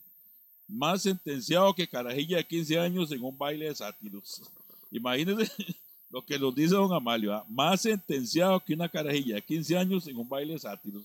[0.68, 4.42] Más sentenciado que carajilla de 15 años en un baile de sátiros.
[4.92, 5.52] Imagínense
[6.10, 7.34] lo que nos dice don Amalio.
[7.34, 7.46] ¿ah?
[7.50, 11.04] Más sentenciado que una carajilla de 15 años en un baile de sátiros.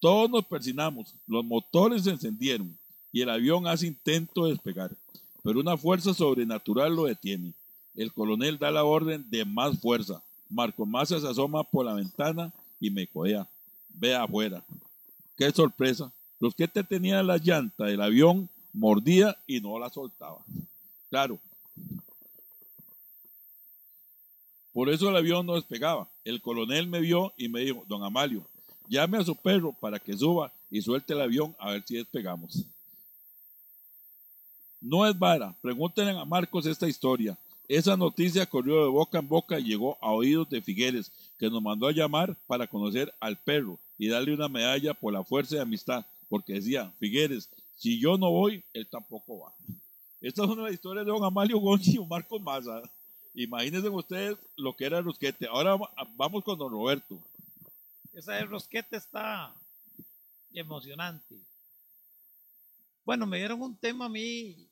[0.00, 2.76] Todos nos persinamos, los motores se encendieron
[3.10, 4.90] y el avión hace intento de despegar,
[5.42, 7.54] pero una fuerza sobrenatural lo detiene.
[7.94, 10.22] El coronel da la orden de más fuerza.
[10.50, 13.48] Marco Massa se asoma por la ventana y me codea.
[13.88, 14.62] Ve afuera.
[15.38, 16.12] Qué sorpresa.
[16.40, 20.44] Los que te tenían la llanta del avión mordía y no la soltaba.
[21.08, 21.38] Claro.
[24.72, 26.10] Por eso el avión no despegaba.
[26.24, 28.44] El coronel me vio y me dijo, don Amalio,
[28.88, 32.64] llame a su perro para que suba y suelte el avión a ver si despegamos.
[34.80, 35.56] No es vara.
[35.62, 37.38] Pregúntenle a Marcos esta historia.
[37.68, 41.62] Esa noticia corrió de boca en boca y llegó a oídos de Figueres, que nos
[41.62, 45.62] mandó a llamar para conocer al perro y darle una medalla por la fuerza de
[45.62, 49.54] amistad, porque decía, Figueres, si yo no voy, él tampoco va.
[50.20, 52.82] Esta es una de las historias de don Amalio Gonchi y Marcos Maza.
[53.34, 55.46] Imagínense ustedes lo que era el Rosquete.
[55.46, 55.76] Ahora
[56.16, 57.20] vamos con don Roberto.
[58.12, 59.54] Esa de Rosquete está
[60.52, 61.36] emocionante.
[63.04, 64.66] Bueno, me dieron un tema a mí,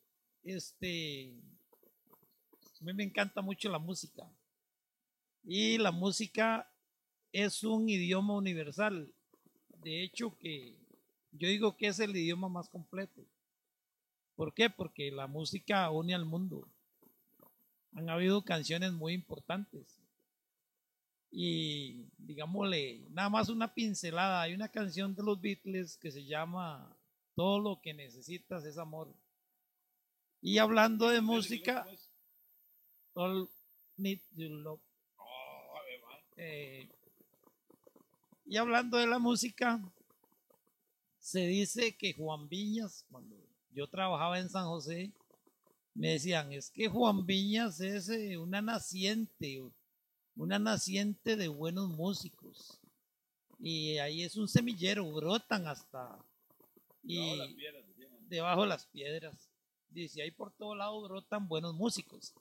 [0.45, 1.35] este,
[2.81, 4.23] a mí me encanta mucho la música.
[5.45, 6.71] Y la música
[7.33, 9.13] es un idioma universal.
[9.83, 10.82] De hecho, que
[11.33, 13.25] yo digo que es el idioma más completo.
[14.37, 14.71] ¿Por qué?
[14.71, 16.69] Porque la música une al mundo.
[17.95, 20.01] Han habido canciones muy importantes.
[21.31, 24.43] Y digámosle, nada más una pincelada.
[24.43, 26.95] Hay una canción de los Beatles que se llama
[27.35, 29.13] Todo lo que necesitas es amor.
[30.41, 31.87] Y hablando de música,
[33.15, 33.49] All
[33.97, 34.81] Need Your Love.
[36.37, 36.89] Eh,
[38.45, 39.81] y hablando de la música,
[41.23, 43.37] se dice que Juan Viñas, cuando
[43.71, 45.13] yo trabajaba en San José,
[45.95, 49.63] me decían, es que Juan Viñas es eh, una naciente,
[50.35, 52.81] una naciente de buenos músicos.
[53.61, 56.19] Y ahí es un semillero, brotan hasta.
[57.05, 57.57] Y
[58.23, 59.49] debajo de las piedras.
[59.91, 62.35] Dice, ahí por todos lados brotan buenos músicos.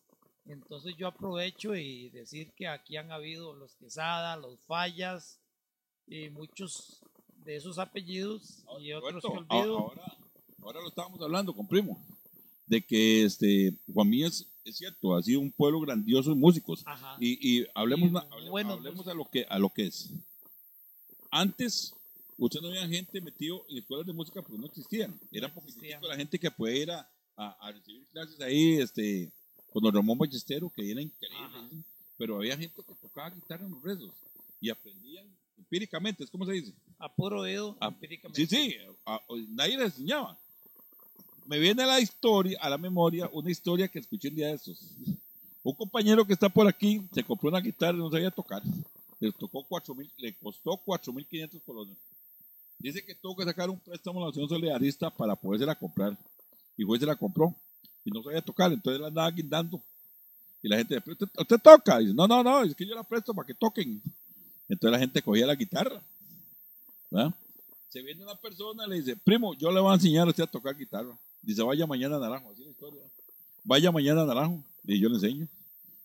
[0.45, 5.39] Entonces yo aprovecho y decir que aquí han habido los Quesada, los Fallas,
[6.07, 7.03] y muchos
[7.45, 9.77] de esos apellidos y otros que Roberto, olvido.
[9.79, 10.17] ahora,
[10.61, 11.99] ahora lo estábamos hablando con Primo,
[12.67, 16.83] de que este, Juan Mía es, es cierto, ha sido un pueblo grandioso de músicos.
[16.85, 17.17] Ajá.
[17.19, 20.11] Y, y hablemos, Y ma- hable- buenos hablemos a, lo que, a lo que es.
[21.31, 21.93] Antes,
[22.37, 25.19] usted no había gente metido en escuelas de música porque no existían.
[25.31, 26.01] Era No existían.
[26.03, 29.31] la gente que puede ir a, a- a recibir clases ahí, este,
[29.71, 31.39] con don Ramón Ballestero, que era increíble.
[31.45, 31.69] Ajá.
[32.17, 34.11] Pero había gente que tocaba guitarra en los rezos
[34.59, 35.25] y aprendían
[35.61, 36.73] empíricamente, es como se dice.
[36.99, 38.45] A puro oído, Ah, empíricamente.
[38.45, 38.75] Sí, sí,
[39.05, 40.37] a- a- nadie les enseñaba.
[41.45, 44.53] Me viene a la historia, a la memoria, una historia que escuché un día de
[44.53, 44.79] estos.
[45.63, 48.61] Un compañero que está por aquí se compró una guitarra y no sabía tocar.
[49.19, 51.95] Le, tocó cuatro mil, le costó 4.500 colones.
[52.79, 56.17] Dice que tuvo que sacar un préstamo a la Nación Solidarista para podérsela comprar.
[56.77, 57.55] Y fue y se la compró.
[58.03, 59.79] Y no sabía tocar, entonces la andaba guindando.
[60.63, 62.01] Y la gente, "¿Pero ¿usted, usted toca?
[62.01, 64.01] Y dice, no, no, no, es que yo la presto para que toquen.
[64.71, 66.01] Entonces la gente cogía la guitarra.
[67.09, 67.33] ¿verdad?
[67.89, 70.43] Se viene una persona y le dice, primo, yo le voy a enseñar a usted
[70.43, 71.13] a tocar guitarra.
[71.41, 73.01] Dice, vaya mañana a Naranjo, así es la historia.
[73.65, 74.63] Vaya mañana a Naranjo.
[74.85, 75.45] Y yo le enseño.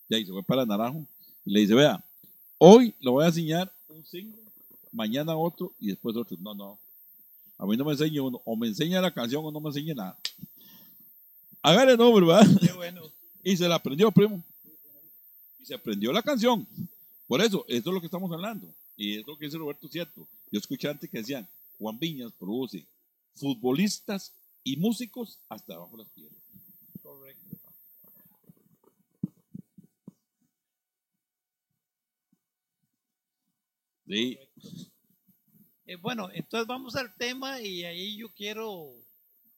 [0.08, 1.06] Y ahí se fue para Naranjo.
[1.44, 2.04] Y le dice, vea,
[2.58, 4.42] hoy le voy a enseñar un single,
[4.90, 6.36] mañana otro y después otro.
[6.40, 6.76] No, no.
[7.58, 8.42] A mí no me enseña uno.
[8.44, 10.18] O me enseña la canción o no me enseña nada.
[11.62, 12.48] Hágale el nombre, ¿verdad?
[12.60, 13.02] Qué bueno.
[13.44, 14.42] Y se la aprendió, primo.
[15.60, 16.66] Y se aprendió la canción.
[17.26, 18.72] Por eso, esto es lo que estamos hablando.
[18.96, 20.26] Y es lo que dice Roberto cierto.
[20.50, 21.48] Yo escuché antes que decían,
[21.78, 22.86] Juan Viñas produce
[23.34, 24.32] futbolistas
[24.64, 26.38] y músicos hasta abajo las piedras.
[27.02, 27.56] Correcto.
[34.08, 34.38] Sí,
[35.88, 38.92] Eh, bueno, entonces vamos al tema y ahí yo quiero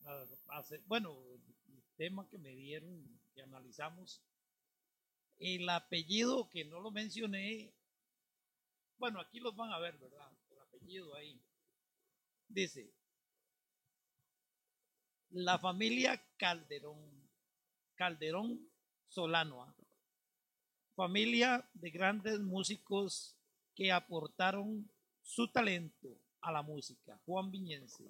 [0.05, 3.03] ah, hacer, bueno, el tema que me dieron,
[3.35, 4.21] que analizamos,
[5.39, 7.73] el apellido que no lo mencioné,
[8.99, 10.31] bueno, aquí los van a ver, ¿verdad?
[10.51, 11.41] El apellido ahí.
[12.49, 12.91] Dice,
[15.31, 17.29] la familia Calderón,
[17.95, 18.69] Calderón
[19.09, 19.75] Solano, ¿ah?
[20.95, 23.37] familia de grandes músicos
[23.75, 24.91] que aportaron
[25.23, 28.05] su talento a la música, Juan Viñense,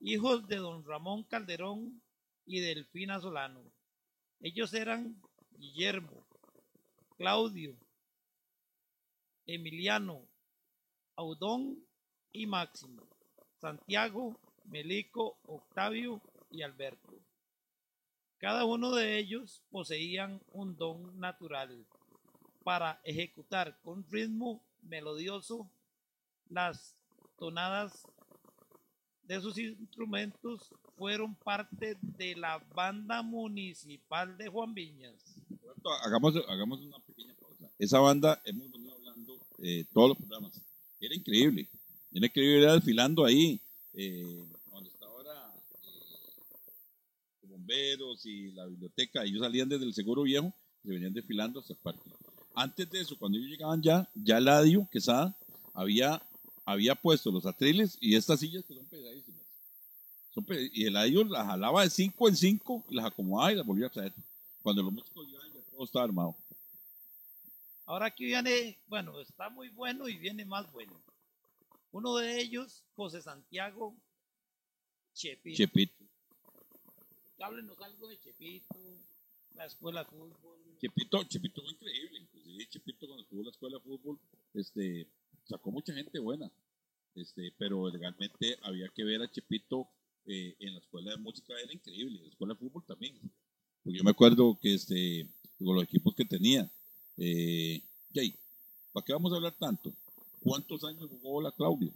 [0.00, 2.00] hijos de don Ramón Calderón
[2.46, 3.62] y Delfina Solano.
[4.40, 5.20] Ellos eran
[5.56, 6.24] Guillermo,
[7.16, 7.76] Claudio,
[9.46, 10.26] Emiliano,
[11.16, 11.84] Audón
[12.32, 13.02] y Máximo,
[13.60, 17.12] Santiago, Melico, Octavio y Alberto.
[18.38, 21.86] Cada uno de ellos poseían un don natural
[22.64, 25.70] para ejecutar con ritmo melodioso
[26.48, 26.96] las
[27.38, 28.06] tonadas
[29.22, 35.14] de sus instrumentos fueron parte de la banda municipal de Juan Viñas.
[36.02, 37.70] Hagamos, hagamos una pequeña pausa.
[37.78, 40.60] Esa banda, hemos venido hablando eh, todos los programas.
[41.00, 41.70] Era increíble.
[42.12, 43.58] Era increíble ir desfilando ahí,
[43.94, 45.54] eh, donde está ahora
[45.84, 49.24] eh, bomberos y la biblioteca.
[49.24, 50.52] Ellos salían desde el Seguro Viejo
[50.84, 52.10] y se venían desfilando hacia el parque.
[52.54, 55.34] Antes de eso, cuando ellos llegaban ya, ya Ladio, Quesada,
[55.72, 56.22] había,
[56.66, 59.39] había puesto los atriles y estas sillas que son pesadísimas.
[60.72, 63.86] Y el Ladio las jalaba de cinco en cinco y las acomodaba y las volvía
[63.86, 64.12] a traer.
[64.62, 66.36] Cuando los músicos llegaban ya todo estaba armado.
[67.86, 70.92] Ahora aquí viene, bueno, está muy bueno y viene más bueno.
[71.92, 73.96] Uno de ellos, José Santiago
[75.12, 75.56] Chepito.
[75.56, 76.04] Chepito.
[77.40, 78.78] Háblenos algo de Chepito,
[79.56, 80.58] la escuela de fútbol.
[80.80, 82.18] Chepito, Chepito fue increíble.
[82.20, 84.18] Inclusive Chepito cuando estuvo en la escuela de fútbol,
[84.54, 85.06] este,
[85.44, 86.50] sacó mucha gente buena.
[87.16, 89.88] Este, pero legalmente había que ver a Chepito
[90.30, 92.18] eh, en la escuela de música, era increíble.
[92.18, 93.18] En la escuela de fútbol también.
[93.82, 95.26] Porque yo me acuerdo que este,
[95.58, 96.70] con los equipos que tenía.
[97.16, 97.82] Eh,
[98.14, 98.34] Jay,
[98.92, 99.92] ¿para qué vamos a hablar tanto?
[100.40, 101.92] ¿Cuántos años jugó la Claudio?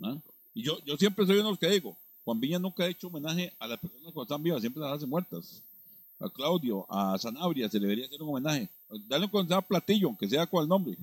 [0.00, 0.16] ¿Ah?
[0.54, 3.08] Y yo, yo siempre soy uno de los que digo, Juan Viña nunca ha hecho
[3.08, 5.62] homenaje a las personas cuando están vivas, siempre las hace muertas.
[6.20, 8.68] A Claudio, a Sanabria se le debería hacer un homenaje.
[9.06, 10.96] Dale un consejo a Platillo, aunque sea con el nombre.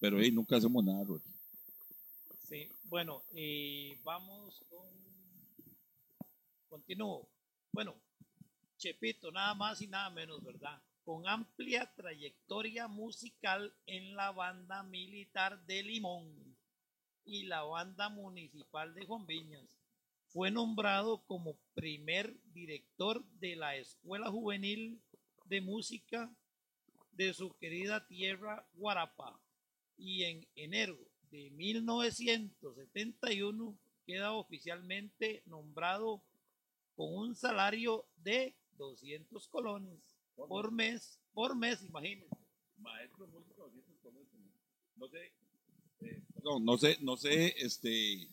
[0.00, 1.28] Pero ahí nunca hacemos nada, Roberto.
[2.48, 4.99] Sí, bueno, y vamos con.
[6.70, 7.28] Continúo.
[7.72, 8.00] Bueno,
[8.76, 10.80] Chepito, nada más y nada menos, ¿verdad?
[11.02, 16.56] Con amplia trayectoria musical en la banda militar de Limón
[17.24, 19.80] y la banda municipal de Viñas.
[20.28, 25.02] Fue nombrado como primer director de la Escuela Juvenil
[25.46, 26.32] de Música
[27.10, 29.42] de su querida tierra Guarapa
[29.96, 30.96] y en enero
[31.32, 33.76] de 1971
[34.06, 36.22] queda oficialmente nombrado
[37.00, 39.98] con un salario de 200 colones
[40.36, 42.36] por mes, por mes, imagínense.
[42.76, 44.28] Maestro de música, 200 colones.
[44.96, 45.32] No sé,
[46.02, 48.28] eh, perdón, no sé, no sé, este,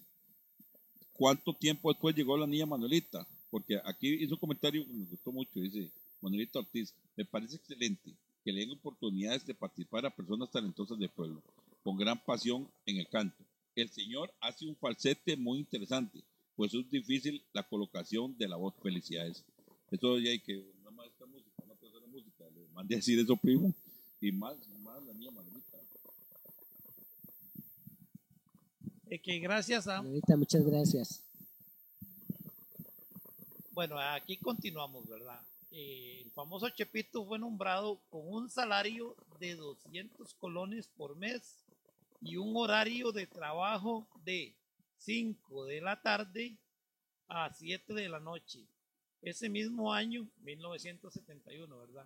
[1.14, 5.32] cuánto tiempo después llegó la niña Manuelita, porque aquí hizo un comentario que me gustó
[5.32, 5.90] mucho, dice
[6.20, 8.12] Manuelita Ortiz, me parece excelente
[8.44, 11.42] que le den oportunidades de participar a personas talentosas del pueblo,
[11.86, 13.46] con gran pasión en el canto.
[13.76, 16.22] El señor hace un falsete muy interesante,
[16.58, 18.74] pues es difícil la colocación de la voz.
[18.82, 19.46] Felicidades.
[19.92, 22.98] Eso ya hay que una maestra de música, una persona de música, le mandé a
[22.98, 23.74] decir eso, primo,
[24.20, 25.78] y más, más la niña Manuelita.
[29.10, 31.24] Eh, que gracias a, Señorita, muchas gracias.
[33.72, 35.40] bueno, aquí continuamos, ¿verdad?
[35.72, 41.64] Eh, el famoso Chepito fue nombrado con un salario de 200 colones por mes
[42.20, 44.54] y un horario de trabajo de
[44.98, 46.58] 5 de la tarde
[47.28, 48.66] a 7 de la noche.
[49.22, 52.06] Ese mismo año, 1971, ¿verdad?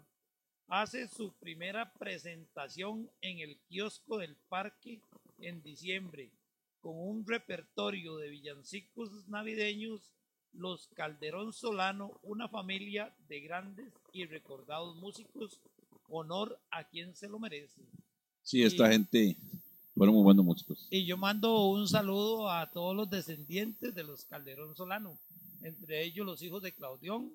[0.67, 5.01] Hace su primera presentación en el kiosco del parque
[5.39, 6.31] en diciembre
[6.79, 10.13] con un repertorio de villancicos navideños,
[10.53, 15.59] los Calderón Solano, una familia de grandes y recordados músicos,
[16.07, 17.81] honor a quien se lo merece.
[18.41, 19.37] Sí, esta Y- gente
[20.01, 20.87] fueron muy buenos músicos.
[20.89, 25.15] Y yo mando un saludo a todos los descendientes de los Calderón Solano,
[25.61, 27.31] entre ellos los hijos de Claudión,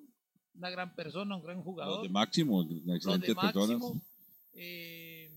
[0.53, 2.01] una gran persona, un gran Los jugador.
[2.03, 3.81] de Máximo, excelentes personas.
[4.53, 5.31] Eh,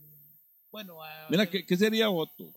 [0.73, 0.99] bueno,
[1.31, 2.53] Mira, ¿qué, qué sería Otto?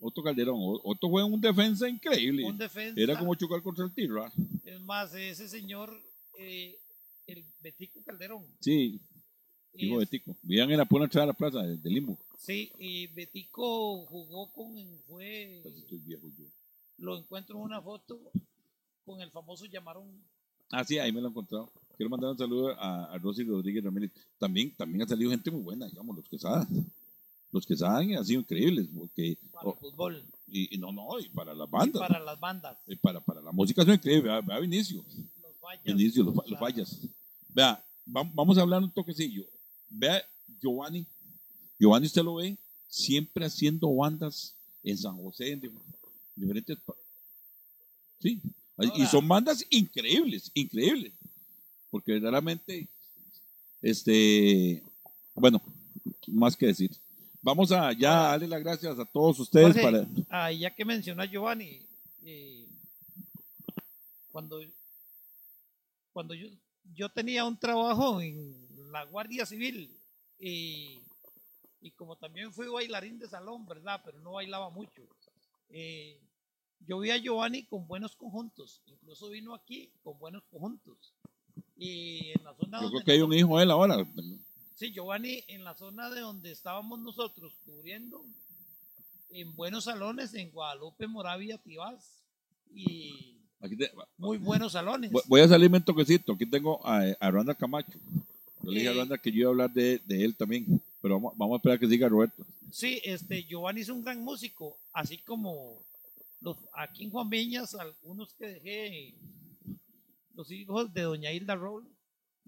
[0.00, 0.56] Otto Calderón.
[0.82, 2.44] Otto fue un defensa increíble.
[2.44, 3.00] un defensa.
[3.00, 4.28] Era como chocar contra el Tirra.
[4.64, 5.96] Es más, ese señor,
[6.36, 6.76] eh,
[7.28, 8.44] el Betico Calderón.
[8.58, 8.98] Sí,
[9.74, 10.34] hijo de es- Tico.
[10.42, 12.18] Vivían en la pura entrada de la plaza de, de Limbo.
[12.36, 14.74] Sí, y Betico jugó con,
[15.08, 16.44] fue, Pues estoy viejo yo.
[16.98, 18.18] lo encuentro en una foto
[19.04, 20.06] con el famoso llamaron
[20.70, 21.70] Ah, sí, ahí me lo he encontrado.
[21.96, 24.10] Quiero mandar un saludo a, a Rosy Rodríguez Ramírez.
[24.38, 26.90] También, también ha salido gente muy buena, digamos, los que saben.
[27.52, 28.88] Los que saben han sido increíbles.
[28.92, 32.00] Porque, para oh, el fútbol, y, y no, no, y para las y bandas.
[32.00, 34.24] para las bandas, y para, para la música son increíbles.
[34.24, 35.04] Vea, vea Vinicio.
[35.40, 35.84] los fallas.
[35.84, 36.98] Vinicio, los, los sea, fallas.
[37.54, 39.46] Vea, vam- vamos a hablar un toquecillo.
[39.88, 40.20] Vea,
[40.60, 41.06] Giovanni.
[41.78, 42.56] Giovanni, usted lo ve
[42.88, 45.82] siempre haciendo bandas en San José, en dif-
[46.34, 46.78] diferentes.
[48.20, 48.40] Sí,
[48.96, 51.12] y son bandas increíbles, increíbles.
[51.90, 52.88] Porque verdaderamente,
[53.82, 54.82] este,
[55.34, 55.62] bueno,
[56.26, 56.90] más que decir.
[57.42, 60.06] Vamos a ya darle las gracias a todos ustedes Jorge, para.
[60.30, 61.80] ah, ya que mencionó Giovanni,
[62.24, 62.66] eh,
[64.32, 64.60] cuando,
[66.12, 66.48] cuando yo,
[66.94, 69.96] yo tenía un trabajo en la Guardia Civil
[70.40, 70.98] y,
[71.80, 74.00] y como también fui bailarín de salón, ¿verdad?
[74.04, 75.02] Pero no bailaba mucho.
[75.70, 76.16] eh,
[76.86, 80.96] yo vi a Giovanni con buenos conjuntos, incluso vino aquí con buenos conjuntos.
[81.76, 84.06] Y en la zona Yo creo que hay un hijo él ahora.
[84.76, 88.24] Sí, Giovanni, en la zona de donde estábamos nosotros cubriendo,
[89.30, 92.22] en buenos salones en Guadalupe, Moravia, Tibás,
[92.72, 95.10] y Aquí te- muy buenos salones.
[95.28, 96.34] Voy- a salirme un toquecito.
[96.34, 97.98] Aquí tengo a, a Randa Camacho.
[98.62, 98.98] Yo le dije a Eh.
[98.98, 100.80] Randa que yo iba a hablar de, de él también.
[101.06, 102.44] Pero vamos, vamos a esperar que siga Roberto.
[102.72, 105.80] Sí, este, Giovanni es un gran músico, así como
[106.40, 109.14] los, aquí en Juan Viñas, algunos que dejé,
[110.34, 111.86] los hijos de Doña Hilda Roll.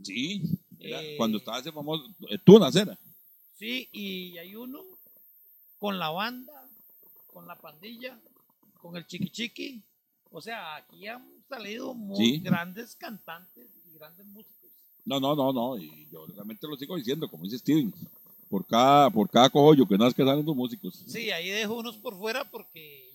[0.03, 0.43] Sí.
[0.81, 1.15] Era Eh.
[1.17, 2.05] Cuando estaba ese famoso.
[2.29, 2.99] eh, Tú, Nacera.
[3.55, 4.83] Sí, y hay uno
[5.79, 6.69] con la banda,
[7.29, 8.19] con la pandilla,
[8.81, 9.85] con el chiqui chiqui.
[10.33, 12.39] O sea, aquí han salido muy Sí.
[12.41, 14.69] grandes cantantes y grandes músicos.
[15.05, 15.79] No, no, no, no.
[15.79, 17.95] Y yo realmente lo sigo diciendo, como dice Steven.
[18.49, 21.03] Por cada, por cada cojollo que nazca salen dos músicos.
[21.07, 23.11] Sí, ahí dejo unos por fuera porque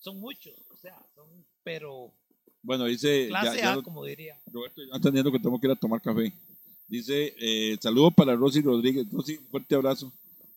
[0.00, 1.26] son muchos, o sea, son,
[1.64, 2.12] pero
[2.62, 3.24] Bueno, dice.
[3.24, 4.36] ya- clase ya A, lo- como diría.
[4.52, 6.32] Roberto, ya entendiendo que tengo que ir a tomar café.
[6.88, 9.06] Dice, eh, saludos para Rosy Rodríguez.
[9.10, 10.12] Rosy, un fuerte abrazo.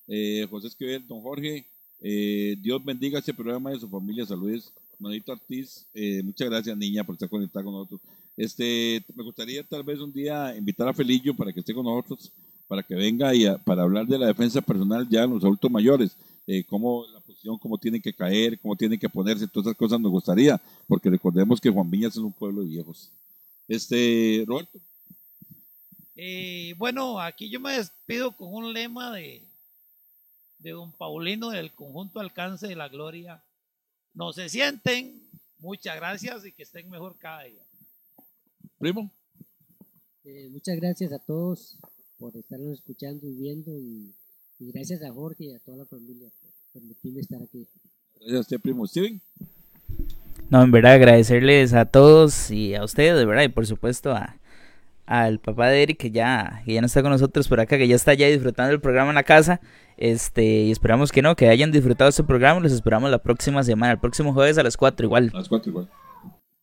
[0.07, 1.65] Eh, José Esquivel, don Jorge,
[2.01, 4.25] eh, Dios bendiga este programa y su familia.
[4.25, 4.71] Saludos.
[4.99, 8.01] Manito Ortiz, eh, muchas gracias, niña, por estar conectada con nosotros.
[8.35, 12.31] Este, me gustaría tal vez un día invitar a Felillo para que esté con nosotros,
[12.69, 15.69] para que venga y a- para hablar de la defensa personal ya en los adultos
[15.71, 16.15] mayores,
[16.45, 19.99] eh, cómo la posición, cómo tienen que caer, cómo tienen que ponerse, todas esas cosas
[19.99, 23.11] nos gustaría, porque recordemos que Juan Viñas es un pueblo de viejos.
[23.67, 24.79] Este, Roberto.
[26.15, 29.41] Eh, bueno, aquí yo me despido con un lema de,
[30.59, 33.41] de don Paulino del conjunto Alcance de la Gloria.
[34.13, 35.27] No se sienten,
[35.59, 37.63] muchas gracias y que estén mejor cada día.
[38.77, 39.09] Primo.
[40.23, 41.77] Eh, muchas gracias a todos
[42.19, 44.13] por estarnos escuchando y viendo y,
[44.59, 47.65] y gracias a Jorge y a toda la familia por permitirme estar aquí.
[48.15, 49.21] Gracias a usted, primo Steven.
[50.49, 54.35] No, en verdad agradecerles a todos y a ustedes, de verdad, y por supuesto a
[55.09, 57.87] al papá de Eric que ya, que ya no está con nosotros por acá, que
[57.87, 59.59] ya está ya disfrutando el programa en la casa.
[59.97, 62.59] Este, y esperamos que no, que hayan disfrutado este programa.
[62.59, 65.31] Los esperamos la próxima semana, el próximo jueves a las 4 igual.
[65.33, 65.89] A las 4 igual.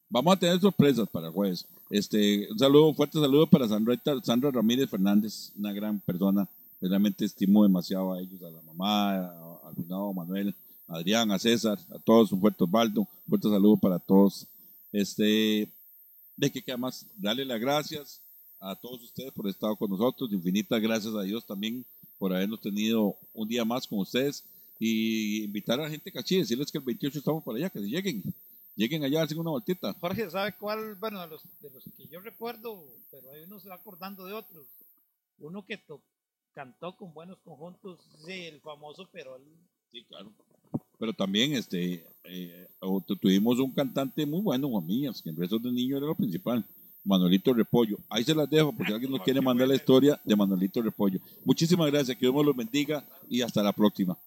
[0.08, 1.66] Vamos a tener sorpresas para jueves.
[1.90, 6.48] Este, un saludo, fuerte saludo para Sandra, Sandra Ramírez Fernández, una gran persona.
[6.80, 10.54] Realmente estimo demasiado a ellos, a la mamá, a- cuñado Manuel,
[10.88, 14.46] a Adrián, a César, a todos, un fuerte Osvaldo, fuerte saludo para todos.
[14.92, 15.68] Este,
[16.36, 18.20] de que queda más, darle las gracias
[18.60, 21.84] a todos ustedes por estar con nosotros, infinitas gracias a Dios también
[22.18, 24.44] por habernos tenido un día más con ustedes
[24.78, 27.86] y invitar a la gente cachí, decirles que el 28 estamos por allá, que se
[27.88, 28.22] lleguen,
[28.76, 29.94] lleguen allá, hacen una vueltita.
[30.00, 30.94] Jorge, ¿sabe cuál?
[30.96, 34.34] Bueno, de los, de los que yo recuerdo, pero ahí uno se va acordando de
[34.34, 34.66] otros.
[35.38, 36.00] Uno que to-
[36.54, 39.42] cantó con buenos conjuntos, sí, el famoso Perol.
[39.92, 40.30] Sí, claro.
[40.98, 42.66] Pero también este, eh,
[43.20, 46.64] tuvimos un cantante muy bueno, Juan que en Besos de Niño era lo principal.
[47.04, 47.98] Manuelito Repollo.
[48.08, 51.20] Ahí se las dejo porque alguien nos quiere mandar la historia de Manuelito Repollo.
[51.44, 54.18] Muchísimas gracias, que Dios me los bendiga y hasta la próxima.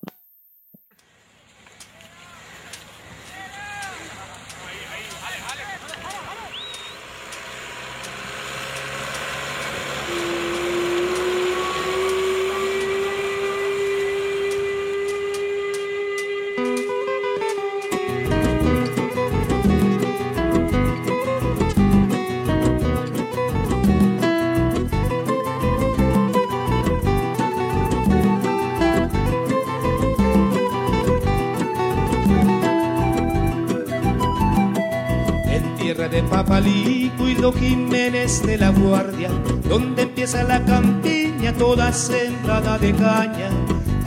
[38.30, 39.30] Jiménez de la Guardia,
[39.68, 43.50] donde empieza la campiña toda sembrada de caña.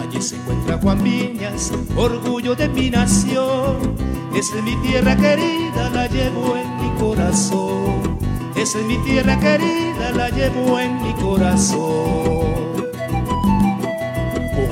[0.01, 3.97] Allí se encuentra Juan Viñas, orgullo de mi nación.
[4.35, 8.19] Es mi tierra querida, la llevo en mi corazón.
[8.55, 12.53] Es mi tierra querida, la llevo en mi corazón.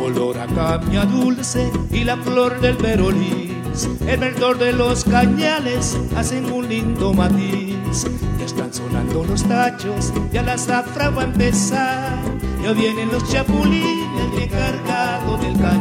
[0.04, 6.52] Olor a caña dulce y la flor del perolís, el verdor de los cañales hacen
[6.52, 8.06] un lindo matiz.
[8.70, 12.16] Sonando los tachos, ya la zafra va a empezar,
[12.62, 15.80] ya vienen los chapulines bien cargados del cañón.